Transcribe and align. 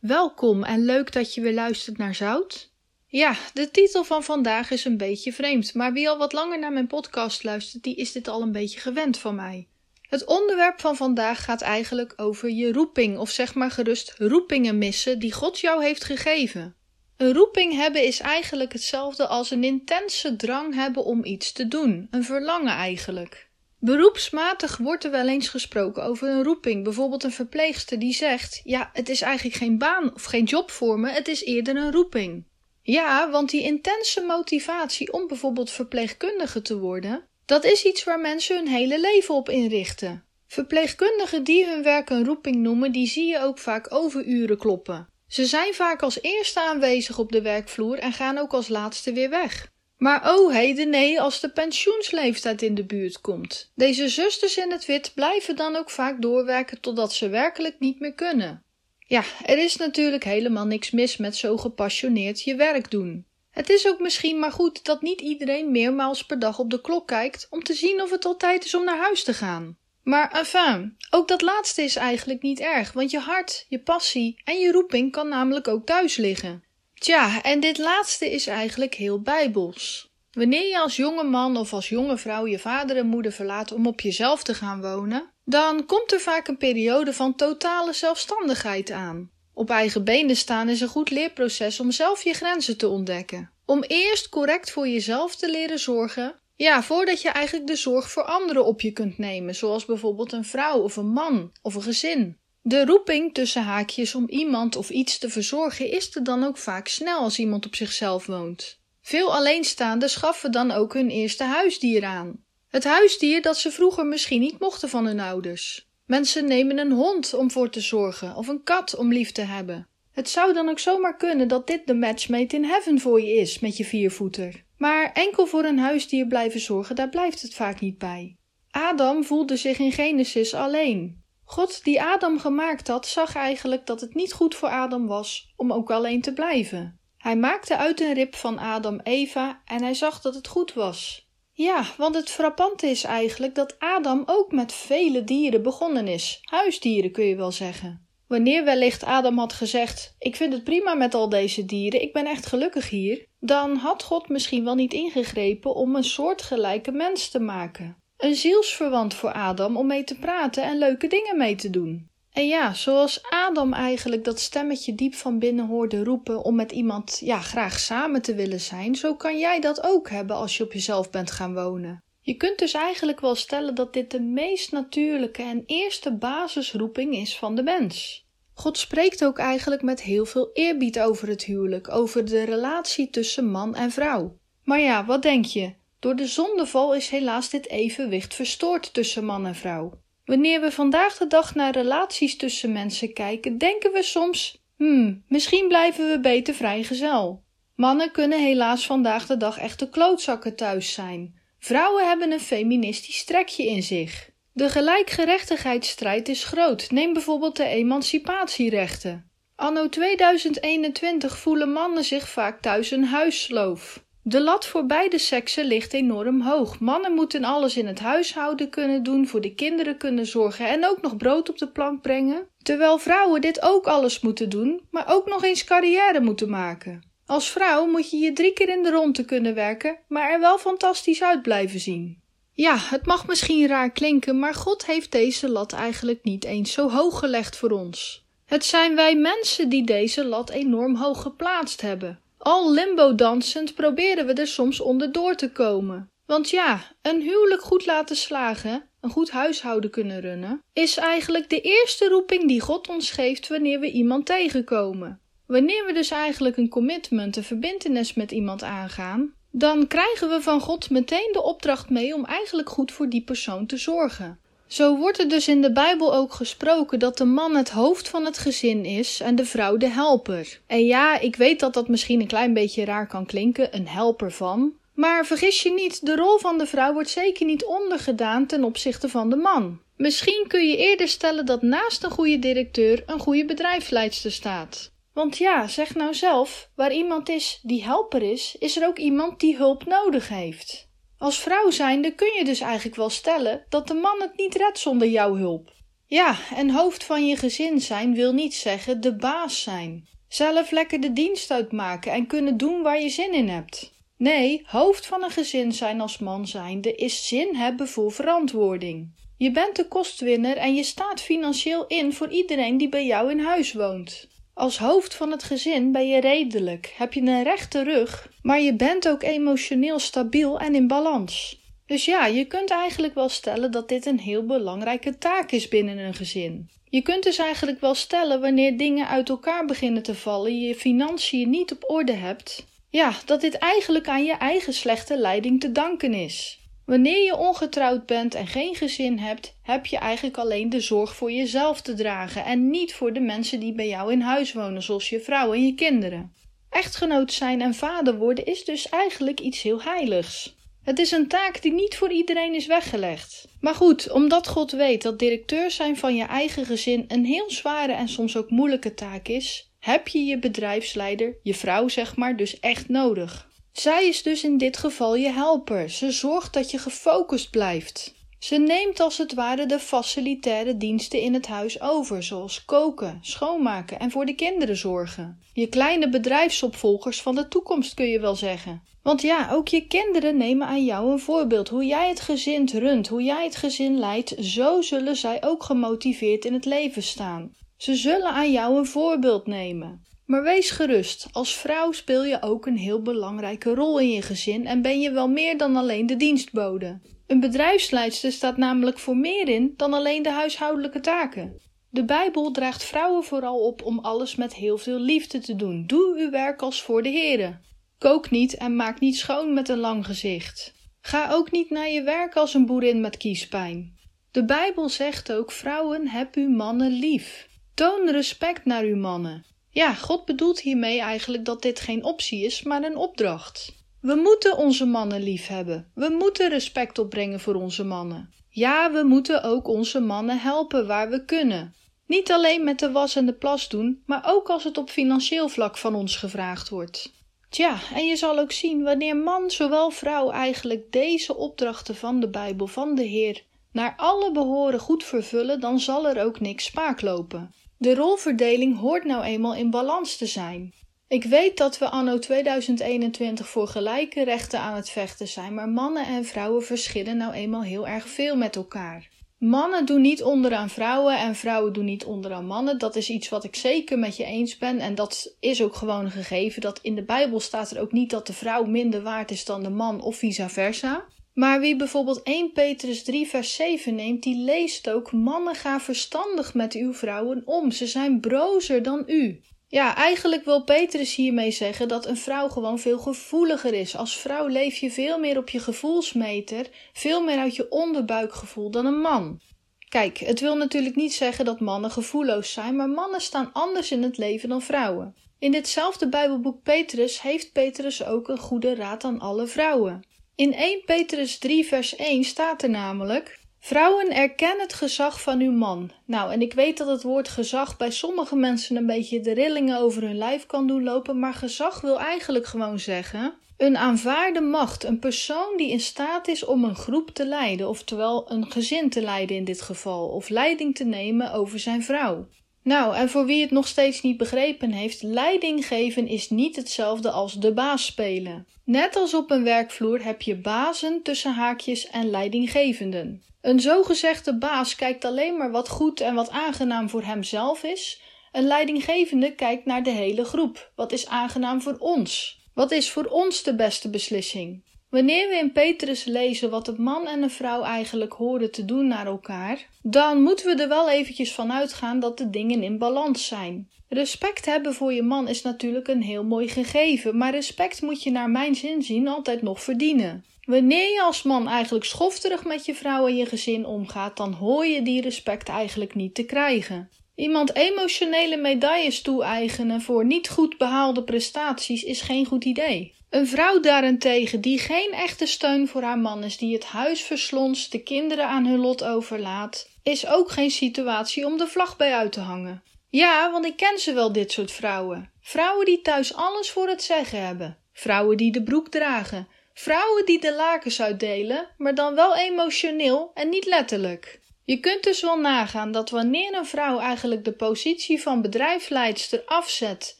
Welkom 0.00 0.64
en 0.64 0.84
leuk 0.84 1.12
dat 1.12 1.34
je 1.34 1.40
weer 1.40 1.54
luistert 1.54 1.98
naar 1.98 2.14
Zout. 2.14 2.70
Ja, 3.06 3.36
de 3.54 3.70
titel 3.70 4.04
van 4.04 4.22
vandaag 4.22 4.70
is 4.70 4.84
een 4.84 4.96
beetje 4.96 5.32
vreemd, 5.32 5.74
maar 5.74 5.92
wie 5.92 6.08
al 6.08 6.18
wat 6.18 6.32
langer 6.32 6.58
naar 6.58 6.72
mijn 6.72 6.86
podcast 6.86 7.44
luistert, 7.44 7.82
die 7.82 7.96
is 7.96 8.12
dit 8.12 8.28
al 8.28 8.42
een 8.42 8.52
beetje 8.52 8.80
gewend 8.80 9.18
van 9.18 9.34
mij. 9.34 9.68
Het 10.08 10.24
onderwerp 10.24 10.80
van 10.80 10.96
vandaag 10.96 11.44
gaat 11.44 11.60
eigenlijk 11.60 12.12
over 12.16 12.50
je 12.50 12.72
roeping, 12.72 13.18
of 13.18 13.30
zeg 13.30 13.54
maar 13.54 13.70
gerust 13.70 14.14
roepingen 14.18 14.78
missen 14.78 15.18
die 15.18 15.32
God 15.32 15.60
jou 15.60 15.84
heeft 15.84 16.04
gegeven. 16.04 16.74
Een 17.16 17.32
roeping 17.32 17.74
hebben 17.74 18.04
is 18.04 18.20
eigenlijk 18.20 18.72
hetzelfde 18.72 19.26
als 19.26 19.50
een 19.50 19.64
intense 19.64 20.36
drang 20.36 20.74
hebben 20.74 21.04
om 21.04 21.24
iets 21.24 21.52
te 21.52 21.68
doen, 21.68 22.08
een 22.10 22.24
verlangen 22.24 22.72
eigenlijk. 22.72 23.49
Beroepsmatig 23.80 24.76
wordt 24.76 25.04
er 25.04 25.10
wel 25.10 25.28
eens 25.28 25.48
gesproken 25.48 26.04
over 26.04 26.28
een 26.28 26.44
roeping. 26.44 26.84
Bijvoorbeeld 26.84 27.24
een 27.24 27.32
verpleegster 27.32 27.98
die 27.98 28.12
zegt: 28.12 28.60
Ja, 28.64 28.90
het 28.92 29.08
is 29.08 29.20
eigenlijk 29.20 29.56
geen 29.56 29.78
baan 29.78 30.14
of 30.14 30.24
geen 30.24 30.44
job 30.44 30.70
voor 30.70 30.98
me, 30.98 31.10
het 31.10 31.28
is 31.28 31.44
eerder 31.44 31.76
een 31.76 31.92
roeping. 31.92 32.46
Ja, 32.82 33.30
want 33.30 33.50
die 33.50 33.62
intense 33.62 34.20
motivatie 34.20 35.12
om 35.12 35.26
bijvoorbeeld 35.26 35.70
verpleegkundige 35.70 36.62
te 36.62 36.78
worden, 36.78 37.28
dat 37.44 37.64
is 37.64 37.84
iets 37.84 38.04
waar 38.04 38.20
mensen 38.20 38.56
hun 38.56 38.68
hele 38.68 39.00
leven 39.00 39.34
op 39.34 39.48
inrichten. 39.48 40.24
Verpleegkundigen 40.46 41.44
die 41.44 41.66
hun 41.66 41.82
werk 41.82 42.10
een 42.10 42.24
roeping 42.24 42.56
noemen, 42.56 42.92
die 42.92 43.06
zie 43.06 43.26
je 43.26 43.40
ook 43.40 43.58
vaak 43.58 43.94
overuren 43.94 44.58
kloppen. 44.58 45.08
Ze 45.26 45.46
zijn 45.46 45.74
vaak 45.74 46.02
als 46.02 46.22
eerste 46.22 46.60
aanwezig 46.60 47.18
op 47.18 47.32
de 47.32 47.42
werkvloer 47.42 47.98
en 47.98 48.12
gaan 48.12 48.38
ook 48.38 48.52
als 48.52 48.68
laatste 48.68 49.12
weer 49.12 49.30
weg. 49.30 49.70
Maar 50.00 50.34
oh 50.34 50.52
heden 50.52 50.88
nee, 50.88 51.20
als 51.20 51.40
de 51.40 51.50
pensioensleeftijd 51.50 52.62
in 52.62 52.74
de 52.74 52.84
buurt 52.84 53.20
komt. 53.20 53.70
Deze 53.74 54.08
zusters 54.08 54.56
in 54.56 54.70
het 54.70 54.86
wit 54.86 55.12
blijven 55.14 55.56
dan 55.56 55.76
ook 55.76 55.90
vaak 55.90 56.22
doorwerken 56.22 56.80
totdat 56.80 57.12
ze 57.12 57.28
werkelijk 57.28 57.76
niet 57.78 58.00
meer 58.00 58.14
kunnen. 58.14 58.62
Ja, 58.98 59.22
er 59.44 59.58
is 59.58 59.76
natuurlijk 59.76 60.24
helemaal 60.24 60.66
niks 60.66 60.90
mis 60.90 61.16
met 61.16 61.36
zo 61.36 61.56
gepassioneerd 61.56 62.42
je 62.42 62.54
werk 62.54 62.90
doen. 62.90 63.26
Het 63.50 63.70
is 63.70 63.88
ook 63.88 64.00
misschien 64.00 64.38
maar 64.38 64.52
goed 64.52 64.84
dat 64.84 65.02
niet 65.02 65.20
iedereen 65.20 65.70
meermaals 65.70 66.24
per 66.24 66.38
dag 66.38 66.58
op 66.58 66.70
de 66.70 66.80
klok 66.80 67.06
kijkt 67.06 67.46
om 67.50 67.62
te 67.62 67.74
zien 67.74 68.02
of 68.02 68.10
het 68.10 68.24
al 68.24 68.36
tijd 68.36 68.64
is 68.64 68.74
om 68.74 68.84
naar 68.84 68.98
huis 68.98 69.24
te 69.24 69.34
gaan. 69.34 69.76
Maar 70.02 70.30
enfin, 70.30 70.96
ook 71.10 71.28
dat 71.28 71.42
laatste 71.42 71.82
is 71.82 71.96
eigenlijk 71.96 72.42
niet 72.42 72.60
erg, 72.60 72.92
want 72.92 73.10
je 73.10 73.18
hart, 73.18 73.66
je 73.68 73.78
passie 73.78 74.40
en 74.44 74.58
je 74.58 74.72
roeping 74.72 75.12
kan 75.12 75.28
namelijk 75.28 75.68
ook 75.68 75.86
thuis 75.86 76.16
liggen. 76.16 76.64
Tja, 77.00 77.42
en 77.42 77.60
dit 77.60 77.78
laatste 77.78 78.30
is 78.30 78.46
eigenlijk 78.46 78.94
heel 78.94 79.20
bijbels. 79.20 80.10
Wanneer 80.30 80.68
je 80.68 80.78
als 80.78 80.96
jonge 80.96 81.24
man 81.24 81.56
of 81.56 81.72
als 81.72 81.88
jonge 81.88 82.18
vrouw 82.18 82.46
je 82.46 82.58
vader 82.58 82.96
en 82.96 83.06
moeder 83.06 83.32
verlaat 83.32 83.72
om 83.72 83.86
op 83.86 84.00
jezelf 84.00 84.42
te 84.42 84.54
gaan 84.54 84.80
wonen, 84.80 85.30
dan 85.44 85.86
komt 85.86 86.12
er 86.12 86.20
vaak 86.20 86.48
een 86.48 86.56
periode 86.56 87.12
van 87.12 87.34
totale 87.34 87.92
zelfstandigheid 87.92 88.90
aan. 88.90 89.30
Op 89.54 89.70
eigen 89.70 90.04
benen 90.04 90.36
staan 90.36 90.68
is 90.68 90.80
een 90.80 90.88
goed 90.88 91.10
leerproces 91.10 91.80
om 91.80 91.90
zelf 91.90 92.22
je 92.22 92.32
grenzen 92.32 92.76
te 92.76 92.88
ontdekken. 92.88 93.50
Om 93.66 93.82
eerst 93.82 94.28
correct 94.28 94.70
voor 94.70 94.88
jezelf 94.88 95.36
te 95.36 95.50
leren 95.50 95.78
zorgen, 95.78 96.40
ja, 96.56 96.82
voordat 96.82 97.22
je 97.22 97.28
eigenlijk 97.28 97.66
de 97.66 97.76
zorg 97.76 98.10
voor 98.10 98.24
anderen 98.24 98.64
op 98.64 98.80
je 98.80 98.92
kunt 98.92 99.18
nemen, 99.18 99.54
zoals 99.54 99.84
bijvoorbeeld 99.84 100.32
een 100.32 100.44
vrouw 100.44 100.78
of 100.78 100.96
een 100.96 101.12
man 101.12 101.52
of 101.62 101.74
een 101.74 101.82
gezin. 101.82 102.39
De 102.62 102.84
roeping 102.84 103.34
tussen 103.34 103.62
haakjes 103.62 104.14
om 104.14 104.28
iemand 104.28 104.76
of 104.76 104.90
iets 104.90 105.18
te 105.18 105.30
verzorgen 105.30 105.90
is 105.90 106.14
er 106.14 106.24
dan 106.24 106.44
ook 106.44 106.56
vaak 106.56 106.88
snel 106.88 107.18
als 107.18 107.38
iemand 107.38 107.66
op 107.66 107.74
zichzelf 107.74 108.26
woont. 108.26 108.78
Veel 109.00 109.34
alleenstaanden 109.34 110.10
schaffen 110.10 110.52
dan 110.52 110.70
ook 110.70 110.94
hun 110.94 111.10
eerste 111.10 111.44
huisdier 111.44 112.04
aan. 112.04 112.44
Het 112.68 112.84
huisdier 112.84 113.42
dat 113.42 113.56
ze 113.56 113.70
vroeger 113.70 114.06
misschien 114.06 114.40
niet 114.40 114.58
mochten 114.58 114.88
van 114.88 115.06
hun 115.06 115.20
ouders. 115.20 115.88
Mensen 116.06 116.44
nemen 116.44 116.78
een 116.78 116.92
hond 116.92 117.34
om 117.34 117.50
voor 117.50 117.70
te 117.70 117.80
zorgen 117.80 118.36
of 118.36 118.48
een 118.48 118.62
kat 118.62 118.96
om 118.96 119.12
lief 119.12 119.32
te 119.32 119.42
hebben. 119.42 119.88
Het 120.12 120.28
zou 120.28 120.52
dan 120.52 120.68
ook 120.68 120.78
zomaar 120.78 121.16
kunnen 121.16 121.48
dat 121.48 121.66
dit 121.66 121.86
de 121.86 121.94
match 121.94 122.28
made 122.28 122.56
in 122.56 122.64
heaven 122.64 123.00
voor 123.00 123.20
je 123.20 123.34
is 123.34 123.58
met 123.58 123.76
je 123.76 123.84
viervoeter. 123.84 124.64
Maar 124.76 125.12
enkel 125.12 125.46
voor 125.46 125.64
een 125.64 125.78
huisdier 125.78 126.26
blijven 126.26 126.60
zorgen, 126.60 126.96
daar 126.96 127.08
blijft 127.08 127.42
het 127.42 127.54
vaak 127.54 127.80
niet 127.80 127.98
bij. 127.98 128.36
Adam 128.70 129.24
voelde 129.24 129.56
zich 129.56 129.78
in 129.78 129.92
Genesis 129.92 130.54
alleen. 130.54 131.19
God 131.50 131.84
die 131.84 132.02
Adam 132.02 132.38
gemaakt 132.38 132.88
had, 132.88 133.06
zag 133.06 133.34
eigenlijk 133.34 133.86
dat 133.86 134.00
het 134.00 134.14
niet 134.14 134.32
goed 134.32 134.54
voor 134.54 134.68
Adam 134.68 135.06
was 135.06 135.52
om 135.56 135.72
ook 135.72 135.90
alleen 135.90 136.20
te 136.20 136.32
blijven. 136.32 137.00
Hij 137.16 137.36
maakte 137.36 137.76
uit 137.76 138.00
een 138.00 138.14
rib 138.14 138.34
van 138.34 138.58
Adam 138.58 139.00
Eva 139.02 139.62
en 139.64 139.82
hij 139.82 139.94
zag 139.94 140.20
dat 140.20 140.34
het 140.34 140.48
goed 140.48 140.72
was. 140.72 141.28
Ja, 141.52 141.84
want 141.96 142.14
het 142.14 142.30
frappante 142.30 142.86
is 142.86 143.04
eigenlijk 143.04 143.54
dat 143.54 143.76
Adam 143.78 144.22
ook 144.26 144.52
met 144.52 144.72
vele 144.72 145.24
dieren 145.24 145.62
begonnen 145.62 146.08
is. 146.08 146.38
Huisdieren 146.42 147.12
kun 147.12 147.24
je 147.24 147.36
wel 147.36 147.52
zeggen. 147.52 148.06
Wanneer 148.26 148.64
wellicht 148.64 149.04
Adam 149.04 149.38
had 149.38 149.52
gezegd: 149.52 150.14
Ik 150.18 150.36
vind 150.36 150.52
het 150.52 150.64
prima 150.64 150.94
met 150.94 151.14
al 151.14 151.28
deze 151.28 151.64
dieren, 151.64 152.02
ik 152.02 152.12
ben 152.12 152.26
echt 152.26 152.46
gelukkig 152.46 152.90
hier, 152.90 153.26
dan 153.40 153.76
had 153.76 154.02
God 154.02 154.28
misschien 154.28 154.64
wel 154.64 154.74
niet 154.74 154.92
ingegrepen 154.92 155.74
om 155.74 155.96
een 155.96 156.04
soortgelijke 156.04 156.92
mens 156.92 157.30
te 157.30 157.40
maken. 157.40 157.99
Een 158.20 158.34
zielsverwant 158.34 159.14
voor 159.14 159.32
Adam 159.32 159.76
om 159.76 159.86
mee 159.86 160.04
te 160.04 160.18
praten 160.18 160.62
en 160.62 160.78
leuke 160.78 161.06
dingen 161.06 161.36
mee 161.36 161.54
te 161.54 161.70
doen. 161.70 162.08
En 162.32 162.46
ja, 162.46 162.74
zoals 162.74 163.22
Adam 163.30 163.72
eigenlijk 163.72 164.24
dat 164.24 164.40
stemmetje 164.40 164.94
diep 164.94 165.14
van 165.14 165.38
binnen 165.38 165.66
hoorde 165.66 166.04
roepen 166.04 166.42
om 166.44 166.54
met 166.54 166.72
iemand 166.72 167.20
ja, 167.24 167.40
graag 167.40 167.78
samen 167.78 168.22
te 168.22 168.34
willen 168.34 168.60
zijn, 168.60 168.94
zo 168.94 169.14
kan 169.14 169.38
jij 169.38 169.60
dat 169.60 169.82
ook 169.82 170.10
hebben 170.10 170.36
als 170.36 170.56
je 170.56 170.64
op 170.64 170.72
jezelf 170.72 171.10
bent 171.10 171.30
gaan 171.30 171.54
wonen. 171.54 172.02
Je 172.20 172.34
kunt 172.34 172.58
dus 172.58 172.72
eigenlijk 172.72 173.20
wel 173.20 173.34
stellen 173.34 173.74
dat 173.74 173.92
dit 173.92 174.10
de 174.10 174.20
meest 174.20 174.72
natuurlijke 174.72 175.42
en 175.42 175.62
eerste 175.66 176.12
basisroeping 176.12 177.14
is 177.14 177.38
van 177.38 177.54
de 177.54 177.62
mens. 177.62 178.24
God 178.54 178.78
spreekt 178.78 179.24
ook 179.24 179.38
eigenlijk 179.38 179.82
met 179.82 180.02
heel 180.02 180.26
veel 180.26 180.50
eerbied 180.52 181.00
over 181.00 181.28
het 181.28 181.44
huwelijk, 181.44 181.88
over 181.88 182.24
de 182.24 182.42
relatie 182.42 183.10
tussen 183.10 183.50
man 183.50 183.74
en 183.74 183.90
vrouw. 183.90 184.36
Maar 184.64 184.80
ja, 184.80 185.04
wat 185.04 185.22
denk 185.22 185.44
je? 185.44 185.78
Door 186.00 186.16
de 186.16 186.26
zondeval 186.26 186.94
is 186.94 187.08
helaas 187.08 187.50
dit 187.50 187.68
evenwicht 187.68 188.34
verstoord 188.34 188.94
tussen 188.94 189.24
man 189.24 189.46
en 189.46 189.54
vrouw. 189.54 190.00
Wanneer 190.24 190.60
we 190.60 190.70
vandaag 190.70 191.16
de 191.16 191.26
dag 191.26 191.54
naar 191.54 191.72
relaties 191.72 192.36
tussen 192.36 192.72
mensen 192.72 193.12
kijken, 193.12 193.58
denken 193.58 193.92
we 193.92 194.02
soms: 194.02 194.62
hmm, 194.76 195.24
misschien 195.28 195.68
blijven 195.68 196.10
we 196.10 196.20
beter 196.20 196.54
vrijgezel. 196.54 197.42
Mannen 197.76 198.10
kunnen 198.10 198.42
helaas 198.42 198.86
vandaag 198.86 199.26
de 199.26 199.36
dag 199.36 199.58
echte 199.58 199.88
klootzakken 199.88 200.56
thuis 200.56 200.92
zijn. 200.92 201.34
Vrouwen 201.58 202.08
hebben 202.08 202.32
een 202.32 202.40
feministisch 202.40 203.24
trekje 203.24 203.66
in 203.66 203.82
zich. 203.82 204.30
De 204.52 204.68
gelijkgerechtigheidsstrijd 204.68 206.28
is 206.28 206.44
groot. 206.44 206.90
Neem 206.90 207.12
bijvoorbeeld 207.12 207.56
de 207.56 207.64
emancipatierechten. 207.64 209.30
Anno 209.56 209.88
2021 209.88 211.38
voelen 211.38 211.72
mannen 211.72 212.04
zich 212.04 212.28
vaak 212.28 212.60
thuis 212.60 212.90
een 212.90 213.04
huissloof. 213.04 214.04
De 214.30 214.40
lat 214.40 214.66
voor 214.66 214.86
beide 214.86 215.18
seksen 215.18 215.64
ligt 215.64 215.92
enorm 215.92 216.40
hoog. 216.40 216.78
Mannen 216.78 217.12
moeten 217.12 217.44
alles 217.44 217.76
in 217.76 217.86
het 217.86 217.98
huishouden 217.98 218.70
kunnen 218.70 219.02
doen, 219.02 219.26
voor 219.26 219.40
de 219.40 219.54
kinderen 219.54 219.96
kunnen 219.96 220.26
zorgen 220.26 220.68
en 220.68 220.86
ook 220.86 221.00
nog 221.00 221.16
brood 221.16 221.48
op 221.48 221.58
de 221.58 221.68
plank 221.68 222.02
brengen. 222.02 222.48
Terwijl 222.62 222.98
vrouwen 222.98 223.40
dit 223.40 223.62
ook 223.62 223.86
alles 223.86 224.20
moeten 224.20 224.48
doen, 224.48 224.80
maar 224.90 225.04
ook 225.08 225.26
nog 225.26 225.44
eens 225.44 225.64
carrière 225.64 226.20
moeten 226.20 226.50
maken. 226.50 227.02
Als 227.26 227.50
vrouw 227.50 227.86
moet 227.86 228.10
je 228.10 228.16
je 228.16 228.32
drie 228.32 228.52
keer 228.52 228.68
in 228.68 228.82
de 228.82 228.90
ronde 228.90 229.24
kunnen 229.24 229.54
werken, 229.54 229.98
maar 230.08 230.30
er 230.30 230.40
wel 230.40 230.58
fantastisch 230.58 231.22
uit 231.22 231.42
blijven 231.42 231.80
zien. 231.80 232.22
Ja, 232.52 232.76
het 232.78 233.06
mag 233.06 233.26
misschien 233.26 233.66
raar 233.66 233.90
klinken, 233.90 234.38
maar 234.38 234.54
God 234.54 234.86
heeft 234.86 235.12
deze 235.12 235.48
lat 235.48 235.72
eigenlijk 235.72 236.22
niet 236.22 236.44
eens 236.44 236.72
zo 236.72 236.90
hoog 236.90 237.18
gelegd 237.18 237.56
voor 237.56 237.70
ons. 237.70 238.24
Het 238.46 238.64
zijn 238.64 238.94
wij 238.94 239.16
mensen 239.16 239.68
die 239.68 239.84
deze 239.84 240.24
lat 240.24 240.50
enorm 240.50 240.96
hoog 240.96 241.22
geplaatst 241.22 241.80
hebben. 241.80 242.20
Al 242.42 242.72
limbo 242.72 243.14
dansend 243.14 243.74
proberen 243.74 244.26
we 244.26 244.32
er 244.32 244.46
soms 244.46 244.80
onderdoor 244.80 245.34
te 245.34 245.52
komen. 245.52 246.10
Want 246.26 246.50
ja, 246.50 246.80
een 247.02 247.20
huwelijk 247.20 247.62
goed 247.62 247.86
laten 247.86 248.16
slagen, 248.16 248.88
een 249.00 249.10
goed 249.10 249.30
huishouden 249.30 249.90
kunnen 249.90 250.20
runnen, 250.20 250.62
is 250.72 250.96
eigenlijk 250.96 251.50
de 251.50 251.60
eerste 251.60 252.08
roeping 252.08 252.48
die 252.48 252.60
God 252.60 252.88
ons 252.88 253.10
geeft 253.10 253.48
wanneer 253.48 253.80
we 253.80 253.90
iemand 253.90 254.26
tegenkomen. 254.26 255.20
Wanneer 255.46 255.86
we 255.86 255.92
dus 255.92 256.10
eigenlijk 256.10 256.56
een 256.56 256.68
commitment, 256.68 257.36
een 257.36 257.44
verbintenis 257.44 258.14
met 258.14 258.30
iemand 258.30 258.62
aangaan, 258.62 259.34
dan 259.50 259.86
krijgen 259.86 260.28
we 260.28 260.42
van 260.42 260.60
God 260.60 260.90
meteen 260.90 261.28
de 261.32 261.42
opdracht 261.42 261.90
mee 261.90 262.14
om 262.14 262.24
eigenlijk 262.24 262.68
goed 262.68 262.92
voor 262.92 263.08
die 263.08 263.24
persoon 263.24 263.66
te 263.66 263.76
zorgen. 263.76 264.40
Zo 264.70 264.96
wordt 264.96 265.18
er 265.18 265.28
dus 265.28 265.48
in 265.48 265.62
de 265.62 265.72
Bijbel 265.72 266.14
ook 266.14 266.32
gesproken 266.32 266.98
dat 266.98 267.18
de 267.18 267.24
man 267.24 267.56
het 267.56 267.70
hoofd 267.70 268.08
van 268.08 268.24
het 268.24 268.38
gezin 268.38 268.84
is 268.84 269.20
en 269.20 269.34
de 269.34 269.44
vrouw 269.44 269.76
de 269.76 269.88
helper. 269.88 270.60
En 270.66 270.84
ja, 270.84 271.18
ik 271.18 271.36
weet 271.36 271.60
dat 271.60 271.74
dat 271.74 271.88
misschien 271.88 272.20
een 272.20 272.26
klein 272.26 272.54
beetje 272.54 272.84
raar 272.84 273.06
kan 273.06 273.26
klinken, 273.26 273.76
een 273.76 273.88
helper 273.88 274.32
van. 274.32 274.72
Maar 274.94 275.26
vergis 275.26 275.62
je 275.62 275.72
niet, 275.72 276.06
de 276.06 276.16
rol 276.16 276.38
van 276.38 276.58
de 276.58 276.66
vrouw 276.66 276.92
wordt 276.92 277.08
zeker 277.08 277.46
niet 277.46 277.64
ondergedaan 277.64 278.46
ten 278.46 278.64
opzichte 278.64 279.08
van 279.08 279.30
de 279.30 279.36
man. 279.36 279.80
Misschien 279.96 280.44
kun 280.48 280.68
je 280.68 280.76
eerder 280.76 281.08
stellen 281.08 281.46
dat 281.46 281.62
naast 281.62 282.04
een 282.04 282.10
goede 282.10 282.38
directeur 282.38 283.02
een 283.06 283.20
goede 283.20 283.44
bedrijfsleidster 283.44 284.32
staat. 284.32 284.92
Want 285.12 285.38
ja, 285.38 285.68
zeg 285.68 285.94
nou 285.94 286.14
zelf, 286.14 286.68
waar 286.74 286.92
iemand 286.92 287.28
is 287.28 287.60
die 287.62 287.84
helper 287.84 288.22
is, 288.22 288.56
is 288.58 288.76
er 288.76 288.86
ook 288.86 288.98
iemand 288.98 289.40
die 289.40 289.56
hulp 289.56 289.86
nodig 289.86 290.28
heeft. 290.28 290.88
Als 291.20 291.38
vrouw 291.38 291.70
zijnde 291.70 292.14
kun 292.14 292.32
je 292.38 292.44
dus 292.44 292.60
eigenlijk 292.60 292.96
wel 292.96 293.10
stellen 293.10 293.64
dat 293.68 293.88
de 293.88 293.94
man 293.94 294.20
het 294.20 294.36
niet 294.36 294.54
redt 294.54 294.78
zonder 294.78 295.08
jouw 295.08 295.34
hulp. 295.36 295.72
Ja, 296.06 296.36
en 296.54 296.70
hoofd 296.70 297.04
van 297.04 297.26
je 297.26 297.36
gezin 297.36 297.80
zijn 297.80 298.14
wil 298.14 298.32
niet 298.32 298.54
zeggen 298.54 299.00
de 299.00 299.16
baas 299.16 299.62
zijn. 299.62 300.08
Zelf 300.28 300.70
lekker 300.70 301.00
de 301.00 301.12
dienst 301.12 301.50
uitmaken 301.50 302.12
en 302.12 302.26
kunnen 302.26 302.56
doen 302.56 302.82
waar 302.82 303.00
je 303.00 303.08
zin 303.08 303.32
in 303.32 303.48
hebt. 303.48 303.92
Nee, 304.16 304.62
hoofd 304.66 305.06
van 305.06 305.22
een 305.22 305.30
gezin 305.30 305.72
zijn 305.72 306.00
als 306.00 306.18
man 306.18 306.46
zijnde 306.46 306.94
is 306.94 307.28
zin 307.28 307.56
hebben 307.56 307.88
voor 307.88 308.12
verantwoording. 308.12 309.14
Je 309.36 309.50
bent 309.50 309.76
de 309.76 309.88
kostwinner 309.88 310.56
en 310.56 310.74
je 310.74 310.82
staat 310.82 311.20
financieel 311.20 311.86
in 311.86 312.12
voor 312.12 312.28
iedereen 312.30 312.76
die 312.76 312.88
bij 312.88 313.06
jou 313.06 313.30
in 313.30 313.40
huis 313.40 313.72
woont. 313.72 314.28
Als 314.54 314.78
hoofd 314.78 315.14
van 315.14 315.30
het 315.30 315.42
gezin 315.42 315.92
ben 315.92 316.08
je 316.08 316.20
redelijk, 316.20 316.94
heb 316.96 317.12
je 317.12 317.20
een 317.20 317.42
rechte 317.42 317.82
rug, 317.82 318.28
maar 318.42 318.60
je 318.60 318.74
bent 318.74 319.08
ook 319.08 319.22
emotioneel 319.22 319.98
stabiel 319.98 320.58
en 320.58 320.74
in 320.74 320.86
balans. 320.86 321.60
Dus 321.86 322.04
ja, 322.04 322.26
je 322.26 322.44
kunt 322.44 322.70
eigenlijk 322.70 323.14
wel 323.14 323.28
stellen 323.28 323.70
dat 323.70 323.88
dit 323.88 324.06
een 324.06 324.18
heel 324.18 324.46
belangrijke 324.46 325.18
taak 325.18 325.50
is 325.50 325.68
binnen 325.68 325.98
een 325.98 326.14
gezin. 326.14 326.70
Je 326.84 327.02
kunt 327.02 327.22
dus 327.22 327.38
eigenlijk 327.38 327.80
wel 327.80 327.94
stellen 327.94 328.40
wanneer 328.40 328.76
dingen 328.76 329.08
uit 329.08 329.28
elkaar 329.28 329.64
beginnen 329.64 330.02
te 330.02 330.14
vallen, 330.14 330.60
je 330.60 330.74
financiën 330.74 331.50
niet 331.50 331.72
op 331.72 331.90
orde 331.90 332.12
hebt, 332.12 332.66
ja, 332.90 333.12
dat 333.24 333.40
dit 333.40 333.58
eigenlijk 333.58 334.08
aan 334.08 334.24
je 334.24 334.32
eigen 334.32 334.72
slechte 334.72 335.16
leiding 335.18 335.60
te 335.60 335.72
danken 335.72 336.14
is. 336.14 336.59
Wanneer 336.84 337.24
je 337.24 337.36
ongetrouwd 337.36 338.06
bent 338.06 338.34
en 338.34 338.46
geen 338.46 338.74
gezin 338.74 339.18
hebt, 339.18 339.56
heb 339.62 339.86
je 339.86 339.96
eigenlijk 339.96 340.36
alleen 340.36 340.70
de 340.70 340.80
zorg 340.80 341.16
voor 341.16 341.32
jezelf 341.32 341.80
te 341.80 341.94
dragen 341.94 342.44
en 342.44 342.70
niet 342.70 342.94
voor 342.94 343.12
de 343.12 343.20
mensen 343.20 343.60
die 343.60 343.72
bij 343.72 343.88
jou 343.88 344.12
in 344.12 344.20
huis 344.20 344.52
wonen, 344.52 344.82
zoals 344.82 345.08
je 345.08 345.20
vrouw 345.20 345.52
en 345.52 345.66
je 345.66 345.74
kinderen. 345.74 346.34
Echtgenoot 346.70 347.32
zijn 347.32 347.60
en 347.60 347.74
vader 347.74 348.16
worden 348.16 348.46
is 348.46 348.64
dus 348.64 348.88
eigenlijk 348.88 349.40
iets 349.40 349.62
heel 349.62 349.82
heiligs. 349.82 350.58
Het 350.82 350.98
is 350.98 351.10
een 351.10 351.28
taak 351.28 351.62
die 351.62 351.72
niet 351.72 351.96
voor 351.96 352.10
iedereen 352.10 352.54
is 352.54 352.66
weggelegd. 352.66 353.48
Maar 353.60 353.74
goed, 353.74 354.10
omdat 354.10 354.48
God 354.48 354.70
weet 354.70 355.02
dat 355.02 355.18
directeur 355.18 355.70
zijn 355.70 355.96
van 355.96 356.16
je 356.16 356.24
eigen 356.24 356.64
gezin 356.64 357.04
een 357.08 357.24
heel 357.24 357.50
zware 357.50 357.92
en 357.92 358.08
soms 358.08 358.36
ook 358.36 358.50
moeilijke 358.50 358.94
taak 358.94 359.28
is, 359.28 359.70
heb 359.78 360.08
je 360.08 360.24
je 360.24 360.38
bedrijfsleider, 360.38 361.36
je 361.42 361.54
vrouw 361.54 361.88
zeg 361.88 362.16
maar, 362.16 362.36
dus 362.36 362.60
echt 362.60 362.88
nodig. 362.88 363.49
Zij 363.80 364.08
is 364.08 364.22
dus 364.22 364.44
in 364.44 364.58
dit 364.58 364.76
geval 364.76 365.16
je 365.16 365.30
helper. 365.30 365.90
Ze 365.90 366.10
zorgt 366.10 366.52
dat 366.52 366.70
je 366.70 366.78
gefocust 366.78 367.50
blijft. 367.50 368.14
Ze 368.38 368.56
neemt 368.56 369.00
als 369.00 369.18
het 369.18 369.34
ware 369.34 369.66
de 369.66 369.78
facilitaire 369.78 370.76
diensten 370.76 371.20
in 371.20 371.34
het 371.34 371.46
huis 371.46 371.80
over, 371.80 372.22
zoals 372.22 372.64
koken, 372.64 373.18
schoonmaken 373.22 373.98
en 373.98 374.10
voor 374.10 374.26
de 374.26 374.34
kinderen 374.34 374.76
zorgen. 374.76 375.40
Je 375.52 375.66
kleine 375.66 376.08
bedrijfsopvolgers 376.08 377.22
van 377.22 377.34
de 377.34 377.48
toekomst 377.48 377.94
kun 377.94 378.06
je 378.06 378.20
wel 378.20 378.34
zeggen. 378.34 378.82
Want 379.02 379.22
ja, 379.22 379.50
ook 379.52 379.68
je 379.68 379.86
kinderen 379.86 380.36
nemen 380.36 380.66
aan 380.66 380.84
jou 380.84 381.12
een 381.12 381.18
voorbeeld. 381.18 381.68
Hoe 381.68 381.84
jij 381.84 382.08
het 382.08 382.20
gezin 382.20 382.68
runt, 382.72 383.08
hoe 383.08 383.22
jij 383.22 383.44
het 383.44 383.56
gezin 383.56 383.98
leidt, 383.98 384.34
zo 384.38 384.80
zullen 384.80 385.16
zij 385.16 385.44
ook 385.44 385.62
gemotiveerd 385.62 386.44
in 386.44 386.52
het 386.52 386.64
leven 386.64 387.02
staan. 387.02 387.54
Ze 387.76 387.94
zullen 387.94 388.30
aan 388.30 388.52
jou 388.52 388.78
een 388.78 388.86
voorbeeld 388.86 389.46
nemen. 389.46 390.04
Maar 390.30 390.42
wees 390.42 390.70
gerust, 390.70 391.28
als 391.32 391.56
vrouw 391.56 391.92
speel 391.92 392.24
je 392.24 392.42
ook 392.42 392.66
een 392.66 392.76
heel 392.76 393.02
belangrijke 393.02 393.74
rol 393.74 393.98
in 393.98 394.10
je 394.10 394.22
gezin 394.22 394.66
en 394.66 394.82
ben 394.82 395.00
je 395.00 395.10
wel 395.10 395.28
meer 395.28 395.58
dan 395.58 395.76
alleen 395.76 396.06
de 396.06 396.16
dienstbode. 396.16 397.00
Een 397.26 397.40
bedrijfsleidster 397.40 398.32
staat 398.32 398.56
namelijk 398.56 398.98
voor 398.98 399.16
meer 399.16 399.48
in 399.48 399.74
dan 399.76 399.94
alleen 399.94 400.22
de 400.22 400.30
huishoudelijke 400.30 401.00
taken. 401.00 401.60
De 401.88 402.04
Bijbel 402.04 402.50
draagt 402.50 402.84
vrouwen 402.84 403.24
vooral 403.24 403.58
op 403.58 403.82
om 403.82 403.98
alles 403.98 404.34
met 404.34 404.54
heel 404.54 404.78
veel 404.78 404.98
liefde 404.98 405.38
te 405.38 405.56
doen. 405.56 405.86
Doe 405.86 406.14
uw 406.18 406.30
werk 406.30 406.62
als 406.62 406.82
voor 406.82 407.02
de 407.02 407.10
Here. 407.10 407.58
Kook 407.98 408.30
niet 408.30 408.56
en 408.56 408.76
maak 408.76 409.00
niet 409.00 409.16
schoon 409.16 409.54
met 409.54 409.68
een 409.68 409.78
lang 409.78 410.06
gezicht. 410.06 410.74
Ga 411.00 411.30
ook 411.30 411.50
niet 411.50 411.70
naar 411.70 411.88
je 411.88 412.02
werk 412.02 412.36
als 412.36 412.54
een 412.54 412.66
boerin 412.66 413.00
met 413.00 413.16
kiespijn. 413.16 413.98
De 414.30 414.44
Bijbel 414.44 414.88
zegt 414.88 415.32
ook: 415.32 415.52
vrouwen, 415.52 416.08
heb 416.08 416.34
uw 416.34 416.48
mannen 416.48 416.92
lief. 416.92 417.48
Toon 417.74 418.10
respect 418.10 418.64
naar 418.64 418.82
uw 418.82 418.96
mannen. 418.96 419.44
Ja, 419.70 419.94
God 419.94 420.24
bedoelt 420.24 420.60
hiermee 420.60 421.00
eigenlijk 421.00 421.44
dat 421.44 421.62
dit 421.62 421.80
geen 421.80 422.04
optie 422.04 422.44
is, 422.44 422.62
maar 422.62 422.82
een 422.82 422.96
opdracht. 422.96 423.72
We 424.00 424.14
moeten 424.14 424.56
onze 424.56 424.86
mannen 424.86 425.22
lief 425.22 425.46
hebben. 425.46 425.90
We 425.94 426.16
moeten 426.18 426.48
respect 426.48 426.98
opbrengen 426.98 427.40
voor 427.40 427.54
onze 427.54 427.84
mannen. 427.84 428.32
Ja, 428.48 428.92
we 428.92 429.02
moeten 429.02 429.42
ook 429.42 429.68
onze 429.68 430.00
mannen 430.00 430.40
helpen 430.40 430.86
waar 430.86 431.10
we 431.10 431.24
kunnen. 431.24 431.74
Niet 432.06 432.32
alleen 432.32 432.64
met 432.64 432.78
de 432.78 432.90
was 432.90 433.16
en 433.16 433.26
de 433.26 433.32
plas 433.32 433.68
doen, 433.68 434.02
maar 434.06 434.22
ook 434.26 434.48
als 434.48 434.64
het 434.64 434.78
op 434.78 434.90
financieel 434.90 435.48
vlak 435.48 435.78
van 435.78 435.94
ons 435.94 436.16
gevraagd 436.16 436.68
wordt. 436.68 437.12
Tja, 437.48 437.78
en 437.94 438.06
je 438.06 438.16
zal 438.16 438.38
ook 438.38 438.52
zien 438.52 438.82
wanneer 438.82 439.16
man 439.16 439.50
zowel 439.50 439.90
vrouw 439.90 440.30
eigenlijk 440.30 440.92
deze 440.92 441.36
opdrachten 441.36 441.96
van 441.96 442.20
de 442.20 442.28
Bijbel 442.28 442.66
van 442.66 442.94
de 442.94 443.02
Heer 443.02 443.42
naar 443.72 443.94
alle 443.96 444.32
behoren 444.32 444.80
goed 444.80 445.04
vervullen, 445.04 445.60
dan 445.60 445.80
zal 445.80 446.08
er 446.08 446.24
ook 446.24 446.40
niks 446.40 446.64
spaak 446.64 447.00
lopen. 447.00 447.54
De 447.82 447.94
rolverdeling 447.94 448.78
hoort 448.78 449.04
nou 449.04 449.24
eenmaal 449.24 449.54
in 449.54 449.70
balans 449.70 450.16
te 450.16 450.26
zijn. 450.26 450.74
Ik 451.08 451.24
weet 451.24 451.56
dat 451.56 451.78
we 451.78 451.88
anno 451.88 452.18
2021 452.18 453.48
voor 453.48 453.68
gelijke 453.68 454.24
rechten 454.24 454.60
aan 454.60 454.74
het 454.74 454.90
vechten 454.90 455.28
zijn, 455.28 455.54
maar 455.54 455.68
mannen 455.68 456.06
en 456.06 456.24
vrouwen 456.24 456.62
verschillen 456.62 457.16
nou 457.16 457.32
eenmaal 457.32 457.62
heel 457.62 457.88
erg 457.88 458.08
veel 458.08 458.36
met 458.36 458.56
elkaar. 458.56 459.08
Mannen 459.38 459.86
doen 459.86 460.00
niet 460.00 460.22
onderaan 460.22 460.68
vrouwen 460.68 461.18
en 461.18 461.34
vrouwen 461.34 461.72
doen 461.72 461.84
niet 461.84 462.04
onderaan 462.04 462.46
mannen. 462.46 462.78
Dat 462.78 462.96
is 462.96 463.10
iets 463.10 463.28
wat 463.28 463.44
ik 463.44 463.56
zeker 463.56 463.98
met 463.98 464.16
je 464.16 464.24
eens 464.24 464.58
ben. 464.58 464.78
En 464.78 464.94
dat 464.94 465.36
is 465.38 465.62
ook 465.62 465.74
gewoon 465.74 466.04
een 466.04 466.10
gegeven. 466.10 466.60
Dat 466.60 466.78
in 466.82 466.94
de 466.94 467.04
Bijbel 467.04 467.40
staat 467.40 467.70
er 467.70 467.80
ook 467.80 467.92
niet 467.92 468.10
dat 468.10 468.26
de 468.26 468.32
vrouw 468.32 468.64
minder 468.64 469.02
waard 469.02 469.30
is 469.30 469.44
dan 469.44 469.62
de 469.62 469.70
man 469.70 470.00
of 470.00 470.16
vice 470.16 470.48
versa. 470.48 471.04
Maar 471.34 471.60
wie 471.60 471.76
bijvoorbeeld 471.76 472.22
1 472.22 472.52
Petrus 472.52 473.02
3 473.02 473.26
vers 473.26 473.54
7 473.54 473.94
neemt, 473.94 474.22
die 474.22 474.36
leest 474.36 474.90
ook: 474.90 475.12
Mannen 475.12 475.54
gaan 475.54 475.80
verstandig 475.80 476.54
met 476.54 476.74
uw 476.74 476.92
vrouwen 476.92 477.42
om. 477.44 477.70
Ze 477.70 477.86
zijn 477.86 478.20
brozer 478.20 478.82
dan 478.82 479.02
u. 479.06 479.40
Ja, 479.68 479.96
eigenlijk 479.96 480.44
wil 480.44 480.64
Petrus 480.64 481.14
hiermee 481.14 481.50
zeggen 481.50 481.88
dat 481.88 482.06
een 482.06 482.16
vrouw 482.16 482.48
gewoon 482.48 482.78
veel 482.78 482.98
gevoeliger 482.98 483.74
is. 483.74 483.96
Als 483.96 484.16
vrouw 484.16 484.46
leef 484.46 484.76
je 484.76 484.90
veel 484.90 485.18
meer 485.18 485.38
op 485.38 485.48
je 485.48 485.58
gevoelsmeter, 485.58 486.66
veel 486.92 487.24
meer 487.24 487.38
uit 487.38 487.56
je 487.56 487.70
onderbuikgevoel 487.70 488.70
dan 488.70 488.86
een 488.86 489.00
man. 489.00 489.40
Kijk, 489.88 490.18
het 490.18 490.40
wil 490.40 490.56
natuurlijk 490.56 490.96
niet 490.96 491.12
zeggen 491.12 491.44
dat 491.44 491.60
mannen 491.60 491.90
gevoelloos 491.90 492.52
zijn, 492.52 492.76
maar 492.76 492.88
mannen 492.88 493.20
staan 493.20 493.50
anders 493.52 493.90
in 493.90 494.02
het 494.02 494.18
leven 494.18 494.48
dan 494.48 494.62
vrouwen. 494.62 495.14
In 495.38 495.50
ditzelfde 495.50 496.08
Bijbelboek 496.08 496.62
Petrus 496.62 497.22
heeft 497.22 497.52
Petrus 497.52 498.04
ook 498.04 498.28
een 498.28 498.38
goede 498.38 498.74
raad 498.74 499.04
aan 499.04 499.20
alle 499.20 499.46
vrouwen. 499.46 500.04
In 500.40 500.54
1 500.54 500.82
Petrus 500.84 501.38
3 501.38 501.66
vers 501.66 501.96
1 501.96 502.24
staat 502.24 502.62
er 502.62 502.70
namelijk: 502.70 503.38
Vrouwen, 503.58 504.14
erken 504.14 504.60
het 504.60 504.72
gezag 504.72 505.22
van 505.22 505.40
uw 505.40 505.52
man. 505.52 505.90
Nou, 506.04 506.32
en 506.32 506.42
ik 506.42 506.52
weet 506.52 506.78
dat 506.78 506.88
het 506.88 507.02
woord 507.02 507.28
gezag 507.28 507.76
bij 507.76 507.90
sommige 507.90 508.36
mensen 508.36 508.76
een 508.76 508.86
beetje 508.86 509.20
de 509.20 509.32
rillingen 509.32 509.78
over 509.78 510.02
hun 510.02 510.16
lijf 510.16 510.46
kan 510.46 510.66
doen 510.66 510.82
lopen, 510.82 511.18
maar 511.18 511.34
gezag 511.34 511.80
wil 511.80 511.98
eigenlijk 511.98 512.46
gewoon 512.46 512.78
zeggen 512.78 513.34
een 513.56 513.76
aanvaarde 513.76 514.40
macht, 514.40 514.84
een 514.84 514.98
persoon 514.98 515.56
die 515.56 515.70
in 515.70 515.80
staat 515.80 516.28
is 516.28 516.44
om 516.44 516.64
een 516.64 516.76
groep 516.76 517.10
te 517.10 517.26
leiden, 517.26 517.68
oftewel 517.68 518.32
een 518.32 518.50
gezin 518.50 518.90
te 518.90 519.02
leiden 519.02 519.36
in 519.36 519.44
dit 519.44 519.62
geval, 519.62 520.08
of 520.08 520.28
leiding 520.28 520.74
te 520.74 520.84
nemen 520.84 521.32
over 521.32 521.58
zijn 521.58 521.82
vrouw. 521.82 522.26
Nou, 522.62 522.96
en 522.96 523.08
voor 523.08 523.26
wie 523.26 523.40
het 523.40 523.50
nog 523.50 523.66
steeds 523.66 524.02
niet 524.02 524.16
begrepen 524.16 524.70
heeft, 524.70 525.02
leiding 525.02 525.66
geven 525.66 526.06
is 526.06 526.30
niet 526.30 526.56
hetzelfde 526.56 527.10
als 527.10 527.34
de 527.34 527.52
baas 527.52 527.86
spelen. 527.86 528.46
Net 528.64 528.96
als 528.96 529.14
op 529.14 529.30
een 529.30 529.44
werkvloer 529.44 530.04
heb 530.04 530.22
je 530.22 530.36
bazen 530.36 531.02
tussen 531.02 531.34
haakjes 531.34 531.86
en 531.86 532.10
leidinggevenden. 532.10 533.22
Een 533.40 533.60
zogezegde 533.60 534.38
baas 534.38 534.74
kijkt 534.74 535.04
alleen 535.04 535.36
maar 535.36 535.50
wat 535.50 535.68
goed 535.68 536.00
en 536.00 536.14
wat 536.14 536.30
aangenaam 536.30 536.88
voor 536.88 537.02
hemzelf 537.02 537.62
is. 537.62 538.00
Een 538.32 538.46
leidinggevende 538.46 539.34
kijkt 539.34 539.64
naar 539.64 539.82
de 539.82 539.90
hele 539.90 540.24
groep. 540.24 540.72
Wat 540.74 540.92
is 540.92 541.06
aangenaam 541.06 541.62
voor 541.62 541.76
ons? 541.78 542.40
Wat 542.54 542.70
is 542.70 542.90
voor 542.90 543.04
ons 543.04 543.42
de 543.42 543.54
beste 543.54 543.90
beslissing? 543.90 544.62
Wanneer 544.90 545.28
we 545.28 545.34
in 545.34 545.52
Petrus 545.52 546.04
lezen 546.04 546.50
wat 546.50 546.68
een 546.68 546.82
man 546.82 547.06
en 547.06 547.22
een 547.22 547.30
vrouw 547.30 547.62
eigenlijk 547.62 548.12
horen 548.12 548.50
te 548.50 548.64
doen 548.64 548.86
naar 548.86 549.06
elkaar, 549.06 549.66
dan 549.82 550.22
moeten 550.22 550.46
we 550.46 550.62
er 550.62 550.68
wel 550.68 550.90
eventjes 550.90 551.32
van 551.32 551.52
uitgaan 551.52 552.00
dat 552.00 552.18
de 552.18 552.30
dingen 552.30 552.62
in 552.62 552.78
balans 552.78 553.26
zijn. 553.26 553.68
Respect 553.88 554.46
hebben 554.46 554.74
voor 554.74 554.92
je 554.92 555.02
man 555.02 555.28
is 555.28 555.42
natuurlijk 555.42 555.88
een 555.88 556.02
heel 556.02 556.24
mooi 556.24 556.48
gegeven, 556.48 557.16
maar 557.16 557.32
respect 557.32 557.82
moet 557.82 558.02
je 558.02 558.10
naar 558.10 558.30
mijn 558.30 558.54
zin 558.54 558.82
zien 558.82 559.08
altijd 559.08 559.42
nog 559.42 559.62
verdienen. 559.62 560.24
Wanneer 560.44 560.92
je 560.92 561.02
als 561.02 561.22
man 561.22 561.48
eigenlijk 561.48 561.84
schofterig 561.84 562.44
met 562.44 562.64
je 562.64 562.74
vrouw 562.74 563.06
en 563.06 563.16
je 563.16 563.26
gezin 563.26 563.66
omgaat, 563.66 564.16
dan 564.16 564.32
hoor 564.32 564.66
je 564.66 564.82
die 564.82 565.00
respect 565.00 565.48
eigenlijk 565.48 565.94
niet 565.94 566.14
te 566.14 566.24
krijgen. 566.24 566.90
Iemand 567.14 567.54
emotionele 567.54 568.36
medailles 568.36 569.02
toe-eigenen 569.02 569.80
voor 569.80 570.04
niet 570.04 570.28
goed 570.28 570.58
behaalde 570.58 571.02
prestaties 571.02 571.82
is 571.82 572.00
geen 572.00 572.26
goed 572.26 572.44
idee. 572.44 572.94
Een 573.10 573.26
vrouw 573.26 573.60
daarentegen 573.60 574.40
die 574.40 574.58
geen 574.58 574.92
echte 574.92 575.26
steun 575.26 575.68
voor 575.68 575.82
haar 575.82 575.98
man 575.98 576.24
is, 576.24 576.36
die 576.36 576.54
het 576.54 576.64
huis 576.64 577.02
verslonst, 577.02 577.72
de 577.72 577.82
kinderen 577.82 578.26
aan 578.26 578.46
hun 578.46 578.58
lot 578.58 578.84
overlaat, 578.84 579.68
is 579.82 580.06
ook 580.06 580.30
geen 580.30 580.50
situatie 580.50 581.26
om 581.26 581.38
de 581.38 581.46
vlag 581.46 581.76
bij 581.76 581.94
uit 581.94 582.12
te 582.12 582.20
hangen. 582.20 582.62
Ja, 582.90 583.30
want 583.30 583.44
ik 583.44 583.56
ken 583.56 583.78
ze 583.78 583.92
wel, 583.92 584.12
dit 584.12 584.32
soort 584.32 584.52
vrouwen. 584.52 585.10
Vrouwen 585.20 585.64
die 585.64 585.82
thuis 585.82 586.14
alles 586.14 586.50
voor 586.50 586.68
het 586.68 586.82
zeggen 586.82 587.26
hebben. 587.26 587.58
Vrouwen 587.72 588.16
die 588.16 588.32
de 588.32 588.42
broek 588.42 588.68
dragen. 588.68 589.28
Vrouwen 589.54 590.06
die 590.06 590.20
de 590.20 590.34
lakens 590.34 590.82
uitdelen, 590.82 591.48
maar 591.58 591.74
dan 591.74 591.94
wel 591.94 592.16
emotioneel 592.16 593.10
en 593.14 593.28
niet 593.28 593.46
letterlijk. 593.46 594.20
Je 594.44 594.60
kunt 594.60 594.82
dus 594.82 595.00
wel 595.00 595.18
nagaan 595.18 595.72
dat 595.72 595.90
wanneer 595.90 596.34
een 596.34 596.46
vrouw 596.46 596.78
eigenlijk 596.78 597.24
de 597.24 597.32
positie 597.32 598.02
van 598.02 598.22
bedrijfsleidster 598.22 599.22
afzet 599.26 599.99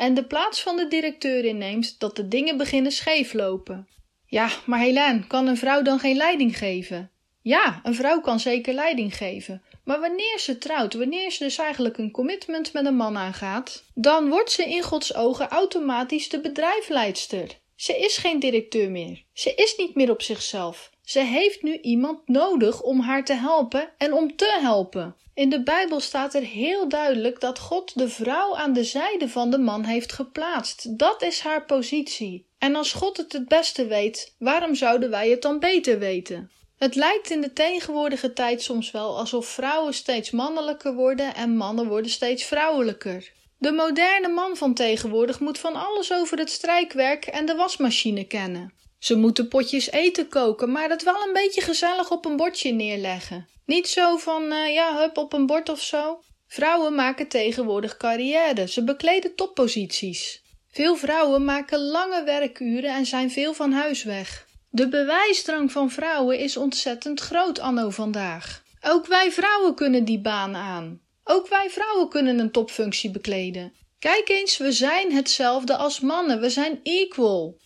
en 0.00 0.14
de 0.14 0.24
plaats 0.24 0.62
van 0.62 0.76
de 0.76 0.88
directeur 0.88 1.44
inneemt, 1.44 1.98
dat 1.98 2.16
de 2.16 2.28
dingen 2.28 2.56
beginnen 2.56 2.92
scheeflopen. 2.92 3.88
Ja, 4.26 4.50
maar 4.66 4.78
Helene, 4.78 5.26
kan 5.26 5.46
een 5.46 5.56
vrouw 5.56 5.82
dan 5.82 5.98
geen 5.98 6.16
leiding 6.16 6.58
geven? 6.58 7.10
Ja, 7.42 7.80
een 7.82 7.94
vrouw 7.94 8.20
kan 8.20 8.40
zeker 8.40 8.74
leiding 8.74 9.16
geven. 9.16 9.62
Maar 9.84 10.00
wanneer 10.00 10.38
ze 10.38 10.58
trouwt, 10.58 10.94
wanneer 10.94 11.30
ze 11.30 11.44
dus 11.44 11.58
eigenlijk 11.58 11.98
een 11.98 12.10
commitment 12.10 12.72
met 12.72 12.86
een 12.86 12.96
man 12.96 13.16
aangaat, 13.16 13.84
dan 13.94 14.28
wordt 14.28 14.50
ze 14.50 14.64
in 14.64 14.82
Gods 14.82 15.14
ogen 15.14 15.48
automatisch 15.48 16.28
de 16.28 16.40
bedrijfsleidster. 16.40 17.58
Ze 17.76 17.98
is 17.98 18.16
geen 18.16 18.38
directeur 18.40 18.90
meer. 18.90 19.24
Ze 19.32 19.54
is 19.54 19.76
niet 19.76 19.94
meer 19.94 20.10
op 20.10 20.22
zichzelf. 20.22 20.90
Ze 21.10 21.20
heeft 21.20 21.62
nu 21.62 21.78
iemand 21.80 22.28
nodig 22.28 22.82
om 22.82 23.00
haar 23.00 23.24
te 23.24 23.32
helpen 23.32 23.90
en 23.98 24.12
om 24.12 24.36
te 24.36 24.58
helpen. 24.60 25.16
In 25.34 25.48
de 25.48 25.62
Bijbel 25.62 26.00
staat 26.00 26.34
er 26.34 26.42
heel 26.42 26.88
duidelijk 26.88 27.40
dat 27.40 27.58
God 27.58 27.98
de 27.98 28.08
vrouw 28.08 28.56
aan 28.56 28.72
de 28.72 28.84
zijde 28.84 29.28
van 29.28 29.50
de 29.50 29.58
man 29.58 29.84
heeft 29.84 30.12
geplaatst. 30.12 30.98
Dat 30.98 31.22
is 31.22 31.40
haar 31.40 31.64
positie. 31.64 32.46
En 32.58 32.76
als 32.76 32.92
God 32.92 33.16
het 33.16 33.32
het 33.32 33.48
beste 33.48 33.86
weet, 33.86 34.34
waarom 34.38 34.74
zouden 34.74 35.10
wij 35.10 35.30
het 35.30 35.42
dan 35.42 35.58
beter 35.58 35.98
weten? 35.98 36.50
Het 36.76 36.94
lijkt 36.94 37.30
in 37.30 37.40
de 37.40 37.52
tegenwoordige 37.52 38.32
tijd 38.32 38.62
soms 38.62 38.90
wel 38.90 39.18
alsof 39.18 39.46
vrouwen 39.46 39.94
steeds 39.94 40.30
mannelijker 40.30 40.94
worden 40.94 41.34
en 41.34 41.56
mannen 41.56 41.88
worden 41.88 42.10
steeds 42.10 42.44
vrouwelijker. 42.44 43.32
De 43.58 43.72
moderne 43.72 44.28
man 44.28 44.56
van 44.56 44.74
tegenwoordig 44.74 45.40
moet 45.40 45.58
van 45.58 45.74
alles 45.74 46.12
over 46.12 46.38
het 46.38 46.50
strijkwerk 46.50 47.26
en 47.26 47.46
de 47.46 47.54
wasmachine 47.54 48.24
kennen. 48.24 48.78
Ze 49.00 49.16
moeten 49.16 49.48
potjes 49.48 49.90
eten 49.90 50.28
koken, 50.28 50.72
maar 50.72 50.88
dat 50.88 51.02
wel 51.02 51.22
een 51.26 51.32
beetje 51.32 51.60
gezellig 51.60 52.10
op 52.10 52.24
een 52.24 52.36
bordje 52.36 52.72
neerleggen. 52.72 53.48
Niet 53.66 53.88
zo 53.88 54.16
van, 54.16 54.42
uh, 54.42 54.74
ja, 54.74 54.96
hup, 54.98 55.16
op 55.16 55.32
een 55.32 55.46
bord 55.46 55.68
of 55.68 55.80
zo. 55.82 56.20
Vrouwen 56.46 56.94
maken 56.94 57.28
tegenwoordig 57.28 57.96
carrière, 57.96 58.68
ze 58.68 58.84
bekleden 58.84 59.34
topposities. 59.34 60.42
Veel 60.70 60.96
vrouwen 60.96 61.44
maken 61.44 61.78
lange 61.78 62.24
werkuren 62.24 62.94
en 62.94 63.06
zijn 63.06 63.30
veel 63.30 63.54
van 63.54 63.72
huis 63.72 64.02
weg. 64.02 64.46
De 64.70 64.88
bewijsdrang 64.88 65.72
van 65.72 65.90
vrouwen 65.90 66.38
is 66.38 66.56
ontzettend 66.56 67.20
groot 67.20 67.58
anno 67.58 67.90
vandaag. 67.90 68.62
Ook 68.80 69.06
wij 69.06 69.32
vrouwen 69.32 69.74
kunnen 69.74 70.04
die 70.04 70.20
baan 70.20 70.56
aan. 70.56 71.00
Ook 71.24 71.48
wij 71.48 71.70
vrouwen 71.70 72.08
kunnen 72.08 72.38
een 72.38 72.50
topfunctie 72.50 73.10
bekleden. 73.10 73.72
Kijk 73.98 74.28
eens, 74.28 74.56
we 74.56 74.72
zijn 74.72 75.12
hetzelfde 75.12 75.76
als 75.76 76.00
mannen, 76.00 76.40
we 76.40 76.50
zijn 76.50 76.80
equal. 76.82 77.58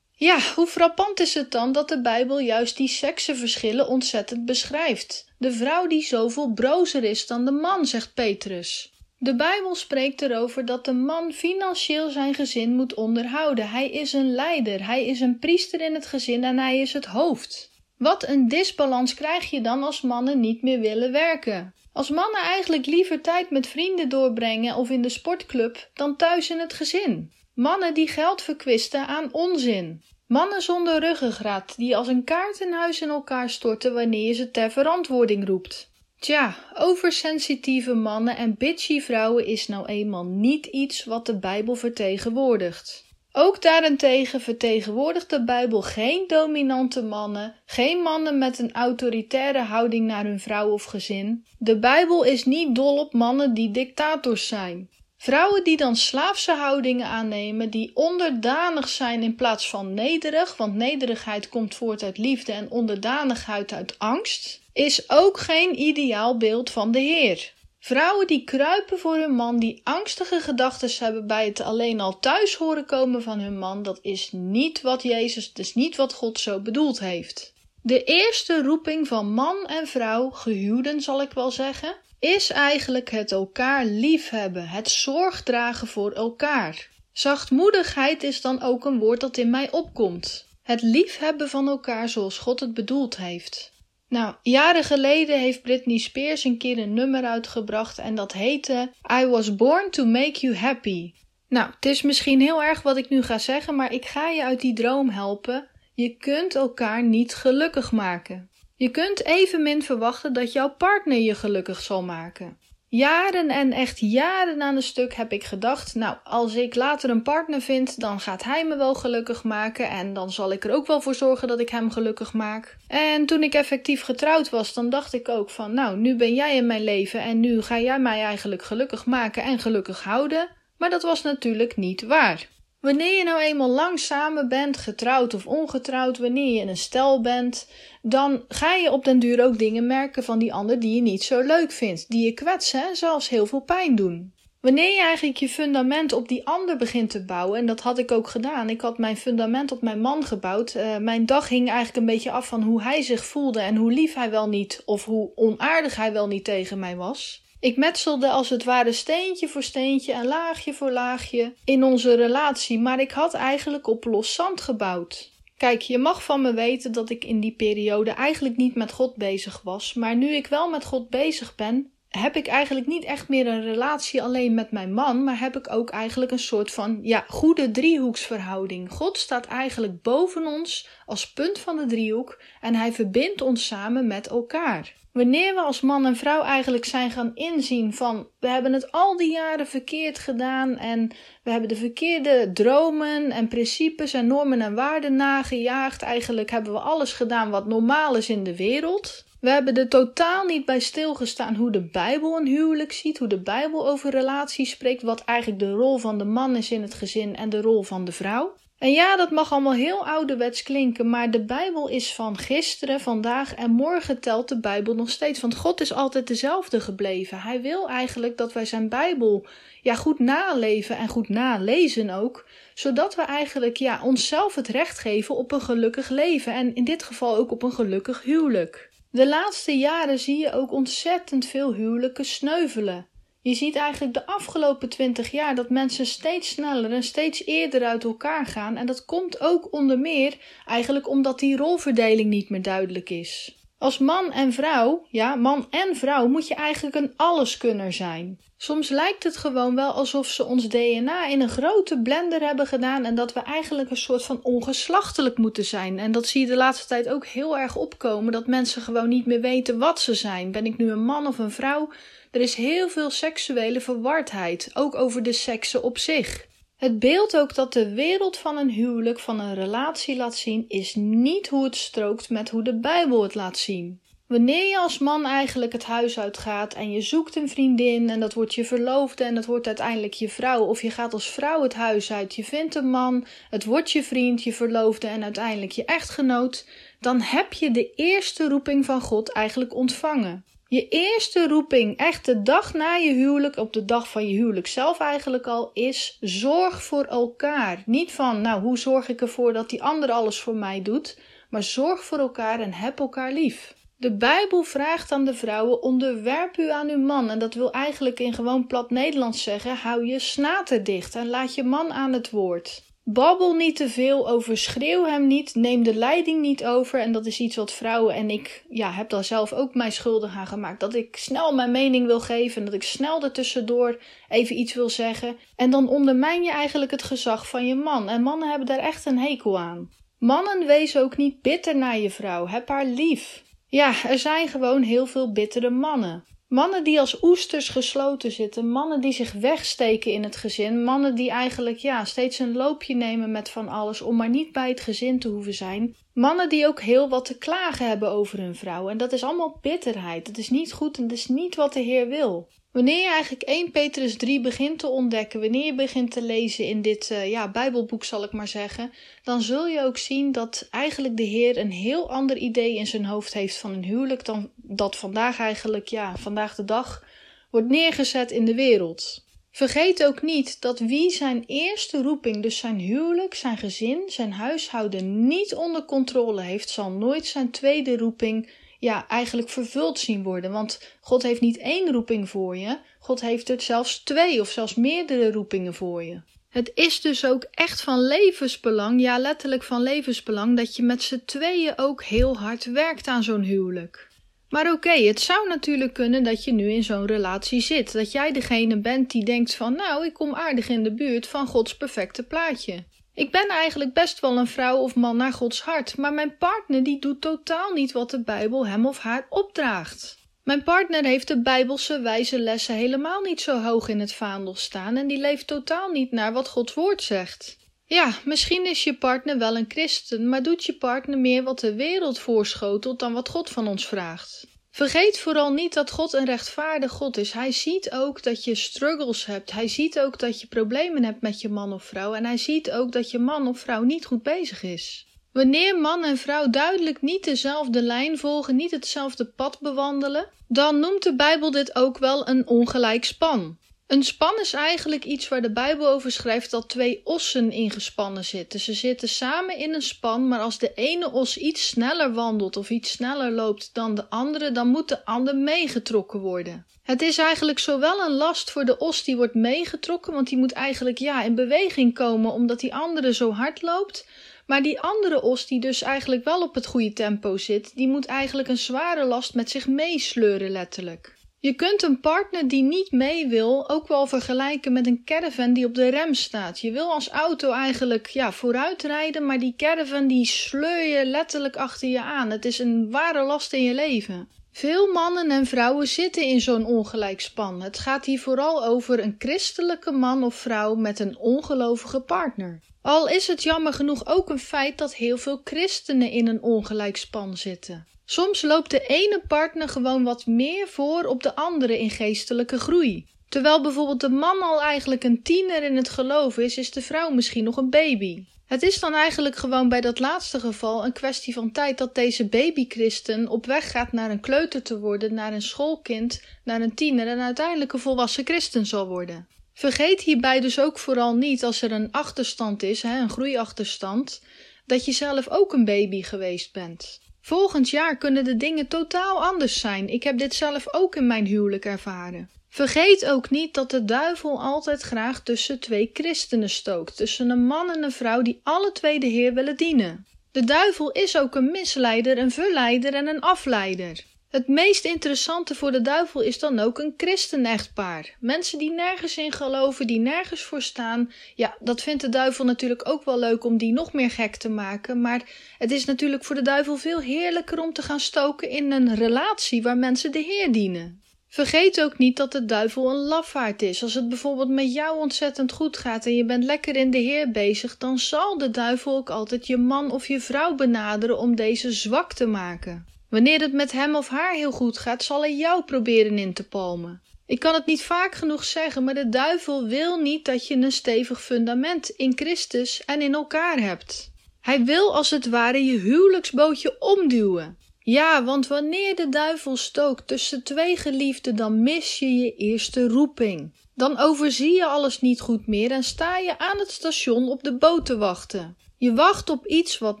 Ja, 0.24 0.38
hoe 0.54 0.66
frappant 0.66 1.20
is 1.20 1.34
het 1.34 1.50
dan 1.50 1.72
dat 1.72 1.88
de 1.88 2.00
Bijbel 2.00 2.38
juist 2.38 2.76
die 2.76 2.88
seksenverschillen 2.88 3.88
ontzettend 3.88 4.44
beschrijft? 4.44 5.24
De 5.38 5.52
vrouw 5.52 5.86
die 5.86 6.02
zoveel 6.02 6.52
brozer 6.52 7.04
is 7.04 7.26
dan 7.26 7.44
de 7.44 7.50
man, 7.50 7.86
zegt 7.86 8.14
Petrus. 8.14 8.92
De 9.18 9.36
Bijbel 9.36 9.74
spreekt 9.74 10.22
erover 10.22 10.64
dat 10.64 10.84
de 10.84 10.92
man 10.92 11.32
financieel 11.32 12.10
zijn 12.10 12.34
gezin 12.34 12.74
moet 12.74 12.94
onderhouden. 12.94 13.70
Hij 13.70 13.90
is 13.90 14.12
een 14.12 14.34
leider, 14.34 14.86
hij 14.86 15.06
is 15.06 15.20
een 15.20 15.38
priester 15.38 15.80
in 15.80 15.94
het 15.94 16.06
gezin 16.06 16.44
en 16.44 16.58
hij 16.58 16.78
is 16.78 16.92
het 16.92 17.06
hoofd. 17.06 17.70
Wat 17.98 18.28
een 18.28 18.48
disbalans 18.48 19.14
krijg 19.14 19.50
je 19.50 19.60
dan 19.60 19.82
als 19.82 20.00
mannen 20.00 20.40
niet 20.40 20.62
meer 20.62 20.80
willen 20.80 21.12
werken? 21.12 21.74
Als 21.92 22.10
mannen 22.10 22.42
eigenlijk 22.42 22.86
liever 22.86 23.20
tijd 23.20 23.50
met 23.50 23.66
vrienden 23.66 24.08
doorbrengen 24.08 24.76
of 24.76 24.90
in 24.90 25.02
de 25.02 25.08
sportclub 25.08 25.90
dan 25.94 26.16
thuis 26.16 26.50
in 26.50 26.60
het 26.60 26.72
gezin. 26.72 27.32
Mannen 27.54 27.94
die 27.94 28.08
geld 28.08 28.42
verkwisten 28.42 29.06
aan 29.06 29.32
onzin. 29.32 30.02
Mannen 30.26 30.62
zonder 30.62 31.00
ruggengraat 31.00 31.76
die 31.76 31.96
als 31.96 32.08
een 32.08 32.24
kaart 32.24 32.66
huis 32.70 33.00
in 33.00 33.08
elkaar 33.08 33.50
storten 33.50 33.94
wanneer 33.94 34.26
je 34.26 34.32
ze 34.32 34.50
ter 34.50 34.70
verantwoording 34.70 35.46
roept. 35.46 35.90
Tja, 36.18 36.56
oversensitieve 36.74 37.94
mannen 37.94 38.36
en 38.36 38.54
bitchy 38.58 39.00
vrouwen 39.00 39.46
is 39.46 39.68
nou 39.68 39.86
eenmaal 39.86 40.24
niet 40.24 40.66
iets 40.66 41.04
wat 41.04 41.26
de 41.26 41.38
Bijbel 41.38 41.74
vertegenwoordigt. 41.74 43.04
Ook 43.32 43.62
daarentegen 43.62 44.40
vertegenwoordigt 44.40 45.30
de 45.30 45.44
Bijbel 45.44 45.82
geen 45.82 46.24
dominante 46.26 47.02
mannen, 47.02 47.54
geen 47.66 47.98
mannen 47.98 48.38
met 48.38 48.58
een 48.58 48.72
autoritaire 48.72 49.58
houding 49.58 50.06
naar 50.06 50.24
hun 50.24 50.40
vrouw 50.40 50.70
of 50.70 50.84
gezin. 50.84 51.46
De 51.58 51.78
Bijbel 51.78 52.24
is 52.24 52.44
niet 52.44 52.74
dol 52.74 52.98
op 52.98 53.12
mannen 53.12 53.54
die 53.54 53.70
dictators 53.70 54.46
zijn. 54.46 54.88
Vrouwen 55.24 55.64
die 55.64 55.76
dan 55.76 55.96
slaafse 55.96 56.52
houdingen 56.52 57.06
aannemen, 57.06 57.70
die 57.70 57.90
onderdanig 57.94 58.88
zijn 58.88 59.22
in 59.22 59.34
plaats 59.34 59.68
van 59.68 59.94
nederig, 59.94 60.56
want 60.56 60.74
nederigheid 60.74 61.48
komt 61.48 61.74
voort 61.74 62.02
uit 62.02 62.18
liefde 62.18 62.52
en 62.52 62.70
onderdanigheid 62.70 63.72
uit 63.72 63.98
angst, 63.98 64.60
is 64.72 65.10
ook 65.10 65.38
geen 65.38 65.80
ideaal 65.80 66.36
beeld 66.36 66.70
van 66.70 66.92
de 66.92 66.98
Heer. 66.98 67.52
Vrouwen 67.80 68.26
die 68.26 68.44
kruipen 68.44 68.98
voor 68.98 69.16
hun 69.16 69.34
man, 69.34 69.58
die 69.58 69.80
angstige 69.84 70.40
gedachten 70.40 70.90
hebben 70.98 71.26
bij 71.26 71.46
het 71.46 71.60
alleen 71.60 72.00
al 72.00 72.18
thuis 72.18 72.54
horen 72.54 72.86
komen 72.86 73.22
van 73.22 73.40
hun 73.40 73.58
man, 73.58 73.82
dat 73.82 73.98
is 74.02 74.28
niet 74.32 74.80
wat 74.80 75.02
Jezus, 75.02 75.52
is 75.54 75.74
niet 75.74 75.96
wat 75.96 76.12
God 76.12 76.40
zo 76.40 76.60
bedoeld 76.60 76.98
heeft. 76.98 77.52
De 77.82 78.04
eerste 78.04 78.62
roeping 78.62 79.08
van 79.08 79.32
man 79.32 79.66
en 79.66 79.86
vrouw, 79.86 80.30
gehuwden 80.30 81.00
zal 81.00 81.22
ik 81.22 81.32
wel 81.32 81.50
zeggen, 81.50 81.96
is 82.24 82.50
eigenlijk 82.50 83.10
het 83.10 83.32
elkaar 83.32 83.84
liefhebben, 83.84 84.68
het 84.68 84.88
zorg 84.88 85.42
dragen 85.42 85.86
voor 85.86 86.12
elkaar. 86.12 86.88
Zachtmoedigheid 87.12 88.22
is 88.22 88.40
dan 88.40 88.62
ook 88.62 88.84
een 88.84 88.98
woord 88.98 89.20
dat 89.20 89.36
in 89.36 89.50
mij 89.50 89.70
opkomt. 89.70 90.46
Het 90.62 90.82
liefhebben 90.82 91.48
van 91.48 91.68
elkaar 91.68 92.08
zoals 92.08 92.38
God 92.38 92.60
het 92.60 92.74
bedoeld 92.74 93.16
heeft. 93.16 93.72
Nou, 94.08 94.34
jaren 94.42 94.84
geleden 94.84 95.40
heeft 95.40 95.62
Britney 95.62 95.98
Spears 95.98 96.44
een 96.44 96.58
keer 96.58 96.78
een 96.78 96.94
nummer 96.94 97.24
uitgebracht 97.24 97.98
en 97.98 98.14
dat 98.14 98.32
heette 98.32 98.92
I 99.12 99.26
Was 99.26 99.56
Born 99.56 99.90
to 99.90 100.04
Make 100.04 100.40
You 100.40 100.54
Happy. 100.54 101.12
Nou, 101.48 101.70
het 101.74 101.86
is 101.86 102.02
misschien 102.02 102.40
heel 102.40 102.62
erg 102.62 102.82
wat 102.82 102.96
ik 102.96 103.08
nu 103.08 103.22
ga 103.22 103.38
zeggen, 103.38 103.76
maar 103.76 103.92
ik 103.92 104.04
ga 104.04 104.28
je 104.28 104.44
uit 104.44 104.60
die 104.60 104.74
droom 104.74 105.08
helpen. 105.08 105.68
Je 105.94 106.16
kunt 106.16 106.54
elkaar 106.54 107.02
niet 107.02 107.34
gelukkig 107.34 107.92
maken. 107.92 108.50
Je 108.76 108.90
kunt 108.90 109.24
evenmin 109.24 109.82
verwachten 109.82 110.32
dat 110.32 110.52
jouw 110.52 110.70
partner 110.70 111.18
je 111.18 111.34
gelukkig 111.34 111.80
zal 111.80 112.02
maken. 112.02 112.58
Jaren 112.88 113.48
en 113.48 113.72
echt 113.72 113.98
jaren 114.00 114.62
aan 114.62 114.76
een 114.76 114.82
stuk 114.82 115.14
heb 115.14 115.32
ik 115.32 115.44
gedacht: 115.44 115.94
Nou, 115.94 116.16
als 116.24 116.54
ik 116.54 116.74
later 116.74 117.10
een 117.10 117.22
partner 117.22 117.60
vind, 117.60 118.00
dan 118.00 118.20
gaat 118.20 118.44
hij 118.44 118.66
me 118.66 118.76
wel 118.76 118.94
gelukkig 118.94 119.44
maken 119.44 119.88
en 119.88 120.14
dan 120.14 120.32
zal 120.32 120.52
ik 120.52 120.64
er 120.64 120.74
ook 120.74 120.86
wel 120.86 121.00
voor 121.00 121.14
zorgen 121.14 121.48
dat 121.48 121.60
ik 121.60 121.68
hem 121.68 121.90
gelukkig 121.90 122.32
maak. 122.32 122.76
En 122.88 123.26
toen 123.26 123.42
ik 123.42 123.54
effectief 123.54 124.02
getrouwd 124.02 124.50
was, 124.50 124.74
dan 124.74 124.90
dacht 124.90 125.12
ik 125.12 125.28
ook 125.28 125.50
van: 125.50 125.74
Nou, 125.74 125.96
nu 125.96 126.16
ben 126.16 126.34
jij 126.34 126.56
in 126.56 126.66
mijn 126.66 126.84
leven 126.84 127.20
en 127.20 127.40
nu 127.40 127.62
ga 127.62 127.80
jij 127.80 127.98
mij 127.98 128.22
eigenlijk 128.22 128.62
gelukkig 128.62 129.06
maken 129.06 129.42
en 129.42 129.58
gelukkig 129.58 130.02
houden. 130.02 130.48
Maar 130.78 130.90
dat 130.90 131.02
was 131.02 131.22
natuurlijk 131.22 131.76
niet 131.76 132.02
waar. 132.02 132.48
Wanneer 132.84 133.16
je 133.16 133.24
nou 133.24 133.40
eenmaal 133.40 133.68
lang 133.68 133.98
samen 133.98 134.48
bent, 134.48 134.76
getrouwd 134.76 135.34
of 135.34 135.46
ongetrouwd, 135.46 136.18
wanneer 136.18 136.54
je 136.54 136.60
in 136.60 136.68
een 136.68 136.76
stel 136.76 137.20
bent, 137.20 137.68
dan 138.02 138.44
ga 138.48 138.74
je 138.74 138.92
op 138.92 139.04
den 139.04 139.18
duur 139.18 139.44
ook 139.44 139.58
dingen 139.58 139.86
merken 139.86 140.24
van 140.24 140.38
die 140.38 140.52
ander 140.52 140.80
die 140.80 140.94
je 140.94 141.02
niet 141.02 141.22
zo 141.22 141.40
leuk 141.40 141.72
vindt, 141.72 142.10
die 142.10 142.24
je 142.24 142.32
kwetsen 142.32 142.88
en 142.88 142.96
zelfs 142.96 143.28
heel 143.28 143.46
veel 143.46 143.60
pijn 143.60 143.94
doen. 143.94 144.32
Wanneer 144.60 144.94
je 144.94 145.00
eigenlijk 145.00 145.36
je 145.36 145.48
fundament 145.48 146.12
op 146.12 146.28
die 146.28 146.46
ander 146.46 146.76
begint 146.76 147.10
te 147.10 147.24
bouwen, 147.24 147.58
en 147.58 147.66
dat 147.66 147.80
had 147.80 147.98
ik 147.98 148.10
ook 148.10 148.28
gedaan, 148.28 148.70
ik 148.70 148.80
had 148.80 148.98
mijn 148.98 149.16
fundament 149.16 149.72
op 149.72 149.82
mijn 149.82 150.00
man 150.00 150.24
gebouwd. 150.24 150.74
Uh, 150.74 150.96
mijn 150.96 151.26
dag 151.26 151.48
hing 151.48 151.68
eigenlijk 151.68 151.96
een 151.96 152.14
beetje 152.14 152.30
af 152.30 152.46
van 152.46 152.62
hoe 152.62 152.82
hij 152.82 153.02
zich 153.02 153.24
voelde 153.24 153.60
en 153.60 153.76
hoe 153.76 153.92
lief 153.92 154.14
hij 154.14 154.30
wel 154.30 154.48
niet 154.48 154.82
of 154.84 155.04
hoe 155.04 155.30
onaardig 155.34 155.96
hij 155.96 156.12
wel 156.12 156.26
niet 156.26 156.44
tegen 156.44 156.78
mij 156.78 156.96
was. 156.96 157.43
Ik 157.64 157.76
metselde 157.76 158.30
als 158.30 158.50
het 158.50 158.64
ware 158.64 158.92
steentje 158.92 159.48
voor 159.48 159.62
steentje 159.62 160.12
en 160.12 160.26
laagje 160.26 160.74
voor 160.74 160.90
laagje 160.90 161.54
in 161.64 161.84
onze 161.84 162.14
relatie, 162.14 162.78
maar 162.80 163.00
ik 163.00 163.10
had 163.10 163.34
eigenlijk 163.34 163.86
op 163.86 164.04
los 164.04 164.34
zand 164.34 164.60
gebouwd. 164.60 165.30
Kijk, 165.56 165.82
je 165.82 165.98
mag 165.98 166.24
van 166.24 166.42
me 166.42 166.54
weten 166.54 166.92
dat 166.92 167.10
ik 167.10 167.24
in 167.24 167.40
die 167.40 167.54
periode 167.54 168.10
eigenlijk 168.10 168.56
niet 168.56 168.74
met 168.74 168.92
God 168.92 169.16
bezig 169.16 169.60
was, 169.62 169.94
maar 169.94 170.16
nu 170.16 170.34
ik 170.34 170.46
wel 170.46 170.70
met 170.70 170.84
God 170.84 171.10
bezig 171.10 171.54
ben, 171.54 171.90
heb 172.08 172.36
ik 172.36 172.46
eigenlijk 172.46 172.86
niet 172.86 173.04
echt 173.04 173.28
meer 173.28 173.46
een 173.46 173.62
relatie 173.62 174.22
alleen 174.22 174.54
met 174.54 174.70
mijn 174.70 174.92
man, 174.92 175.24
maar 175.24 175.38
heb 175.38 175.56
ik 175.56 175.72
ook 175.72 175.90
eigenlijk 175.90 176.30
een 176.30 176.38
soort 176.38 176.70
van 176.70 176.98
ja, 177.02 177.24
goede 177.28 177.70
driehoeksverhouding. 177.70 178.90
God 178.90 179.18
staat 179.18 179.46
eigenlijk 179.46 180.02
boven 180.02 180.46
ons 180.46 180.88
als 181.06 181.32
punt 181.32 181.58
van 181.58 181.76
de 181.76 181.86
driehoek 181.86 182.42
en 182.60 182.74
hij 182.74 182.92
verbindt 182.92 183.42
ons 183.42 183.66
samen 183.66 184.06
met 184.06 184.26
elkaar. 184.26 185.02
Wanneer 185.14 185.54
we 185.54 185.60
als 185.60 185.80
man 185.80 186.06
en 186.06 186.16
vrouw 186.16 186.42
eigenlijk 186.42 186.84
zijn 186.84 187.10
gaan 187.10 187.30
inzien 187.34 187.92
van 187.92 188.28
we 188.40 188.48
hebben 188.48 188.72
het 188.72 188.92
al 188.92 189.16
die 189.16 189.32
jaren 189.32 189.66
verkeerd 189.66 190.18
gedaan 190.18 190.76
en 190.76 191.08
we 191.42 191.50
hebben 191.50 191.68
de 191.68 191.76
verkeerde 191.76 192.50
dromen 192.54 193.30
en 193.30 193.48
principes 193.48 194.14
en 194.14 194.26
normen 194.26 194.60
en 194.60 194.74
waarden 194.74 195.16
nagejaagd. 195.16 196.02
Eigenlijk 196.02 196.50
hebben 196.50 196.72
we 196.72 196.78
alles 196.78 197.12
gedaan 197.12 197.50
wat 197.50 197.66
normaal 197.66 198.16
is 198.16 198.28
in 198.28 198.44
de 198.44 198.56
wereld. 198.56 199.24
We 199.40 199.50
hebben 199.50 199.76
er 199.76 199.88
totaal 199.88 200.44
niet 200.44 200.64
bij 200.64 200.80
stilgestaan 200.80 201.54
hoe 201.54 201.70
de 201.70 201.82
Bijbel 201.82 202.36
een 202.36 202.46
huwelijk 202.46 202.92
ziet, 202.92 203.18
hoe 203.18 203.28
de 203.28 203.42
Bijbel 203.42 203.88
over 203.88 204.10
relaties 204.10 204.70
spreekt, 204.70 205.02
wat 205.02 205.24
eigenlijk 205.24 205.60
de 205.60 205.72
rol 205.72 205.98
van 205.98 206.18
de 206.18 206.24
man 206.24 206.56
is 206.56 206.70
in 206.70 206.82
het 206.82 206.94
gezin 206.94 207.36
en 207.36 207.48
de 207.48 207.60
rol 207.60 207.82
van 207.82 208.04
de 208.04 208.12
vrouw. 208.12 208.54
En 208.84 208.92
ja, 208.92 209.16
dat 209.16 209.30
mag 209.30 209.52
allemaal 209.52 209.72
heel 209.72 210.06
ouderwets 210.06 210.62
klinken, 210.62 211.10
maar 211.10 211.30
de 211.30 211.44
Bijbel 211.44 211.88
is 211.88 212.14
van 212.14 212.38
gisteren, 212.38 213.00
vandaag 213.00 213.54
en 213.54 213.70
morgen 213.70 214.20
telt 214.20 214.48
de 214.48 214.60
Bijbel 214.60 214.94
nog 214.94 215.10
steeds. 215.10 215.40
Want 215.40 215.54
God 215.54 215.80
is 215.80 215.92
altijd 215.92 216.26
dezelfde 216.26 216.80
gebleven. 216.80 217.40
Hij 217.40 217.60
wil 217.60 217.88
eigenlijk 217.88 218.36
dat 218.36 218.52
wij 218.52 218.64
zijn 218.64 218.88
Bijbel 218.88 219.46
ja, 219.82 219.94
goed 219.94 220.18
naleven 220.18 220.96
en 220.96 221.08
goed 221.08 221.28
nalezen 221.28 222.10
ook, 222.10 222.46
zodat 222.74 223.14
we 223.14 223.22
eigenlijk 223.22 223.76
ja, 223.76 224.00
onszelf 224.02 224.54
het 224.54 224.68
recht 224.68 224.98
geven 224.98 225.36
op 225.36 225.52
een 225.52 225.60
gelukkig 225.60 226.08
leven 226.08 226.52
en 226.52 226.74
in 226.74 226.84
dit 226.84 227.02
geval 227.02 227.36
ook 227.36 227.50
op 227.50 227.62
een 227.62 227.72
gelukkig 227.72 228.22
huwelijk. 228.22 228.90
De 229.10 229.28
laatste 229.28 229.78
jaren 229.78 230.18
zie 230.18 230.38
je 230.38 230.52
ook 230.52 230.72
ontzettend 230.72 231.46
veel 231.46 231.74
huwelijken 231.74 232.24
sneuvelen. 232.24 233.06
Je 233.44 233.54
ziet 233.54 233.76
eigenlijk 233.76 234.14
de 234.14 234.26
afgelopen 234.26 234.88
twintig 234.88 235.30
jaar 235.30 235.54
dat 235.54 235.70
mensen 235.70 236.06
steeds 236.06 236.48
sneller 236.48 236.92
en 236.92 237.02
steeds 237.02 237.46
eerder 237.46 237.84
uit 237.84 238.04
elkaar 238.04 238.46
gaan. 238.46 238.76
En 238.76 238.86
dat 238.86 239.04
komt 239.04 239.40
ook 239.40 239.72
onder 239.72 239.98
meer 239.98 240.36
eigenlijk 240.66 241.08
omdat 241.08 241.38
die 241.38 241.56
rolverdeling 241.56 242.30
niet 242.30 242.50
meer 242.50 242.62
duidelijk 242.62 243.10
is. 243.10 243.56
Als 243.78 243.98
man 243.98 244.32
en 244.32 244.52
vrouw, 244.52 245.06
ja, 245.08 245.34
man 245.34 245.66
en 245.70 245.96
vrouw, 245.96 246.28
moet 246.28 246.48
je 246.48 246.54
eigenlijk 246.54 246.96
een 246.96 247.12
alleskunner 247.16 247.92
zijn. 247.92 248.40
Soms 248.56 248.88
lijkt 248.88 249.24
het 249.24 249.36
gewoon 249.36 249.74
wel 249.74 249.90
alsof 249.90 250.26
ze 250.26 250.44
ons 250.44 250.68
DNA 250.68 251.26
in 251.26 251.40
een 251.40 251.48
grote 251.48 252.00
blender 252.02 252.40
hebben 252.40 252.66
gedaan 252.66 253.04
en 253.04 253.14
dat 253.14 253.32
we 253.32 253.40
eigenlijk 253.40 253.90
een 253.90 253.96
soort 253.96 254.24
van 254.24 254.40
ongeslachtelijk 254.42 255.38
moeten 255.38 255.64
zijn. 255.64 255.98
En 255.98 256.12
dat 256.12 256.26
zie 256.26 256.40
je 256.40 256.46
de 256.46 256.56
laatste 256.56 256.86
tijd 256.86 257.08
ook 257.08 257.26
heel 257.26 257.58
erg 257.58 257.76
opkomen, 257.76 258.32
dat 258.32 258.46
mensen 258.46 258.82
gewoon 258.82 259.08
niet 259.08 259.26
meer 259.26 259.40
weten 259.40 259.78
wat 259.78 260.00
ze 260.00 260.14
zijn. 260.14 260.52
Ben 260.52 260.66
ik 260.66 260.76
nu 260.76 260.90
een 260.90 261.04
man 261.04 261.26
of 261.26 261.38
een 261.38 261.50
vrouw? 261.50 261.88
Er 262.34 262.40
is 262.40 262.54
heel 262.54 262.88
veel 262.88 263.10
seksuele 263.10 263.80
verwardheid, 263.80 264.70
ook 264.72 264.94
over 264.94 265.22
de 265.22 265.32
seksen 265.32 265.82
op 265.82 265.98
zich. 265.98 266.46
Het 266.76 266.98
beeld 266.98 267.36
ook 267.36 267.54
dat 267.54 267.72
de 267.72 267.94
wereld 267.94 268.36
van 268.36 268.56
een 268.56 268.70
huwelijk, 268.70 269.18
van 269.18 269.40
een 269.40 269.54
relatie 269.54 270.16
laat 270.16 270.36
zien, 270.36 270.64
is 270.68 270.94
niet 270.94 271.48
hoe 271.48 271.64
het 271.64 271.76
strookt 271.76 272.30
met 272.30 272.50
hoe 272.50 272.62
de 272.62 272.80
Bijbel 272.80 273.22
het 273.22 273.34
laat 273.34 273.58
zien. 273.58 274.00
Wanneer 274.26 274.68
je 274.68 274.78
als 274.78 274.98
man 274.98 275.26
eigenlijk 275.26 275.72
het 275.72 275.84
huis 275.84 276.18
uitgaat 276.18 276.74
en 276.74 276.92
je 276.92 277.00
zoekt 277.00 277.36
een 277.36 277.48
vriendin 277.48 278.10
en 278.10 278.20
dat 278.20 278.34
wordt 278.34 278.54
je 278.54 278.64
verloofde 278.64 279.24
en 279.24 279.34
dat 279.34 279.46
wordt 279.46 279.66
uiteindelijk 279.66 280.14
je 280.14 280.28
vrouw, 280.28 280.64
of 280.64 280.82
je 280.82 280.90
gaat 280.90 281.12
als 281.12 281.30
vrouw 281.30 281.62
het 281.62 281.74
huis 281.74 282.12
uit, 282.12 282.34
je 282.34 282.44
vindt 282.44 282.74
een 282.74 282.90
man, 282.90 283.26
het 283.50 283.64
wordt 283.64 283.90
je 283.90 284.02
vriend, 284.02 284.42
je 284.42 284.52
verloofde 284.52 285.06
en 285.06 285.22
uiteindelijk 285.22 285.72
je 285.72 285.84
echtgenoot, 285.84 286.68
dan 287.00 287.20
heb 287.20 287.52
je 287.52 287.70
de 287.70 287.92
eerste 287.94 288.48
roeping 288.48 288.84
van 288.84 289.00
God 289.00 289.32
eigenlijk 289.32 289.74
ontvangen. 289.74 290.44
Je 290.74 290.88
eerste 290.88 291.48
roeping, 291.48 291.96
echt 291.96 292.24
de 292.24 292.42
dag 292.42 292.74
na 292.74 292.94
je 292.94 293.12
huwelijk, 293.12 293.56
op 293.56 293.72
de 293.72 293.84
dag 293.84 294.10
van 294.10 294.28
je 294.28 294.34
huwelijk 294.36 294.66
zelf 294.66 294.98
eigenlijk 294.98 295.46
al, 295.46 295.70
is 295.72 296.16
zorg 296.20 296.82
voor 296.82 297.04
elkaar. 297.04 297.82
Niet 297.86 298.12
van, 298.12 298.40
nou, 298.40 298.62
hoe 298.62 298.78
zorg 298.78 299.08
ik 299.08 299.20
ervoor 299.20 299.52
dat 299.52 299.70
die 299.70 299.82
ander 299.82 300.10
alles 300.10 300.40
voor 300.40 300.54
mij 300.54 300.82
doet, 300.82 301.18
maar 301.50 301.62
zorg 301.62 302.04
voor 302.04 302.18
elkaar 302.18 302.60
en 302.60 302.72
heb 302.72 302.98
elkaar 302.98 303.32
lief. 303.32 303.74
De 303.96 304.16
Bijbel 304.16 304.62
vraagt 304.62 305.12
aan 305.12 305.24
de 305.24 305.34
vrouwen: 305.34 305.82
onderwerp 305.82 306.56
u 306.56 306.70
aan 306.70 306.88
uw 306.88 306.98
man. 306.98 307.30
En 307.30 307.38
dat 307.38 307.54
wil 307.54 307.72
eigenlijk 307.72 308.20
in 308.20 308.32
gewoon 308.32 308.66
plat 308.66 308.90
Nederlands 308.90 309.42
zeggen: 309.42 309.76
hou 309.76 310.06
je 310.06 310.18
snater 310.18 310.84
dicht 310.84 311.14
en 311.14 311.28
laat 311.28 311.54
je 311.54 311.64
man 311.64 311.92
aan 311.92 312.12
het 312.12 312.30
woord. 312.30 312.82
Babbel 313.06 313.52
niet 313.54 313.76
te 313.76 313.88
veel, 313.88 314.28
overschreeuw 314.28 315.04
hem 315.04 315.26
niet, 315.26 315.54
neem 315.54 315.82
de 315.82 315.94
leiding 315.94 316.40
niet 316.40 316.66
over. 316.66 317.00
En 317.00 317.12
dat 317.12 317.26
is 317.26 317.40
iets 317.40 317.56
wat 317.56 317.72
vrouwen 317.72 318.14
en 318.14 318.30
ik 318.30 318.64
ja, 318.68 318.90
heb 318.90 319.08
daar 319.08 319.24
zelf 319.24 319.52
ook 319.52 319.74
mij 319.74 319.90
schuldig 319.90 320.36
aan 320.36 320.46
gemaakt. 320.46 320.80
Dat 320.80 320.94
ik 320.94 321.16
snel 321.16 321.54
mijn 321.54 321.70
mening 321.70 322.06
wil 322.06 322.20
geven 322.20 322.58
en 322.58 322.64
dat 322.64 322.74
ik 322.74 322.82
snel 322.82 323.22
ertussendoor 323.22 324.00
even 324.28 324.58
iets 324.58 324.74
wil 324.74 324.88
zeggen. 324.88 325.36
En 325.56 325.70
dan 325.70 325.88
ondermijn 325.88 326.42
je 326.42 326.50
eigenlijk 326.50 326.90
het 326.90 327.02
gezag 327.02 327.48
van 327.48 327.66
je 327.66 327.74
man. 327.74 328.08
En 328.08 328.22
mannen 328.22 328.48
hebben 328.48 328.66
daar 328.66 328.78
echt 328.78 329.06
een 329.06 329.18
hekel 329.18 329.58
aan. 329.58 329.90
Mannen, 330.18 330.66
wees 330.66 330.96
ook 330.96 331.16
niet 331.16 331.42
bitter 331.42 331.76
naar 331.76 331.98
je 331.98 332.10
vrouw. 332.10 332.46
Heb 332.46 332.68
haar 332.68 332.86
lief. 332.86 333.42
Ja, 333.66 333.92
er 334.08 334.18
zijn 334.18 334.48
gewoon 334.48 334.82
heel 334.82 335.06
veel 335.06 335.32
bittere 335.32 335.70
mannen. 335.70 336.24
Mannen 336.48 336.84
die 336.84 337.00
als 337.00 337.22
oesters 337.22 337.68
gesloten 337.68 338.32
zitten, 338.32 338.70
mannen 338.70 339.00
die 339.00 339.12
zich 339.12 339.32
wegsteken 339.32 340.12
in 340.12 340.22
het 340.22 340.36
gezin, 340.36 340.84
mannen 340.84 341.14
die 341.14 341.30
eigenlijk 341.30 341.78
ja, 341.78 342.04
steeds 342.04 342.38
een 342.38 342.52
loopje 342.52 342.94
nemen 342.94 343.30
met 343.30 343.50
van 343.50 343.68
alles 343.68 344.00
om 344.00 344.16
maar 344.16 344.28
niet 344.28 344.52
bij 344.52 344.68
het 344.68 344.80
gezin 344.80 345.18
te 345.18 345.28
hoeven 345.28 345.54
zijn. 345.54 345.96
Mannen 346.14 346.48
die 346.48 346.66
ook 346.66 346.80
heel 346.80 347.08
wat 347.08 347.24
te 347.24 347.38
klagen 347.38 347.88
hebben 347.88 348.10
over 348.10 348.38
hun 348.38 348.54
vrouw. 348.54 348.88
En 348.88 348.96
dat 348.96 349.12
is 349.12 349.22
allemaal 349.22 349.58
bitterheid. 349.60 350.26
Dat 350.26 350.38
is 350.38 350.50
niet 350.50 350.72
goed 350.72 350.96
en 350.96 351.08
dat 351.08 351.16
is 351.16 351.26
niet 351.26 351.54
wat 351.54 351.72
de 351.72 351.80
Heer 351.80 352.08
wil. 352.08 352.48
Wanneer 352.74 353.00
je 353.00 353.08
eigenlijk 353.08 353.42
1 353.42 353.70
Petrus 353.70 354.16
3 354.16 354.40
begint 354.40 354.78
te 354.78 354.86
ontdekken, 354.86 355.40
wanneer 355.40 355.64
je 355.64 355.74
begint 355.74 356.10
te 356.10 356.22
lezen 356.22 356.64
in 356.64 356.82
dit 356.82 357.10
uh, 357.12 357.30
ja, 357.30 357.50
Bijbelboek, 357.50 358.04
zal 358.04 358.24
ik 358.24 358.32
maar 358.32 358.48
zeggen, 358.48 358.92
dan 359.22 359.42
zul 359.42 359.66
je 359.66 359.80
ook 359.80 359.98
zien 359.98 360.32
dat 360.32 360.68
eigenlijk 360.70 361.16
de 361.16 361.22
Heer 361.22 361.56
een 361.56 361.70
heel 361.70 362.10
ander 362.10 362.36
idee 362.36 362.76
in 362.76 362.86
zijn 362.86 363.04
hoofd 363.04 363.34
heeft 363.34 363.56
van 363.56 363.72
een 363.72 363.84
huwelijk 363.84 364.24
dan 364.24 364.50
dat 364.56 364.96
vandaag 364.96 365.38
eigenlijk, 365.38 365.88
ja, 365.88 366.16
vandaag 366.16 366.54
de 366.54 366.64
dag 366.64 367.04
wordt 367.50 367.68
neergezet 367.68 368.30
in 368.30 368.44
de 368.44 368.54
wereld. 368.54 369.23
Vergeet 369.54 370.04
ook 370.04 370.22
niet 370.22 370.60
dat 370.60 370.78
wie 370.78 371.10
zijn 371.10 371.44
eerste 371.46 372.02
roeping, 372.02 372.42
dus 372.42 372.58
zijn 372.58 372.78
huwelijk, 372.78 373.34
zijn 373.34 373.56
gezin, 373.56 374.02
zijn 374.06 374.32
huishouden 374.32 375.26
niet 375.26 375.54
onder 375.54 375.84
controle 375.84 376.42
heeft, 376.42 376.68
zal 376.68 376.90
nooit 376.90 377.26
zijn 377.26 377.50
tweede 377.50 377.96
roeping 377.96 378.50
ja, 378.78 379.08
eigenlijk 379.08 379.48
vervuld 379.48 379.98
zien 379.98 380.22
worden. 380.22 380.52
Want 380.52 380.80
God 381.00 381.22
heeft 381.22 381.40
niet 381.40 381.58
één 381.58 381.92
roeping 381.92 382.28
voor 382.28 382.56
je, 382.56 382.78
God 382.98 383.20
heeft 383.20 383.48
er 383.48 383.60
zelfs 383.60 383.98
twee 383.98 384.40
of 384.40 384.50
zelfs 384.50 384.74
meerdere 384.74 385.32
roepingen 385.32 385.74
voor 385.74 386.04
je. 386.04 386.20
Het 386.48 386.70
is 386.74 387.00
dus 387.00 387.24
ook 387.24 387.46
echt 387.50 387.80
van 387.80 388.00
levensbelang, 388.00 389.00
ja 389.00 389.18
letterlijk 389.18 389.62
van 389.62 389.82
levensbelang, 389.82 390.56
dat 390.56 390.76
je 390.76 390.82
met 390.82 391.02
z'n 391.02 391.22
tweeën 391.24 391.72
ook 391.76 392.04
heel 392.04 392.36
hard 392.36 392.64
werkt 392.64 393.06
aan 393.06 393.22
zo'n 393.22 393.42
huwelijk. 393.42 394.08
Maar 394.54 394.72
oké, 394.72 394.90
het 394.92 395.20
zou 395.20 395.48
natuurlijk 395.48 395.92
kunnen 395.92 396.22
dat 396.22 396.44
je 396.44 396.52
nu 396.52 396.70
in 396.70 396.84
zo'n 396.84 397.06
relatie 397.06 397.60
zit. 397.60 397.92
Dat 397.92 398.12
jij 398.12 398.32
degene 398.32 398.76
bent 398.76 399.10
die 399.10 399.24
denkt 399.24 399.54
van 399.54 399.76
nou, 399.76 400.04
ik 400.04 400.12
kom 400.12 400.34
aardig 400.34 400.68
in 400.68 400.82
de 400.82 400.94
buurt 400.94 401.26
van 401.26 401.46
Gods 401.46 401.76
perfecte 401.76 402.22
plaatje. 402.22 402.84
Ik 403.14 403.30
ben 403.30 403.48
eigenlijk 403.48 403.92
best 403.92 404.20
wel 404.20 404.38
een 404.38 404.46
vrouw 404.46 404.76
of 404.76 404.94
man 404.94 405.16
naar 405.16 405.32
Gods 405.32 405.60
hart, 405.60 405.96
maar 405.96 406.12
mijn 406.12 406.36
partner 406.36 406.82
die 406.82 406.98
doet 406.98 407.20
totaal 407.20 407.72
niet 407.72 407.92
wat 407.92 408.10
de 408.10 408.22
Bijbel 408.22 408.66
hem 408.66 408.86
of 408.86 408.98
haar 408.98 409.26
opdraagt. 409.28 410.18
Mijn 410.44 410.62
partner 410.62 411.04
heeft 411.04 411.28
de 411.28 411.42
Bijbelse 411.42 412.00
wijze 412.00 412.38
lessen 412.38 412.74
helemaal 412.74 413.20
niet 413.20 413.40
zo 413.40 413.62
hoog 413.62 413.88
in 413.88 414.00
het 414.00 414.12
vaandel 414.12 414.54
staan 414.54 414.96
en 414.96 415.06
die 415.06 415.18
leeft 415.18 415.46
totaal 415.46 415.90
niet 415.90 416.10
naar 416.10 416.32
wat 416.32 416.48
Gods 416.48 416.74
woord 416.74 417.02
zegt. 417.02 417.56
Ja, 417.94 418.12
misschien 418.24 418.66
is 418.66 418.84
je 418.84 418.94
partner 418.94 419.38
wel 419.38 419.56
een 419.56 419.64
christen, 419.68 420.28
maar 420.28 420.42
doet 420.42 420.64
je 420.64 420.74
partner 420.76 421.18
meer 421.18 421.42
wat 421.42 421.60
de 421.60 421.74
wereld 421.74 422.18
voorschotelt 422.18 422.98
dan 422.98 423.12
wat 423.12 423.28
God 423.28 423.50
van 423.50 423.68
ons 423.68 423.86
vraagt. 423.86 424.46
Vergeet 424.70 425.18
vooral 425.18 425.52
niet 425.52 425.74
dat 425.74 425.90
God 425.90 426.12
een 426.12 426.24
rechtvaardig 426.24 426.92
God 426.92 427.16
is. 427.16 427.32
Hij 427.32 427.52
ziet 427.52 427.90
ook 427.92 428.22
dat 428.22 428.44
je 428.44 428.54
struggles 428.54 429.26
hebt. 429.26 429.52
Hij 429.52 429.68
ziet 429.68 430.00
ook 430.00 430.18
dat 430.18 430.40
je 430.40 430.46
problemen 430.46 431.04
hebt 431.04 431.20
met 431.20 431.40
je 431.40 431.48
man 431.48 431.72
of 431.72 431.84
vrouw. 431.84 432.14
En 432.14 432.24
hij 432.24 432.36
ziet 432.36 432.70
ook 432.70 432.92
dat 432.92 433.10
je 433.10 433.18
man 433.18 433.48
of 433.48 433.58
vrouw 433.58 433.82
niet 433.82 434.06
goed 434.06 434.22
bezig 434.22 434.62
is. 434.62 435.06
Wanneer 435.32 435.78
man 435.78 436.04
en 436.04 436.16
vrouw 436.16 436.50
duidelijk 436.50 437.02
niet 437.02 437.24
dezelfde 437.24 437.82
lijn 437.82 438.18
volgen, 438.18 438.56
niet 438.56 438.70
hetzelfde 438.70 439.24
pad 439.24 439.60
bewandelen, 439.60 440.30
dan 440.48 440.78
noemt 440.80 441.02
de 441.02 441.14
Bijbel 441.14 441.50
dit 441.50 441.76
ook 441.76 441.98
wel 441.98 442.28
een 442.28 442.46
ongelijk 442.46 443.04
span. 443.04 443.58
Een 443.86 444.02
span 444.02 444.38
is 444.40 444.52
eigenlijk 444.52 445.04
iets 445.04 445.28
waar 445.28 445.42
de 445.42 445.52
Bijbel 445.52 445.88
over 445.88 446.12
schrijft 446.12 446.50
dat 446.50 446.68
twee 446.68 447.00
ossen 447.04 447.50
ingespannen 447.50 448.24
zitten. 448.24 448.60
Ze 448.60 448.72
zitten 448.72 449.08
samen 449.08 449.56
in 449.56 449.74
een 449.74 449.82
span, 449.82 450.28
maar 450.28 450.40
als 450.40 450.58
de 450.58 450.72
ene 450.74 451.12
os 451.12 451.36
iets 451.36 451.66
sneller 451.66 452.12
wandelt 452.12 452.56
of 452.56 452.70
iets 452.70 452.90
sneller 452.90 453.30
loopt 453.30 453.70
dan 453.72 453.94
de 453.94 454.08
andere, 454.08 454.52
dan 454.52 454.68
moet 454.68 454.88
de 454.88 455.04
ander 455.04 455.36
meegetrokken 455.36 456.20
worden. 456.20 456.66
Het 456.82 457.02
is 457.02 457.18
eigenlijk 457.18 457.58
zowel 457.58 458.00
een 458.00 458.14
last 458.14 458.50
voor 458.50 458.64
de 458.64 458.78
os 458.78 459.04
die 459.04 459.16
wordt 459.16 459.34
meegetrokken, 459.34 460.12
want 460.12 460.28
die 460.28 460.38
moet 460.38 460.52
eigenlijk 460.52 460.98
ja 460.98 461.22
in 461.22 461.34
beweging 461.34 461.94
komen 461.94 462.32
omdat 462.32 462.60
die 462.60 462.74
andere 462.74 463.14
zo 463.14 463.32
hard 463.32 463.62
loopt. 463.62 464.06
Maar 464.46 464.62
die 464.62 464.80
andere 464.80 465.22
os, 465.22 465.46
die 465.46 465.60
dus 465.60 465.82
eigenlijk 465.82 466.24
wel 466.24 466.42
op 466.42 466.54
het 466.54 466.66
goede 466.66 466.92
tempo 466.92 467.36
zit, 467.36 467.72
die 467.74 467.88
moet 467.88 468.06
eigenlijk 468.06 468.48
een 468.48 468.58
zware 468.58 469.04
last 469.04 469.34
met 469.34 469.50
zich 469.50 469.66
meesleuren, 469.66 470.50
letterlijk. 470.50 471.14
Je 471.44 471.54
kunt 471.54 471.82
een 471.82 472.00
partner 472.00 472.48
die 472.48 472.62
niet 472.62 472.92
mee 472.92 473.26
wil 473.26 473.70
ook 473.70 473.88
wel 473.88 474.06
vergelijken 474.06 474.72
met 474.72 474.86
een 474.86 475.02
caravan 475.04 475.52
die 475.52 475.66
op 475.66 475.74
de 475.74 475.88
rem 475.88 476.14
staat. 476.14 476.60
Je 476.60 476.72
wil 476.72 476.92
als 476.92 477.08
auto 477.08 477.52
eigenlijk 477.52 478.06
ja, 478.06 478.32
vooruit 478.32 478.82
rijden, 478.82 479.26
maar 479.26 479.38
die 479.38 479.54
caravan 479.56 480.06
die 480.06 480.26
sleur 480.26 480.86
je 480.86 481.06
letterlijk 481.06 481.56
achter 481.56 481.88
je 481.88 482.02
aan. 482.02 482.30
Het 482.30 482.44
is 482.44 482.58
een 482.58 482.90
ware 482.90 483.24
last 483.24 483.52
in 483.52 483.62
je 483.62 483.74
leven. 483.74 484.28
Veel 484.52 484.92
mannen 484.92 485.30
en 485.30 485.46
vrouwen 485.46 485.88
zitten 485.88 486.22
in 486.22 486.40
zo'n 486.40 486.66
ongelijk 486.66 487.20
span. 487.20 487.62
Het 487.62 487.78
gaat 487.78 488.04
hier 488.04 488.20
vooral 488.20 488.64
over 488.64 489.00
een 489.00 489.14
christelijke 489.18 489.92
man 489.92 490.24
of 490.24 490.34
vrouw 490.34 490.74
met 490.74 490.98
een 490.98 491.18
ongelovige 491.18 492.00
partner. 492.00 492.60
Al 492.82 493.08
is 493.08 493.26
het 493.26 493.42
jammer 493.42 493.72
genoeg 493.72 494.06
ook 494.06 494.30
een 494.30 494.38
feit 494.38 494.78
dat 494.78 494.94
heel 494.94 495.18
veel 495.18 495.40
christenen 495.44 496.10
in 496.10 496.26
een 496.26 496.42
ongelijk 496.42 496.96
span 496.96 497.36
zitten. 497.36 497.86
Soms 498.04 498.42
loopt 498.42 498.70
de 498.70 498.86
ene 498.86 499.22
partner 499.28 499.68
gewoon 499.68 500.04
wat 500.04 500.26
meer 500.26 500.68
voor 500.68 501.04
op 501.04 501.22
de 501.22 501.34
andere 501.34 501.78
in 501.78 501.90
geestelijke 501.90 502.58
groei. 502.58 503.06
Terwijl 503.28 503.62
bijvoorbeeld 503.62 504.00
de 504.00 504.08
man 504.08 504.42
al 504.42 504.62
eigenlijk 504.62 505.04
een 505.04 505.22
tiener 505.22 505.62
in 505.62 505.76
het 505.76 505.88
geloof 505.88 506.38
is, 506.38 506.56
is 506.56 506.70
de 506.70 506.82
vrouw 506.82 507.10
misschien 507.10 507.44
nog 507.44 507.56
een 507.56 507.70
baby. 507.70 508.24
Het 508.46 508.62
is 508.62 508.80
dan 508.80 508.94
eigenlijk 508.94 509.36
gewoon 509.36 509.68
bij 509.68 509.80
dat 509.80 509.98
laatste 509.98 510.40
geval 510.40 510.84
een 510.84 510.92
kwestie 510.92 511.34
van 511.34 511.52
tijd 511.52 511.78
dat 511.78 511.94
deze 511.94 512.28
babychristen 512.28 513.28
op 513.28 513.46
weg 513.46 513.70
gaat 513.70 513.92
naar 513.92 514.10
een 514.10 514.20
kleuter 514.20 514.62
te 514.62 514.78
worden, 514.78 515.14
naar 515.14 515.32
een 515.32 515.42
schoolkind, 515.42 516.22
naar 516.44 516.60
een 516.60 516.74
tiener 516.74 517.06
en 517.06 517.20
uiteindelijk 517.20 517.72
een 517.72 517.78
volwassen 517.78 518.24
christen 518.24 518.66
zal 518.66 518.86
worden. 518.86 519.28
Vergeet 519.54 520.00
hierbij 520.00 520.40
dus 520.40 520.60
ook 520.60 520.78
vooral 520.78 521.14
niet 521.14 521.44
als 521.44 521.62
er 521.62 521.72
een 521.72 521.90
achterstand 521.90 522.62
is, 522.62 522.82
een 522.82 523.10
groeiachterstand, 523.10 524.22
dat 524.66 524.84
je 524.84 524.92
zelf 524.92 525.28
ook 525.28 525.52
een 525.52 525.64
baby 525.64 526.02
geweest 526.02 526.52
bent. 526.52 527.00
Volgend 527.26 527.70
jaar 527.70 527.96
kunnen 527.96 528.24
de 528.24 528.36
dingen 528.36 528.68
totaal 528.68 529.24
anders 529.24 529.60
zijn. 529.60 529.88
Ik 529.88 530.02
heb 530.02 530.18
dit 530.18 530.34
zelf 530.34 530.74
ook 530.74 530.96
in 530.96 531.06
mijn 531.06 531.26
huwelijk 531.26 531.64
ervaren. 531.64 532.30
Vergeet 532.48 533.06
ook 533.06 533.30
niet 533.30 533.54
dat 533.54 533.70
de 533.70 533.84
duivel 533.84 534.42
altijd 534.42 534.80
graag 534.82 535.22
tussen 535.22 535.60
twee 535.60 535.90
christenen 535.92 536.50
stookt, 536.50 536.96
tussen 536.96 537.30
een 537.30 537.46
man 537.46 537.70
en 537.70 537.82
een 537.82 537.92
vrouw 537.92 538.22
die 538.22 538.40
alle 538.42 538.72
twee 538.72 539.00
de 539.00 539.06
Heer 539.06 539.34
willen 539.34 539.56
dienen. 539.56 540.06
De 540.32 540.44
duivel 540.44 540.90
is 540.90 541.18
ook 541.18 541.34
een 541.34 541.50
misleider, 541.50 542.18
een 542.18 542.30
verleider 542.30 542.94
en 542.94 543.08
een 543.08 543.20
afleider. 543.20 544.04
Het 544.34 544.48
meest 544.48 544.84
interessante 544.84 545.54
voor 545.54 545.72
de 545.72 545.80
duivel 545.82 546.20
is 546.20 546.38
dan 546.38 546.58
ook 546.58 546.78
een 546.78 546.94
christen-echtpaar. 546.96 548.16
Mensen 548.20 548.58
die 548.58 548.72
nergens 548.72 549.16
in 549.16 549.32
geloven, 549.32 549.86
die 549.86 549.98
nergens 550.00 550.42
voor 550.42 550.62
staan. 550.62 551.12
Ja, 551.34 551.56
dat 551.60 551.82
vindt 551.82 552.02
de 552.02 552.08
duivel 552.08 552.44
natuurlijk 552.44 552.88
ook 552.88 553.04
wel 553.04 553.18
leuk 553.18 553.44
om 553.44 553.58
die 553.58 553.72
nog 553.72 553.92
meer 553.92 554.10
gek 554.10 554.36
te 554.36 554.48
maken. 554.48 555.00
Maar 555.00 555.22
het 555.58 555.70
is 555.70 555.84
natuurlijk 555.84 556.24
voor 556.24 556.34
de 556.34 556.42
duivel 556.42 556.76
veel 556.76 557.00
heerlijker 557.00 557.60
om 557.60 557.72
te 557.72 557.82
gaan 557.82 558.00
stoken 558.00 558.48
in 558.48 558.72
een 558.72 558.94
relatie 558.94 559.62
waar 559.62 559.76
mensen 559.76 560.12
de 560.12 560.22
Heer 560.22 560.52
dienen. 560.52 561.02
Vergeet 561.28 561.82
ook 561.82 561.98
niet 561.98 562.16
dat 562.16 562.32
de 562.32 562.44
duivel 562.44 562.90
een 562.90 563.04
lafaard 563.04 563.62
is. 563.62 563.82
Als 563.82 563.94
het 563.94 564.08
bijvoorbeeld 564.08 564.50
met 564.50 564.72
jou 564.72 564.98
ontzettend 564.98 565.52
goed 565.52 565.76
gaat 565.76 566.06
en 566.06 566.16
je 566.16 566.24
bent 566.24 566.44
lekker 566.44 566.76
in 566.76 566.90
de 566.90 566.98
Heer 566.98 567.30
bezig, 567.30 567.78
dan 567.78 567.98
zal 567.98 568.38
de 568.38 568.50
duivel 568.50 568.96
ook 568.96 569.10
altijd 569.10 569.46
je 569.46 569.56
man 569.56 569.90
of 569.90 570.06
je 570.06 570.20
vrouw 570.20 570.54
benaderen 570.54 571.18
om 571.18 571.36
deze 571.36 571.72
zwak 571.72 572.12
te 572.12 572.26
maken. 572.26 572.93
Wanneer 573.14 573.40
het 573.40 573.52
met 573.52 573.72
hem 573.72 573.94
of 573.94 574.08
haar 574.08 574.32
heel 574.32 574.50
goed 574.50 574.78
gaat, 574.78 575.02
zal 575.02 575.20
hij 575.20 575.36
jou 575.36 575.62
proberen 575.62 576.18
in 576.18 576.32
te 576.32 576.48
palmen. 576.48 577.02
Ik 577.26 577.38
kan 577.38 577.54
het 577.54 577.66
niet 577.66 577.82
vaak 577.82 578.14
genoeg 578.14 578.44
zeggen, 578.44 578.84
maar 578.84 578.94
de 578.94 579.08
duivel 579.08 579.66
wil 579.66 579.98
niet 579.98 580.24
dat 580.24 580.46
je 580.46 580.54
een 580.54 580.72
stevig 580.72 581.22
fundament 581.22 581.88
in 581.88 582.12
Christus 582.16 582.84
en 582.84 583.02
in 583.02 583.14
elkaar 583.14 583.58
hebt. 583.58 584.10
Hij 584.40 584.64
wil 584.64 584.94
als 584.94 585.10
het 585.10 585.28
ware 585.28 585.64
je 585.64 585.78
huwelijksbootje 585.78 586.76
omduwen. 586.78 587.58
Ja, 587.78 588.24
want 588.24 588.46
wanneer 588.46 588.96
de 588.96 589.08
duivel 589.08 589.56
stookt 589.56 590.06
tussen 590.06 590.42
twee 590.42 590.76
geliefden, 590.76 591.36
dan 591.36 591.62
mis 591.62 591.98
je 591.98 592.14
je 592.14 592.34
eerste 592.34 592.88
roeping. 592.88 593.54
Dan 593.74 593.98
overzie 593.98 594.54
je 594.54 594.64
alles 594.64 595.00
niet 595.00 595.20
goed 595.20 595.46
meer 595.46 595.70
en 595.70 595.84
sta 595.84 596.18
je 596.18 596.38
aan 596.38 596.58
het 596.58 596.70
station 596.70 597.28
op 597.28 597.42
de 597.42 597.56
boot 597.56 597.86
te 597.86 597.96
wachten. 597.96 598.56
Je 598.78 598.94
wacht 598.94 599.30
op 599.30 599.46
iets 599.46 599.78
wat 599.78 600.00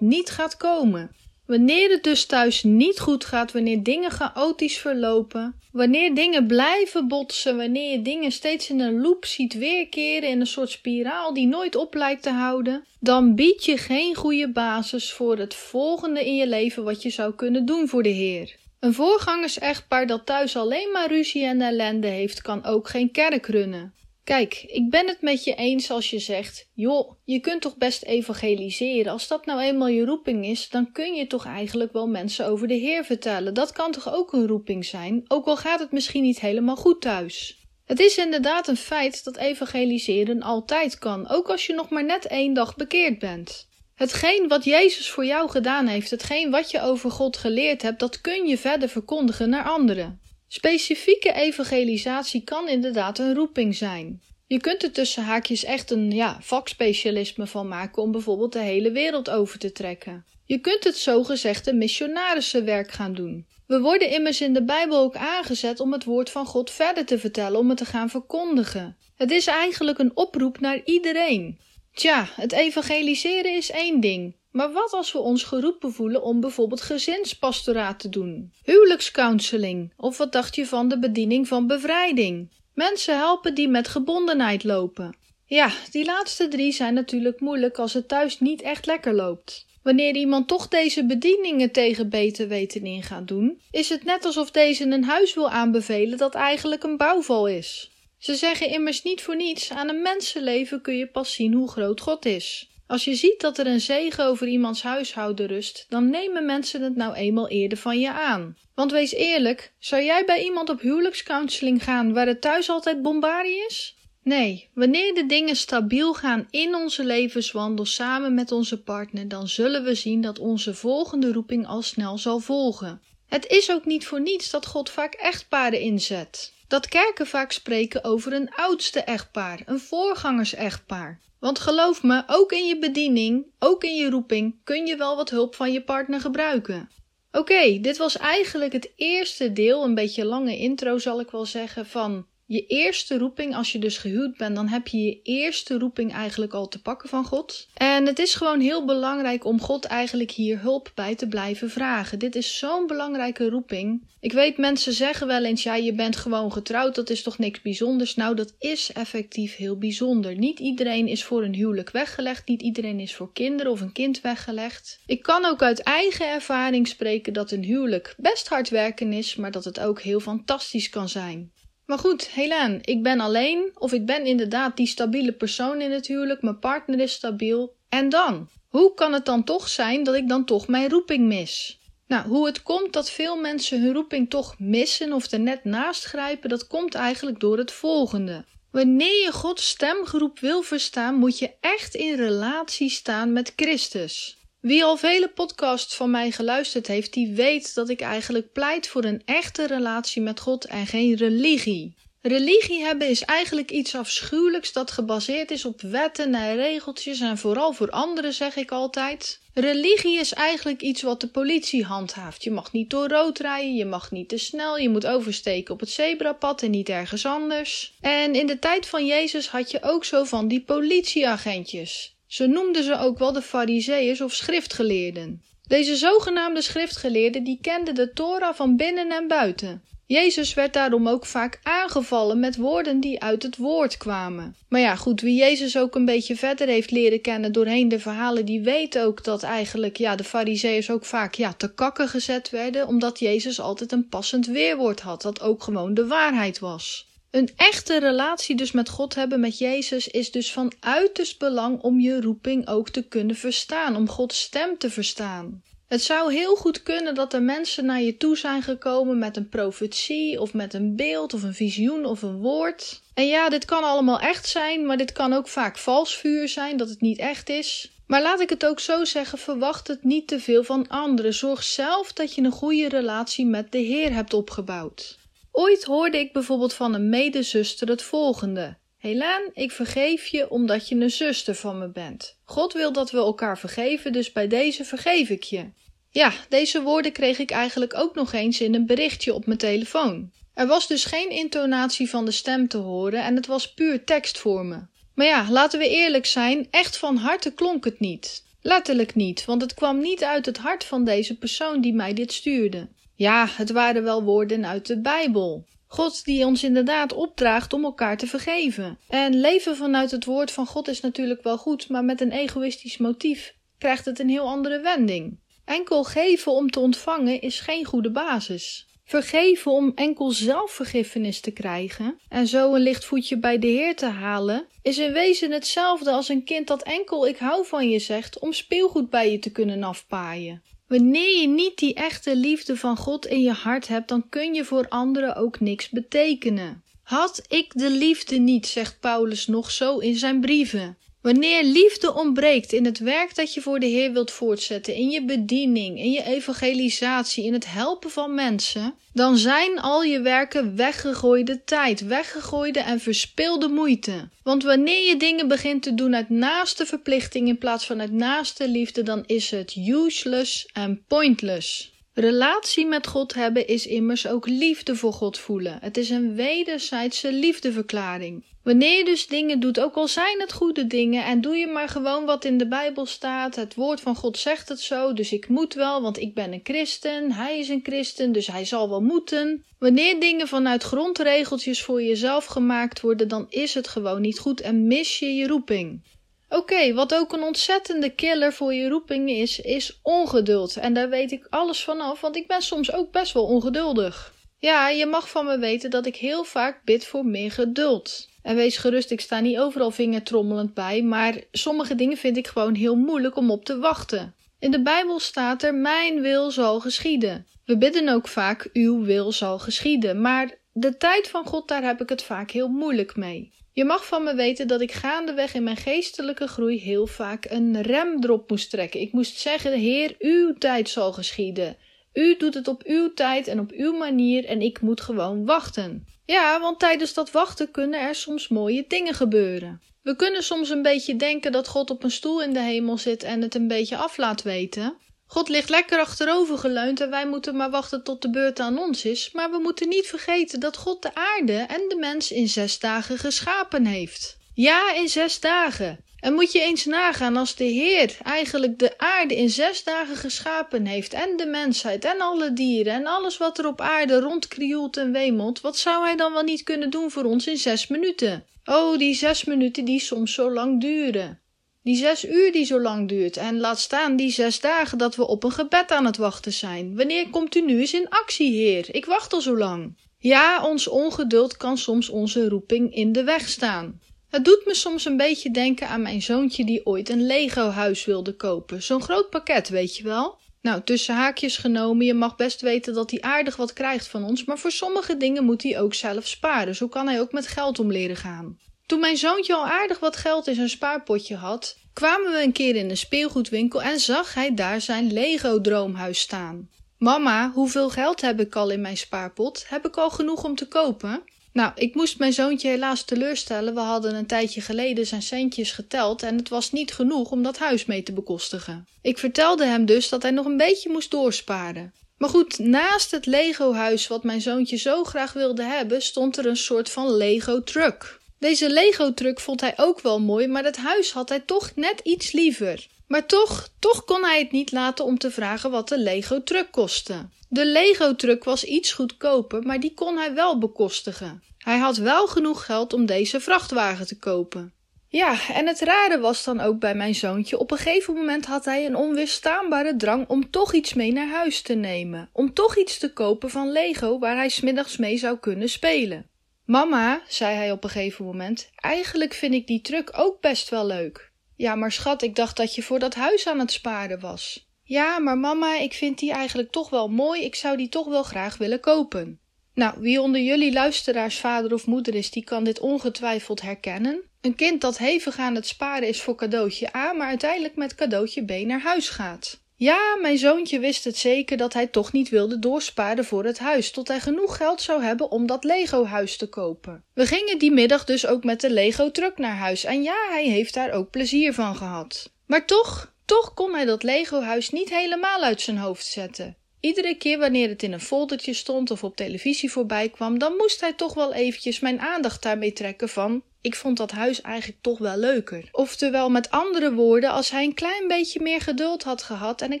niet 0.00 0.30
gaat 0.30 0.56
komen. 0.56 1.10
Wanneer 1.46 1.90
het 1.90 2.02
dus 2.02 2.26
thuis 2.26 2.62
niet 2.62 3.00
goed 3.00 3.24
gaat, 3.24 3.52
wanneer 3.52 3.82
dingen 3.82 4.10
chaotisch 4.10 4.78
verlopen, 4.78 5.54
wanneer 5.72 6.14
dingen 6.14 6.46
blijven 6.46 7.08
botsen, 7.08 7.56
wanneer 7.56 7.90
je 7.90 8.02
dingen 8.02 8.32
steeds 8.32 8.70
in 8.70 8.80
een 8.80 9.00
loop 9.00 9.24
ziet 9.24 9.54
weerkeren 9.54 10.28
in 10.28 10.40
een 10.40 10.46
soort 10.46 10.70
spiraal 10.70 11.34
die 11.34 11.46
nooit 11.46 11.76
op 11.76 11.94
lijkt 11.94 12.22
te 12.22 12.30
houden, 12.30 12.84
dan 13.00 13.34
bied 13.34 13.64
je 13.64 13.76
geen 13.76 14.14
goede 14.14 14.48
basis 14.48 15.12
voor 15.12 15.38
het 15.38 15.54
volgende 15.54 16.24
in 16.24 16.36
je 16.36 16.46
leven 16.46 16.84
wat 16.84 17.02
je 17.02 17.10
zou 17.10 17.34
kunnen 17.34 17.66
doen 17.66 17.88
voor 17.88 18.02
de 18.02 18.08
Heer. 18.08 18.56
Een 18.80 18.94
voorgangers-echtpaar 18.94 20.06
dat 20.06 20.26
thuis 20.26 20.56
alleen 20.56 20.90
maar 20.92 21.08
ruzie 21.08 21.44
en 21.44 21.60
ellende 21.60 22.06
heeft, 22.06 22.42
kan 22.42 22.64
ook 22.64 22.88
geen 22.88 23.10
kerk 23.10 23.46
runnen. 23.46 23.94
Kijk, 24.24 24.64
ik 24.66 24.90
ben 24.90 25.08
het 25.08 25.20
met 25.20 25.44
je 25.44 25.54
eens 25.54 25.90
als 25.90 26.10
je 26.10 26.18
zegt: 26.18 26.68
joh, 26.74 27.12
je 27.24 27.40
kunt 27.40 27.62
toch 27.62 27.76
best 27.76 28.02
evangeliseren. 28.02 29.12
Als 29.12 29.28
dat 29.28 29.46
nou 29.46 29.60
eenmaal 29.60 29.88
je 29.88 30.04
roeping 30.04 30.46
is, 30.46 30.68
dan 30.68 30.92
kun 30.92 31.14
je 31.14 31.26
toch 31.26 31.46
eigenlijk 31.46 31.92
wel 31.92 32.06
mensen 32.06 32.46
over 32.46 32.68
de 32.68 32.74
Heer 32.74 33.04
vertellen. 33.04 33.54
Dat 33.54 33.72
kan 33.72 33.92
toch 33.92 34.14
ook 34.14 34.32
een 34.32 34.46
roeping 34.46 34.84
zijn, 34.84 35.24
ook 35.28 35.46
al 35.46 35.56
gaat 35.56 35.80
het 35.80 35.92
misschien 35.92 36.22
niet 36.22 36.40
helemaal 36.40 36.76
goed 36.76 37.00
thuis. 37.00 37.62
Het 37.84 38.00
is 38.00 38.16
inderdaad 38.16 38.68
een 38.68 38.76
feit 38.76 39.24
dat 39.24 39.36
evangeliseren 39.36 40.42
altijd 40.42 40.98
kan, 40.98 41.28
ook 41.28 41.50
als 41.50 41.66
je 41.66 41.74
nog 41.74 41.88
maar 41.88 42.04
net 42.04 42.26
één 42.26 42.54
dag 42.54 42.76
bekeerd 42.76 43.18
bent. 43.18 43.68
Hetgeen 43.94 44.48
wat 44.48 44.64
Jezus 44.64 45.10
voor 45.10 45.24
jou 45.24 45.50
gedaan 45.50 45.86
heeft, 45.86 46.10
hetgeen 46.10 46.50
wat 46.50 46.70
je 46.70 46.80
over 46.80 47.10
God 47.10 47.36
geleerd 47.36 47.82
hebt, 47.82 48.00
dat 48.00 48.20
kun 48.20 48.46
je 48.46 48.58
verder 48.58 48.88
verkondigen 48.88 49.48
naar 49.48 49.64
anderen. 49.64 50.20
Specifieke 50.56 51.32
evangelisatie 51.32 52.44
kan 52.44 52.68
inderdaad 52.68 53.18
een 53.18 53.34
roeping 53.34 53.74
zijn. 53.76 54.22
Je 54.46 54.60
kunt 54.60 54.82
er 54.82 54.92
tussen 54.92 55.22
haakjes 55.22 55.64
echt 55.64 55.90
een 55.90 56.10
ja, 56.10 56.38
vakspecialisme 56.40 57.46
van 57.46 57.68
maken 57.68 58.02
om 58.02 58.12
bijvoorbeeld 58.12 58.52
de 58.52 58.58
hele 58.58 58.90
wereld 58.90 59.30
over 59.30 59.58
te 59.58 59.72
trekken. 59.72 60.24
Je 60.44 60.58
kunt 60.58 60.84
het 60.84 60.96
zogezegde 60.96 61.72
missionarissenwerk 61.72 62.90
gaan 62.90 63.14
doen. 63.14 63.46
We 63.66 63.80
worden 63.80 64.10
immers 64.10 64.40
in 64.40 64.52
de 64.52 64.64
Bijbel 64.64 64.98
ook 64.98 65.16
aangezet 65.16 65.80
om 65.80 65.92
het 65.92 66.04
woord 66.04 66.30
van 66.30 66.46
God 66.46 66.70
verder 66.70 67.04
te 67.04 67.18
vertellen, 67.18 67.58
om 67.58 67.68
het 67.68 67.78
te 67.78 67.84
gaan 67.84 68.10
verkondigen. 68.10 68.96
Het 69.14 69.30
is 69.30 69.46
eigenlijk 69.46 69.98
een 69.98 70.16
oproep 70.16 70.60
naar 70.60 70.80
iedereen. 70.84 71.58
Tja, 71.92 72.28
het 72.34 72.52
evangeliseren 72.52 73.56
is 73.56 73.70
één 73.70 74.00
ding, 74.00 74.36
maar 74.54 74.72
wat 74.72 74.92
als 74.92 75.12
we 75.12 75.18
ons 75.18 75.42
geroepen 75.42 75.92
voelen 75.92 76.22
om 76.22 76.40
bijvoorbeeld 76.40 76.80
gezinspastoraat 76.80 77.98
te 77.98 78.08
doen? 78.08 78.52
Huwelijkscounseling? 78.62 79.92
Of 79.96 80.18
wat 80.18 80.32
dacht 80.32 80.54
je 80.54 80.66
van 80.66 80.88
de 80.88 80.98
bediening 80.98 81.48
van 81.48 81.66
bevrijding? 81.66 82.50
Mensen 82.74 83.16
helpen 83.16 83.54
die 83.54 83.68
met 83.68 83.88
gebondenheid 83.88 84.64
lopen. 84.64 85.16
Ja, 85.46 85.72
die 85.90 86.04
laatste 86.04 86.48
drie 86.48 86.72
zijn 86.72 86.94
natuurlijk 86.94 87.40
moeilijk 87.40 87.78
als 87.78 87.92
het 87.92 88.08
thuis 88.08 88.40
niet 88.40 88.62
echt 88.62 88.86
lekker 88.86 89.14
loopt. 89.14 89.66
Wanneer 89.82 90.14
iemand 90.14 90.48
toch 90.48 90.68
deze 90.68 91.06
bedieningen 91.06 91.70
tegen 91.70 92.08
beter 92.08 92.48
weten 92.48 92.86
in 92.86 93.02
gaat 93.02 93.28
doen, 93.28 93.60
is 93.70 93.88
het 93.88 94.04
net 94.04 94.24
alsof 94.24 94.50
deze 94.50 94.84
een 94.84 95.04
huis 95.04 95.34
wil 95.34 95.50
aanbevelen 95.50 96.18
dat 96.18 96.34
eigenlijk 96.34 96.82
een 96.82 96.96
bouwval 96.96 97.46
is. 97.46 97.90
Ze 98.18 98.34
zeggen 98.34 98.68
immers 98.68 99.02
niet 99.02 99.22
voor 99.22 99.36
niets: 99.36 99.70
aan 99.70 99.88
een 99.88 100.02
mensenleven 100.02 100.80
kun 100.80 100.96
je 100.96 101.06
pas 101.06 101.34
zien 101.34 101.52
hoe 101.52 101.70
groot 101.70 102.00
God 102.00 102.26
is. 102.26 102.68
Als 102.86 103.04
je 103.04 103.14
ziet 103.14 103.40
dat 103.40 103.58
er 103.58 103.66
een 103.66 103.80
zegen 103.80 104.24
over 104.24 104.48
iemands 104.48 104.82
huishouden 104.82 105.46
rust, 105.46 105.86
dan 105.88 106.10
nemen 106.10 106.46
mensen 106.46 106.82
het 106.82 106.96
nou 106.96 107.14
eenmaal 107.14 107.48
eerder 107.48 107.78
van 107.78 108.00
je 108.00 108.12
aan. 108.12 108.56
Want 108.74 108.92
wees 108.92 109.12
eerlijk, 109.12 109.72
zou 109.78 110.02
jij 110.02 110.24
bij 110.24 110.44
iemand 110.44 110.68
op 110.68 110.80
huwelijkscounseling 110.80 111.84
gaan 111.84 112.12
waar 112.12 112.26
het 112.26 112.40
thuis 112.40 112.68
altijd 112.68 113.02
bombardie 113.02 113.64
is? 113.68 113.96
Nee, 114.22 114.68
wanneer 114.74 115.14
de 115.14 115.26
dingen 115.26 115.56
stabiel 115.56 116.14
gaan 116.14 116.46
in 116.50 116.74
onze 116.74 117.04
levenswandel 117.04 117.84
samen 117.84 118.34
met 118.34 118.52
onze 118.52 118.82
partner, 118.82 119.28
dan 119.28 119.48
zullen 119.48 119.84
we 119.84 119.94
zien 119.94 120.20
dat 120.20 120.38
onze 120.38 120.74
volgende 120.74 121.32
roeping 121.32 121.66
al 121.66 121.82
snel 121.82 122.18
zal 122.18 122.38
volgen. 122.38 123.02
Het 123.26 123.46
is 123.46 123.70
ook 123.70 123.84
niet 123.84 124.06
voor 124.06 124.20
niets 124.20 124.50
dat 124.50 124.66
God 124.66 124.90
vaak 124.90 125.14
echtparen 125.14 125.80
inzet. 125.80 126.52
Dat 126.74 126.88
kerken 126.88 127.26
vaak 127.26 127.52
spreken 127.52 128.04
over 128.04 128.32
een 128.32 128.54
oudste 128.54 129.00
echtpaar, 129.00 129.62
een 129.66 129.78
voorgangers-echtpaar. 129.78 131.20
Want 131.40 131.58
geloof 131.58 132.02
me, 132.02 132.22
ook 132.26 132.52
in 132.52 132.66
je 132.66 132.78
bediening, 132.78 133.46
ook 133.58 133.84
in 133.84 133.94
je 133.94 134.10
roeping, 134.10 134.56
kun 134.64 134.86
je 134.86 134.96
wel 134.96 135.16
wat 135.16 135.30
hulp 135.30 135.54
van 135.54 135.72
je 135.72 135.82
partner 135.82 136.20
gebruiken. 136.20 136.90
Oké, 137.32 137.78
dit 137.80 137.96
was 137.96 138.16
eigenlijk 138.16 138.72
het 138.72 138.92
eerste 138.96 139.52
deel, 139.52 139.84
een 139.84 139.94
beetje 139.94 140.24
lange 140.24 140.56
intro 140.56 140.98
zal 140.98 141.20
ik 141.20 141.30
wel 141.30 141.46
zeggen, 141.46 141.86
van 141.86 142.26
je 142.46 142.66
eerste 142.66 143.18
roeping, 143.18 143.56
als 143.56 143.72
je 143.72 143.78
dus 143.78 143.98
gehuwd 143.98 144.36
bent, 144.36 144.56
dan 144.56 144.68
heb 144.68 144.88
je 144.88 145.02
je 145.02 145.20
eerste 145.22 145.78
roeping 145.78 146.12
eigenlijk 146.12 146.52
al 146.52 146.68
te 146.68 146.82
pakken 146.82 147.08
van 147.08 147.24
God. 147.24 147.68
En 147.74 148.06
het 148.06 148.18
is 148.18 148.34
gewoon 148.34 148.60
heel 148.60 148.84
belangrijk 148.84 149.44
om 149.44 149.60
God 149.60 149.84
eigenlijk 149.84 150.30
hier 150.30 150.60
hulp 150.60 150.92
bij 150.94 151.14
te 151.14 151.28
blijven 151.28 151.70
vragen. 151.70 152.18
Dit 152.18 152.34
is 152.34 152.58
zo'n 152.58 152.86
belangrijke 152.86 153.48
roeping. 153.48 154.02
Ik 154.20 154.32
weet, 154.32 154.56
mensen 154.56 154.92
zeggen 154.92 155.26
wel 155.26 155.44
eens: 155.44 155.62
ja, 155.62 155.74
je 155.74 155.92
bent 155.92 156.16
gewoon 156.16 156.52
getrouwd, 156.52 156.94
dat 156.94 157.10
is 157.10 157.22
toch 157.22 157.38
niks 157.38 157.62
bijzonders? 157.62 158.14
Nou, 158.14 158.34
dat 158.34 158.54
is 158.58 158.92
effectief 158.92 159.56
heel 159.56 159.78
bijzonder. 159.78 160.36
Niet 160.36 160.58
iedereen 160.58 161.08
is 161.08 161.24
voor 161.24 161.42
een 161.42 161.54
huwelijk 161.54 161.90
weggelegd, 161.90 162.48
niet 162.48 162.62
iedereen 162.62 163.00
is 163.00 163.14
voor 163.14 163.32
kinderen 163.32 163.72
of 163.72 163.80
een 163.80 163.92
kind 163.92 164.20
weggelegd. 164.20 165.00
Ik 165.06 165.22
kan 165.22 165.44
ook 165.44 165.62
uit 165.62 165.82
eigen 165.82 166.28
ervaring 166.28 166.88
spreken 166.88 167.32
dat 167.32 167.50
een 167.50 167.62
huwelijk 167.64 168.14
best 168.16 168.48
hard 168.48 168.68
werken 168.68 169.12
is, 169.12 169.36
maar 169.36 169.50
dat 169.50 169.64
het 169.64 169.80
ook 169.80 170.00
heel 170.00 170.20
fantastisch 170.20 170.90
kan 170.90 171.08
zijn. 171.08 171.52
Maar 171.86 171.98
goed, 171.98 172.28
Helen, 172.28 172.78
ik 172.82 173.02
ben 173.02 173.20
alleen 173.20 173.70
of 173.74 173.92
ik 173.92 174.06
ben 174.06 174.26
inderdaad 174.26 174.76
die 174.76 174.86
stabiele 174.86 175.32
persoon 175.32 175.80
in 175.80 175.90
het 175.90 176.06
huwelijk, 176.06 176.42
mijn 176.42 176.58
partner 176.58 177.00
is 177.00 177.12
stabiel. 177.12 177.76
En 177.88 178.08
dan? 178.08 178.48
Hoe 178.68 178.94
kan 178.94 179.12
het 179.12 179.24
dan 179.24 179.44
toch 179.44 179.68
zijn 179.68 180.02
dat 180.02 180.14
ik 180.14 180.28
dan 180.28 180.44
toch 180.44 180.68
mijn 180.68 180.90
roeping 180.90 181.26
mis? 181.26 181.78
Nou, 182.06 182.28
hoe 182.28 182.46
het 182.46 182.62
komt 182.62 182.92
dat 182.92 183.10
veel 183.10 183.36
mensen 183.36 183.82
hun 183.82 183.94
roeping 183.94 184.30
toch 184.30 184.54
missen 184.58 185.12
of 185.12 185.32
er 185.32 185.40
net 185.40 185.64
naast 185.64 186.04
grijpen, 186.04 186.48
dat 186.48 186.66
komt 186.66 186.94
eigenlijk 186.94 187.40
door 187.40 187.58
het 187.58 187.72
volgende. 187.72 188.44
Wanneer 188.70 189.24
je 189.24 189.32
Gods 189.32 189.68
stemgeroep 189.68 190.38
wil 190.38 190.62
verstaan, 190.62 191.14
moet 191.14 191.38
je 191.38 191.50
echt 191.60 191.94
in 191.94 192.16
relatie 192.16 192.90
staan 192.90 193.32
met 193.32 193.52
Christus. 193.56 194.38
Wie 194.64 194.84
al 194.84 194.96
vele 194.96 195.28
podcasts 195.28 195.94
van 195.94 196.10
mij 196.10 196.30
geluisterd 196.30 196.86
heeft, 196.86 197.12
die 197.12 197.34
weet 197.34 197.74
dat 197.74 197.88
ik 197.88 198.00
eigenlijk 198.00 198.52
pleit 198.52 198.88
voor 198.88 199.04
een 199.04 199.22
echte 199.24 199.66
relatie 199.66 200.22
met 200.22 200.40
God 200.40 200.64
en 200.64 200.86
geen 200.86 201.14
religie. 201.16 201.94
Religie 202.20 202.82
hebben 202.82 203.08
is 203.08 203.22
eigenlijk 203.22 203.70
iets 203.70 203.94
afschuwelijks 203.94 204.72
dat 204.72 204.90
gebaseerd 204.90 205.50
is 205.50 205.64
op 205.64 205.80
wetten 205.80 206.34
en 206.34 206.56
regeltjes 206.56 207.20
en 207.20 207.38
vooral 207.38 207.72
voor 207.72 207.90
anderen 207.90 208.34
zeg 208.34 208.56
ik 208.56 208.70
altijd. 208.70 209.40
Religie 209.54 210.18
is 210.18 210.32
eigenlijk 210.32 210.82
iets 210.82 211.02
wat 211.02 211.20
de 211.20 211.28
politie 211.28 211.84
handhaaft. 211.84 212.44
Je 212.44 212.50
mag 212.50 212.72
niet 212.72 212.90
door 212.90 213.08
rood 213.08 213.38
rijden, 213.38 213.74
je 213.74 213.84
mag 213.84 214.10
niet 214.10 214.28
te 214.28 214.38
snel, 214.38 214.78
je 214.78 214.88
moet 214.88 215.06
oversteken 215.06 215.74
op 215.74 215.80
het 215.80 215.90
zebrapad 215.90 216.62
en 216.62 216.70
niet 216.70 216.88
ergens 216.88 217.26
anders. 217.26 217.94
En 218.00 218.34
in 218.34 218.46
de 218.46 218.58
tijd 218.58 218.86
van 218.86 219.06
Jezus 219.06 219.48
had 219.48 219.70
je 219.70 219.82
ook 219.82 220.04
zo 220.04 220.24
van 220.24 220.48
die 220.48 220.60
politieagentjes. 220.60 222.13
Ze 222.34 222.46
noemden 222.46 222.84
ze 222.84 222.98
ook 222.98 223.18
wel 223.18 223.32
de 223.32 223.42
fariseeërs 223.42 224.20
of 224.20 224.32
schriftgeleerden. 224.32 225.42
Deze 225.66 225.96
zogenaamde 225.96 226.62
schriftgeleerden 226.62 227.44
die 227.44 227.58
kenden 227.60 227.94
de 227.94 228.12
Torah 228.12 228.54
van 228.54 228.76
binnen 228.76 229.10
en 229.10 229.28
buiten. 229.28 229.82
Jezus 230.06 230.54
werd 230.54 230.72
daarom 230.72 231.08
ook 231.08 231.26
vaak 231.26 231.60
aangevallen 231.62 232.40
met 232.40 232.56
woorden 232.56 233.00
die 233.00 233.22
uit 233.22 233.42
het 233.42 233.56
woord 233.56 233.96
kwamen. 233.96 234.56
Maar 234.68 234.80
ja, 234.80 234.96
goed, 234.96 235.20
wie 235.20 235.34
Jezus 235.34 235.78
ook 235.78 235.94
een 235.94 236.04
beetje 236.04 236.36
verder 236.36 236.66
heeft 236.66 236.90
leren 236.90 237.20
kennen 237.20 237.52
doorheen 237.52 237.88
de 237.88 238.00
verhalen, 238.00 238.44
die 238.44 238.60
weet 238.60 238.98
ook 238.98 239.24
dat 239.24 239.42
eigenlijk 239.42 239.96
ja, 239.96 240.16
de 240.16 240.24
fariseeërs 240.24 240.90
ook 240.90 241.04
vaak 241.04 241.34
ja, 241.34 241.52
te 241.52 241.74
kakken 241.74 242.08
gezet 242.08 242.50
werden, 242.50 242.86
omdat 242.86 243.18
Jezus 243.18 243.60
altijd 243.60 243.92
een 243.92 244.08
passend 244.08 244.46
weerwoord 244.46 245.00
had, 245.00 245.22
dat 245.22 245.40
ook 245.40 245.62
gewoon 245.62 245.94
de 245.94 246.06
waarheid 246.06 246.58
was. 246.58 247.12
Een 247.34 247.50
echte 247.56 247.98
relatie 247.98 248.56
dus 248.56 248.72
met 248.72 248.88
God 248.88 249.14
hebben 249.14 249.40
met 249.40 249.58
Jezus 249.58 250.08
is 250.08 250.30
dus 250.30 250.52
van 250.52 250.72
uiterst 250.80 251.38
belang 251.38 251.80
om 251.80 252.00
je 252.00 252.20
roeping 252.20 252.68
ook 252.68 252.88
te 252.88 253.02
kunnen 253.02 253.36
verstaan, 253.36 253.96
om 253.96 254.08
Gods 254.08 254.40
stem 254.40 254.78
te 254.78 254.90
verstaan. 254.90 255.62
Het 255.88 256.02
zou 256.02 256.32
heel 256.32 256.56
goed 256.56 256.82
kunnen 256.82 257.14
dat 257.14 257.32
er 257.32 257.42
mensen 257.42 257.84
naar 257.84 258.02
je 258.02 258.16
toe 258.16 258.36
zijn 258.36 258.62
gekomen 258.62 259.18
met 259.18 259.36
een 259.36 259.48
profetie 259.48 260.40
of 260.40 260.52
met 260.52 260.74
een 260.74 260.96
beeld 260.96 261.34
of 261.34 261.42
een 261.42 261.54
visioen 261.54 262.04
of 262.04 262.22
een 262.22 262.36
woord. 262.36 263.02
En 263.14 263.26
ja, 263.26 263.48
dit 263.48 263.64
kan 263.64 263.84
allemaal 263.84 264.20
echt 264.20 264.48
zijn, 264.48 264.86
maar 264.86 264.96
dit 264.96 265.12
kan 265.12 265.32
ook 265.32 265.48
vaak 265.48 265.78
vals 265.78 266.16
vuur 266.16 266.48
zijn, 266.48 266.76
dat 266.76 266.88
het 266.88 267.00
niet 267.00 267.18
echt 267.18 267.48
is. 267.48 267.90
Maar 268.06 268.22
laat 268.22 268.40
ik 268.40 268.50
het 268.50 268.66
ook 268.66 268.80
zo 268.80 269.04
zeggen, 269.04 269.38
verwacht 269.38 269.88
het 269.88 270.04
niet 270.04 270.28
te 270.28 270.40
veel 270.40 270.64
van 270.64 270.88
anderen. 270.88 271.34
Zorg 271.34 271.62
zelf 271.62 272.12
dat 272.12 272.34
je 272.34 272.42
een 272.42 272.50
goede 272.50 272.88
relatie 272.88 273.46
met 273.46 273.72
de 273.72 273.78
Heer 273.78 274.12
hebt 274.12 274.34
opgebouwd. 274.34 275.22
Ooit 275.56 275.84
hoorde 275.84 276.18
ik 276.18 276.32
bijvoorbeeld 276.32 276.74
van 276.74 276.94
een 276.94 277.08
medezuster 277.08 277.88
het 277.88 278.02
volgende. 278.02 278.76
Helaan, 278.98 279.42
ik 279.52 279.70
vergeef 279.70 280.26
je 280.26 280.50
omdat 280.50 280.88
je 280.88 280.94
een 280.94 281.10
zuster 281.10 281.54
van 281.54 281.78
me 281.78 281.88
bent. 281.88 282.38
God 282.44 282.72
wil 282.72 282.92
dat 282.92 283.10
we 283.10 283.18
elkaar 283.18 283.58
vergeven, 283.58 284.12
dus 284.12 284.32
bij 284.32 284.48
deze 284.48 284.84
vergeef 284.84 285.28
ik 285.28 285.42
je. 285.42 285.70
Ja, 286.10 286.32
deze 286.48 286.82
woorden 286.82 287.12
kreeg 287.12 287.38
ik 287.38 287.50
eigenlijk 287.50 287.94
ook 287.94 288.14
nog 288.14 288.32
eens 288.32 288.60
in 288.60 288.74
een 288.74 288.86
berichtje 288.86 289.34
op 289.34 289.46
mijn 289.46 289.58
telefoon. 289.58 290.32
Er 290.54 290.66
was 290.66 290.86
dus 290.86 291.04
geen 291.04 291.30
intonatie 291.30 292.10
van 292.10 292.24
de 292.24 292.30
stem 292.30 292.68
te 292.68 292.76
horen 292.76 293.22
en 293.22 293.36
het 293.36 293.46
was 293.46 293.74
puur 293.74 294.04
tekst 294.04 294.38
voor 294.38 294.64
me. 294.64 294.78
Maar 295.14 295.26
ja, 295.26 295.46
laten 295.50 295.78
we 295.78 295.88
eerlijk 295.88 296.26
zijn, 296.26 296.66
echt 296.70 296.96
van 296.96 297.16
harte 297.16 297.52
klonk 297.52 297.84
het 297.84 298.00
niet. 298.00 298.44
Letterlijk 298.62 299.14
niet, 299.14 299.44
want 299.44 299.62
het 299.62 299.74
kwam 299.74 300.00
niet 300.00 300.24
uit 300.24 300.46
het 300.46 300.58
hart 300.58 300.84
van 300.84 301.04
deze 301.04 301.38
persoon 301.38 301.80
die 301.80 301.94
mij 301.94 302.14
dit 302.14 302.32
stuurde. 302.32 302.88
Ja, 303.14 303.46
het 303.50 303.70
waren 303.70 304.02
wel 304.02 304.22
woorden 304.22 304.66
uit 304.66 304.86
de 304.86 305.00
Bijbel. 305.00 305.66
God 305.86 306.24
die 306.24 306.46
ons 306.46 306.64
inderdaad 306.64 307.12
opdraagt 307.12 307.72
om 307.72 307.84
elkaar 307.84 308.16
te 308.16 308.26
vergeven. 308.26 308.98
En 309.08 309.40
leven 309.40 309.76
vanuit 309.76 310.10
het 310.10 310.24
woord 310.24 310.50
van 310.50 310.66
God 310.66 310.88
is 310.88 311.00
natuurlijk 311.00 311.42
wel 311.42 311.58
goed, 311.58 311.88
maar 311.88 312.04
met 312.04 312.20
een 312.20 312.32
egoïstisch 312.32 312.96
motief 312.96 313.54
krijgt 313.78 314.04
het 314.04 314.18
een 314.18 314.28
heel 314.28 314.48
andere 314.48 314.80
wending. 314.80 315.40
Enkel 315.64 316.04
geven 316.04 316.52
om 316.52 316.70
te 316.70 316.80
ontvangen 316.80 317.40
is 317.40 317.60
geen 317.60 317.84
goede 317.84 318.10
basis. 318.10 318.86
Vergeven 319.04 319.72
om 319.72 319.92
enkel 319.94 320.30
zelfvergiffenis 320.30 321.40
te 321.40 321.50
krijgen 321.50 322.18
en 322.28 322.46
zo 322.46 322.74
een 322.74 322.80
licht 322.80 323.04
voetje 323.04 323.38
bij 323.38 323.58
de 323.58 323.66
Heer 323.66 323.96
te 323.96 324.06
halen, 324.06 324.66
is 324.82 324.98
in 324.98 325.12
wezen 325.12 325.50
hetzelfde 325.50 326.10
als 326.10 326.28
een 326.28 326.44
kind 326.44 326.66
dat 326.66 326.82
enkel 326.82 327.26
ik 327.26 327.36
hou 327.36 327.66
van 327.66 327.90
je 327.90 327.98
zegt 327.98 328.38
om 328.38 328.52
speelgoed 328.52 329.10
bij 329.10 329.30
je 329.30 329.38
te 329.38 329.50
kunnen 329.50 329.82
afpaaien. 329.82 330.62
Wanneer 330.86 331.40
je 331.40 331.48
niet 331.48 331.78
die 331.78 331.94
echte 331.94 332.36
liefde 332.36 332.76
van 332.76 332.96
God 332.96 333.26
in 333.26 333.40
je 333.40 333.52
hart 333.52 333.88
hebt, 333.88 334.08
dan 334.08 334.28
kun 334.28 334.54
je 334.54 334.64
voor 334.64 334.88
anderen 334.88 335.36
ook 335.36 335.60
niks 335.60 335.88
betekenen. 335.88 336.82
Had 337.02 337.44
ik 337.48 337.72
de 337.74 337.90
liefde 337.90 338.36
niet, 338.36 338.66
zegt 338.66 339.00
Paulus 339.00 339.46
nog 339.46 339.70
zo 339.70 339.98
in 339.98 340.16
zijn 340.16 340.40
brieven. 340.40 340.98
Wanneer 341.24 341.64
liefde 341.64 342.14
ontbreekt 342.14 342.72
in 342.72 342.84
het 342.84 342.98
werk 342.98 343.34
dat 343.34 343.54
je 343.54 343.60
voor 343.60 343.78
de 343.78 343.86
Heer 343.86 344.12
wilt 344.12 344.30
voortzetten, 344.30 344.94
in 344.94 345.10
je 345.10 345.24
bediening, 345.24 345.98
in 345.98 346.10
je 346.10 346.24
evangelisatie, 346.24 347.44
in 347.44 347.52
het 347.52 347.66
helpen 347.72 348.10
van 348.10 348.34
mensen, 348.34 348.94
dan 349.12 349.36
zijn 349.36 349.80
al 349.80 350.02
je 350.02 350.20
werken 350.20 350.76
weggegooide 350.76 351.64
tijd, 351.64 352.06
weggegooide 352.06 352.80
en 352.80 353.00
verspilde 353.00 353.68
moeite. 353.68 354.28
Want 354.42 354.62
wanneer 354.62 355.08
je 355.08 355.16
dingen 355.16 355.48
begint 355.48 355.82
te 355.82 355.94
doen 355.94 356.14
uit 356.14 356.28
naaste 356.28 356.86
verplichting 356.86 357.48
in 357.48 357.58
plaats 357.58 357.86
van 357.86 358.00
uit 358.00 358.12
naaste 358.12 358.68
liefde, 358.68 359.02
dan 359.02 359.24
is 359.26 359.50
het 359.50 359.76
useless 359.76 360.68
en 360.72 361.04
pointless. 361.08 361.92
Relatie 362.14 362.86
met 362.86 363.06
God 363.06 363.34
hebben 363.34 363.66
is 363.66 363.86
immers 363.86 364.26
ook 364.26 364.48
liefde 364.48 364.96
voor 364.96 365.12
God 365.12 365.38
voelen. 365.38 365.78
Het 365.80 365.96
is 365.96 366.10
een 366.10 366.34
wederzijdse 366.34 367.32
liefdeverklaring. 367.32 368.44
Wanneer 368.64 368.98
je 368.98 369.04
dus 369.04 369.26
dingen 369.26 369.60
doet, 369.60 369.80
ook 369.80 369.94
al 369.94 370.08
zijn 370.08 370.40
het 370.40 370.52
goede 370.52 370.86
dingen, 370.86 371.24
en 371.24 371.40
doe 371.40 371.56
je 371.56 371.66
maar 371.66 371.88
gewoon 371.88 372.24
wat 372.24 372.44
in 372.44 372.58
de 372.58 372.68
Bijbel 372.68 373.06
staat. 373.06 373.56
Het 373.56 373.74
woord 373.74 374.00
van 374.00 374.16
God 374.16 374.38
zegt 374.38 374.68
het 374.68 374.80
zo, 374.80 375.12
dus 375.12 375.32
ik 375.32 375.48
moet 375.48 375.74
wel, 375.74 376.02
want 376.02 376.18
ik 376.18 376.34
ben 376.34 376.52
een 376.52 376.60
christen. 376.62 377.32
Hij 377.32 377.58
is 377.58 377.68
een 377.68 377.80
christen, 377.82 378.32
dus 378.32 378.46
hij 378.46 378.64
zal 378.64 378.88
wel 378.88 379.02
moeten. 379.02 379.64
Wanneer 379.78 380.20
dingen 380.20 380.48
vanuit 380.48 380.82
grondregeltjes 380.82 381.82
voor 381.82 382.02
jezelf 382.02 382.44
gemaakt 382.44 383.00
worden, 383.00 383.28
dan 383.28 383.46
is 383.48 383.74
het 383.74 383.88
gewoon 383.88 384.20
niet 384.20 384.38
goed 384.38 384.60
en 384.60 384.86
mis 384.86 385.18
je 385.18 385.34
je 385.34 385.46
roeping. 385.46 386.02
Oké, 386.48 386.94
wat 386.94 387.14
ook 387.14 387.32
een 387.32 387.42
ontzettende 387.42 388.10
killer 388.10 388.52
voor 388.52 388.74
je 388.74 388.88
roeping 388.88 389.30
is, 389.30 389.60
is 389.60 389.98
ongeduld. 390.02 390.76
En 390.76 390.94
daar 390.94 391.08
weet 391.08 391.32
ik 391.32 391.46
alles 391.50 391.84
vanaf, 391.84 392.20
want 392.20 392.36
ik 392.36 392.46
ben 392.46 392.62
soms 392.62 392.92
ook 392.92 393.12
best 393.12 393.32
wel 393.32 393.44
ongeduldig. 393.44 394.34
Ja, 394.58 394.88
je 394.88 395.06
mag 395.06 395.28
van 395.30 395.46
me 395.46 395.58
weten 395.58 395.90
dat 395.90 396.06
ik 396.06 396.16
heel 396.16 396.44
vaak 396.44 396.84
bid 396.84 397.06
voor 397.06 397.26
meer 397.26 397.50
geduld. 397.50 398.32
En 398.44 398.56
wees 398.56 398.76
gerust, 398.76 399.10
ik 399.10 399.20
sta 399.20 399.40
niet 399.40 399.58
overal 399.58 399.90
vingertrommelend 399.90 400.74
bij, 400.74 401.02
maar 401.02 401.40
sommige 401.52 401.94
dingen 401.94 402.16
vind 402.16 402.36
ik 402.36 402.46
gewoon 402.46 402.74
heel 402.74 402.96
moeilijk 402.96 403.36
om 403.36 403.50
op 403.50 403.64
te 403.64 403.78
wachten. 403.78 404.34
In 404.58 404.70
de 404.70 404.82
Bijbel 404.82 405.18
staat 405.18 405.62
er: 405.62 405.74
Mijn 405.74 406.20
wil 406.20 406.50
zal 406.50 406.80
geschieden. 406.80 407.46
We 407.64 407.78
bidden 407.78 408.08
ook 408.08 408.28
vaak: 408.28 408.70
Uw 408.72 409.04
wil 409.04 409.32
zal 409.32 409.58
geschieden. 409.58 410.20
Maar 410.20 410.54
de 410.72 410.96
tijd 410.96 411.28
van 411.28 411.46
God, 411.46 411.68
daar 411.68 411.82
heb 411.82 412.00
ik 412.00 412.08
het 412.08 412.22
vaak 412.22 412.50
heel 412.50 412.68
moeilijk 412.68 413.16
mee. 413.16 413.52
Je 413.72 413.84
mag 413.84 414.06
van 414.06 414.24
me 414.24 414.34
weten 414.34 414.68
dat 414.68 414.80
ik 414.80 414.92
gaandeweg 414.92 415.54
in 415.54 415.62
mijn 415.62 415.76
geestelijke 415.76 416.46
groei 416.46 416.80
heel 416.80 417.06
vaak 417.06 417.44
een 417.50 417.82
rem 417.82 418.16
erop 418.20 418.50
moest 418.50 418.70
trekken. 418.70 419.00
Ik 419.00 419.12
moest 419.12 419.38
zeggen: 419.38 419.72
Heer, 419.72 420.14
uw 420.18 420.54
tijd 420.58 420.88
zal 420.88 421.12
geschieden. 421.12 421.76
U 422.12 422.36
doet 422.36 422.54
het 422.54 422.68
op 422.68 422.82
uw 422.82 423.14
tijd 423.14 423.46
en 423.46 423.60
op 423.60 423.70
uw 423.70 423.92
manier 423.96 424.44
en 424.44 424.60
ik 424.60 424.80
moet 424.80 425.00
gewoon 425.00 425.44
wachten. 425.44 426.06
Ja, 426.26 426.60
want 426.60 426.78
tijdens 426.78 427.14
dat 427.14 427.30
wachten 427.30 427.70
kunnen 427.70 428.00
er 428.00 428.14
soms 428.14 428.48
mooie 428.48 428.84
dingen 428.88 429.14
gebeuren. 429.14 429.82
We 430.02 430.16
kunnen 430.16 430.42
soms 430.42 430.70
een 430.70 430.82
beetje 430.82 431.16
denken 431.16 431.52
dat 431.52 431.68
God 431.68 431.90
op 431.90 432.04
een 432.04 432.10
stoel 432.10 432.42
in 432.42 432.52
de 432.52 432.60
hemel 432.60 432.98
zit 432.98 433.22
en 433.22 433.42
het 433.42 433.54
een 433.54 433.68
beetje 433.68 433.96
af 433.96 434.16
laat 434.16 434.42
weten. 434.42 434.96
God 435.26 435.48
ligt 435.48 435.68
lekker 435.68 435.98
achterover 435.98 436.58
geleund 436.58 437.00
en 437.00 437.10
wij 437.10 437.26
moeten 437.26 437.56
maar 437.56 437.70
wachten 437.70 438.04
tot 438.04 438.22
de 438.22 438.30
beurt 438.30 438.60
aan 438.60 438.78
ons 438.78 439.04
is. 439.04 439.30
Maar 439.32 439.50
we 439.50 439.58
moeten 439.58 439.88
niet 439.88 440.06
vergeten 440.06 440.60
dat 440.60 440.76
God 440.76 441.02
de 441.02 441.14
aarde 441.14 441.56
en 441.56 441.88
de 441.88 441.96
mens 442.00 442.32
in 442.32 442.48
zes 442.48 442.78
dagen 442.78 443.18
geschapen 443.18 443.86
heeft. 443.86 444.36
Ja, 444.54 444.94
in 444.94 445.08
zes 445.08 445.40
dagen. 445.40 446.03
En 446.24 446.34
moet 446.34 446.52
je 446.52 446.60
eens 446.60 446.84
nagaan 446.84 447.36
als 447.36 447.54
de 447.56 447.64
Heer 447.64 448.16
eigenlijk 448.22 448.78
de 448.78 448.98
aarde 448.98 449.36
in 449.36 449.50
zes 449.50 449.84
dagen 449.84 450.16
geschapen 450.16 450.86
heeft 450.86 451.12
en 451.12 451.36
de 451.36 451.46
mensheid 451.46 452.04
en 452.04 452.20
alle 452.20 452.52
dieren 452.52 452.92
en 452.92 453.06
alles 453.06 453.36
wat 453.36 453.58
er 453.58 453.66
op 453.66 453.80
aarde 453.80 454.20
rondkrioelt 454.20 454.96
en 454.96 455.12
wemelt, 455.12 455.60
wat 455.60 455.78
zou 455.78 456.04
hij 456.04 456.16
dan 456.16 456.32
wel 456.32 456.42
niet 456.42 456.62
kunnen 456.62 456.90
doen 456.90 457.10
voor 457.10 457.24
ons 457.24 457.46
in 457.46 457.56
zes 457.56 457.86
minuten? 457.86 458.44
Oh, 458.64 458.98
die 458.98 459.14
zes 459.14 459.44
minuten 459.44 459.84
die 459.84 460.00
soms 460.00 460.34
zo 460.34 460.52
lang 460.52 460.80
duren. 460.80 461.40
Die 461.82 461.96
zes 461.96 462.24
uur 462.24 462.52
die 462.52 462.64
zo 462.64 462.80
lang 462.80 463.08
duurt 463.08 463.36
en 463.36 463.60
laat 463.60 463.80
staan 463.80 464.16
die 464.16 464.30
zes 464.30 464.60
dagen 464.60 464.98
dat 464.98 465.16
we 465.16 465.26
op 465.26 465.44
een 465.44 465.52
gebed 465.52 465.90
aan 465.90 466.06
het 466.06 466.16
wachten 466.16 466.52
zijn. 466.52 466.96
Wanneer 466.96 467.30
komt 467.30 467.54
u 467.54 467.60
nu 467.60 467.80
eens 467.80 467.94
in 467.94 468.08
actie, 468.08 468.52
Heer? 468.52 468.94
Ik 468.94 469.04
wacht 469.04 469.32
al 469.32 469.40
zo 469.40 469.56
lang. 469.56 469.98
Ja, 470.18 470.64
ons 470.66 470.88
ongeduld 470.88 471.56
kan 471.56 471.78
soms 471.78 472.08
onze 472.08 472.48
roeping 472.48 472.94
in 472.94 473.12
de 473.12 473.24
weg 473.24 473.48
staan. 473.48 474.00
Het 474.34 474.44
doet 474.44 474.62
me 474.66 474.74
soms 474.74 475.04
een 475.04 475.16
beetje 475.16 475.50
denken 475.50 475.88
aan 475.88 476.02
mijn 476.02 476.22
zoontje 476.22 476.64
die 476.64 476.86
ooit 476.86 477.08
een 477.08 477.26
Lego-huis 477.26 478.04
wilde 478.04 478.36
kopen. 478.36 478.82
Zo'n 478.82 479.02
groot 479.02 479.30
pakket, 479.30 479.68
weet 479.68 479.96
je 479.96 480.02
wel? 480.02 480.38
Nou, 480.62 480.80
tussen 480.84 481.14
haakjes 481.14 481.56
genomen, 481.56 482.06
je 482.06 482.14
mag 482.14 482.36
best 482.36 482.60
weten 482.60 482.94
dat 482.94 483.10
hij 483.10 483.20
aardig 483.20 483.56
wat 483.56 483.72
krijgt 483.72 484.08
van 484.08 484.24
ons, 484.24 484.44
maar 484.44 484.58
voor 484.58 484.70
sommige 484.70 485.16
dingen 485.16 485.44
moet 485.44 485.62
hij 485.62 485.80
ook 485.80 485.94
zelf 485.94 486.26
sparen. 486.26 486.74
Zo 486.74 486.88
kan 486.88 487.06
hij 487.06 487.20
ook 487.20 487.32
met 487.32 487.46
geld 487.46 487.78
om 487.78 487.92
leren 487.92 488.16
gaan. 488.16 488.58
Toen 488.86 489.00
mijn 489.00 489.16
zoontje 489.16 489.54
al 489.54 489.66
aardig 489.66 489.98
wat 489.98 490.16
geld 490.16 490.46
in 490.46 490.54
zijn 490.54 490.68
spaarpotje 490.68 491.36
had, 491.36 491.76
kwamen 491.92 492.32
we 492.32 492.42
een 492.42 492.52
keer 492.52 492.76
in 492.76 492.90
een 492.90 492.96
speelgoedwinkel 492.96 493.82
en 493.82 494.00
zag 494.00 494.34
hij 494.34 494.54
daar 494.54 494.80
zijn 494.80 495.12
Lego 495.12 495.60
droomhuis 495.60 496.20
staan. 496.20 496.68
Mama, 496.98 497.50
hoeveel 497.50 497.90
geld 497.90 498.20
heb 498.20 498.40
ik 498.40 498.56
al 498.56 498.70
in 498.70 498.80
mijn 498.80 498.96
spaarpot? 498.96 499.64
Heb 499.68 499.86
ik 499.86 499.96
al 499.96 500.10
genoeg 500.10 500.44
om 500.44 500.54
te 500.54 500.68
kopen? 500.68 501.22
Nou, 501.54 501.72
ik 501.74 501.94
moest 501.94 502.18
mijn 502.18 502.32
zoontje 502.32 502.68
helaas 502.68 503.02
teleurstellen. 503.02 503.74
We 503.74 503.80
hadden 503.80 504.14
een 504.14 504.26
tijdje 504.26 504.60
geleden 504.60 505.06
zijn 505.06 505.22
centjes 505.22 505.70
geteld 505.70 506.22
en 506.22 506.36
het 506.36 506.48
was 506.48 506.72
niet 506.72 506.92
genoeg 506.92 507.30
om 507.30 507.42
dat 507.42 507.58
huis 507.58 507.84
mee 507.84 508.02
te 508.02 508.12
bekostigen. 508.12 508.86
Ik 509.02 509.18
vertelde 509.18 509.64
hem 509.64 509.86
dus 509.86 510.08
dat 510.08 510.22
hij 510.22 510.30
nog 510.30 510.46
een 510.46 510.56
beetje 510.56 510.90
moest 510.90 511.10
doorsparen. 511.10 511.94
Maar 512.18 512.28
goed, 512.28 512.58
naast 512.58 513.10
het 513.10 513.26
Lego-huis 513.26 514.06
wat 514.06 514.24
mijn 514.24 514.40
zoontje 514.40 514.76
zo 514.76 515.04
graag 515.04 515.32
wilde 515.32 515.62
hebben, 515.62 516.02
stond 516.02 516.36
er 516.36 516.46
een 516.46 516.56
soort 516.56 516.90
van 516.90 517.16
Lego-truck. 517.16 518.20
Deze 518.38 518.70
Lego-truck 518.70 519.40
vond 519.40 519.60
hij 519.60 519.74
ook 519.76 520.00
wel 520.00 520.20
mooi, 520.20 520.46
maar 520.46 520.64
het 520.64 520.76
huis 520.76 521.12
had 521.12 521.28
hij 521.28 521.40
toch 521.40 521.70
net 521.74 522.00
iets 522.02 522.32
liever. 522.32 522.86
Maar 523.08 523.26
toch, 523.26 523.68
toch 523.78 524.04
kon 524.04 524.24
hij 524.24 524.38
het 524.38 524.52
niet 524.52 524.72
laten 524.72 525.04
om 525.04 525.18
te 525.18 525.30
vragen 525.30 525.70
wat 525.70 525.88
de 525.88 525.98
Lego-truck 525.98 526.70
kostte. 526.70 527.28
De 527.54 527.66
Lego-truck 527.66 528.44
was 528.44 528.64
iets 528.64 528.92
goedkoper, 528.92 529.62
maar 529.62 529.80
die 529.80 529.94
kon 529.94 530.16
hij 530.16 530.34
wel 530.34 530.58
bekostigen. 530.58 531.42
Hij 531.58 531.78
had 531.78 531.96
wel 531.96 532.26
genoeg 532.26 532.64
geld 532.64 532.92
om 532.92 533.06
deze 533.06 533.40
vrachtwagen 533.40 534.06
te 534.06 534.18
kopen. 534.18 534.72
Ja, 535.08 535.36
en 535.48 535.66
het 535.66 535.80
rare 535.80 536.18
was 536.18 536.44
dan 536.44 536.60
ook 536.60 536.78
bij 536.78 536.94
mijn 536.94 537.14
zoontje. 537.14 537.58
Op 537.58 537.70
een 537.70 537.76
gegeven 537.76 538.14
moment 538.14 538.46
had 538.46 538.64
hij 538.64 538.86
een 538.86 538.96
onweerstaanbare 538.96 539.96
drang 539.96 540.28
om 540.28 540.50
toch 540.50 540.72
iets 540.72 540.94
mee 540.94 541.12
naar 541.12 541.28
huis 541.28 541.62
te 541.62 541.74
nemen. 541.74 542.28
Om 542.32 542.54
toch 542.54 542.76
iets 542.76 542.98
te 542.98 543.12
kopen 543.12 543.50
van 543.50 543.72
Lego 543.72 544.18
waar 544.18 544.36
hij 544.36 544.48
smiddags 544.48 544.96
mee 544.96 545.16
zou 545.16 545.38
kunnen 545.38 545.68
spelen. 545.68 546.30
Mama, 546.64 547.22
zei 547.28 547.56
hij 547.56 547.72
op 547.72 547.84
een 547.84 547.90
gegeven 547.90 548.24
moment, 548.24 548.70
eigenlijk 548.76 549.34
vind 549.34 549.54
ik 549.54 549.66
die 549.66 549.80
truck 549.80 550.10
ook 550.12 550.40
best 550.40 550.68
wel 550.68 550.86
leuk. 550.86 551.32
Ja, 551.56 551.74
maar 551.74 551.92
schat, 551.92 552.22
ik 552.22 552.34
dacht 552.36 552.56
dat 552.56 552.74
je 552.74 552.82
voor 552.82 552.98
dat 552.98 553.14
huis 553.14 553.46
aan 553.46 553.58
het 553.58 553.72
sparen 553.72 554.20
was. 554.20 554.72
Ja, 554.84 555.18
maar 555.18 555.38
mama, 555.38 555.78
ik 555.78 555.92
vind 555.92 556.18
die 556.18 556.32
eigenlijk 556.32 556.70
toch 556.70 556.90
wel 556.90 557.08
mooi. 557.08 557.42
Ik 557.44 557.54
zou 557.54 557.76
die 557.76 557.88
toch 557.88 558.06
wel 558.06 558.22
graag 558.22 558.56
willen 558.56 558.80
kopen. 558.80 559.38
Nou, 559.74 559.94
wie 560.00 560.20
onder 560.20 560.40
jullie 560.40 560.72
luisteraars 560.72 561.38
vader 561.38 561.72
of 561.74 561.86
moeder 561.86 562.14
is, 562.14 562.30
die 562.30 562.44
kan 562.44 562.64
dit 562.64 562.80
ongetwijfeld 562.80 563.62
herkennen. 563.62 564.22
Een 564.40 564.54
kind 564.54 564.80
dat 564.80 564.98
hevig 564.98 565.38
aan 565.38 565.54
het 565.54 565.66
sparen 565.66 566.08
is 566.08 566.22
voor 566.22 566.34
cadeautje 566.34 566.96
A, 566.96 567.12
maar 567.12 567.28
uiteindelijk 567.28 567.76
met 567.76 567.94
cadeautje 567.94 568.44
B 568.44 568.66
naar 568.66 568.80
huis 568.80 569.08
gaat. 569.08 569.62
Ja, 569.76 570.16
mijn 570.20 570.38
zoontje 570.38 570.78
wist 570.78 571.04
het 571.04 571.16
zeker 571.16 571.56
dat 571.56 571.72
hij 571.72 571.86
toch 571.86 572.12
niet 572.12 572.28
wilde 572.28 572.58
doorsparen 572.58 573.24
voor 573.24 573.44
het 573.44 573.58
huis, 573.58 573.90
tot 573.90 574.08
hij 574.08 574.20
genoeg 574.20 574.56
geld 574.56 574.80
zou 574.80 575.02
hebben 575.02 575.30
om 575.30 575.46
dat 575.46 575.64
Lego-huis 575.64 576.36
te 576.36 576.48
kopen. 576.48 577.04
We 577.14 577.26
gingen 577.26 577.58
die 577.58 577.72
middag 577.72 578.04
dus 578.04 578.26
ook 578.26 578.44
met 578.44 578.60
de 578.60 578.70
Lego-truck 578.70 579.38
naar 579.38 579.56
huis 579.56 579.84
en 579.84 580.02
ja, 580.02 580.16
hij 580.28 580.44
heeft 580.44 580.74
daar 580.74 580.92
ook 580.92 581.10
plezier 581.10 581.54
van 581.54 581.76
gehad. 581.76 582.32
Maar 582.46 582.66
toch, 582.66 583.13
toch 583.24 583.54
kon 583.54 583.74
hij 583.74 583.84
dat 583.84 584.02
Lego-huis 584.02 584.70
niet 584.70 584.90
helemaal 584.90 585.42
uit 585.42 585.60
zijn 585.60 585.78
hoofd 585.78 586.06
zetten. 586.06 586.56
Iedere 586.80 587.14
keer 587.14 587.38
wanneer 587.38 587.68
het 587.68 587.82
in 587.82 587.92
een 587.92 588.00
foldertje 588.00 588.54
stond 588.54 588.90
of 588.90 589.04
op 589.04 589.16
televisie 589.16 589.72
voorbij 589.72 590.08
kwam, 590.08 590.38
dan 590.38 590.56
moest 590.56 590.80
hij 590.80 590.92
toch 590.92 591.14
wel 591.14 591.32
eventjes 591.32 591.80
mijn 591.80 592.00
aandacht 592.00 592.42
daarmee 592.42 592.72
trekken 592.72 593.08
van 593.08 593.42
ik 593.64 593.74
vond 593.74 593.96
dat 593.96 594.10
huis 594.10 594.40
eigenlijk 594.40 594.82
toch 594.82 594.98
wel 594.98 595.16
leuker. 595.16 595.68
Oftewel, 595.72 596.30
met 596.30 596.50
andere 596.50 596.92
woorden, 596.92 597.30
als 597.30 597.50
hij 597.50 597.64
een 597.64 597.74
klein 597.74 598.08
beetje 598.08 598.40
meer 598.40 598.60
geduld 598.60 599.02
had 599.02 599.22
gehad 599.22 599.60
en 599.60 599.72
een 599.72 599.80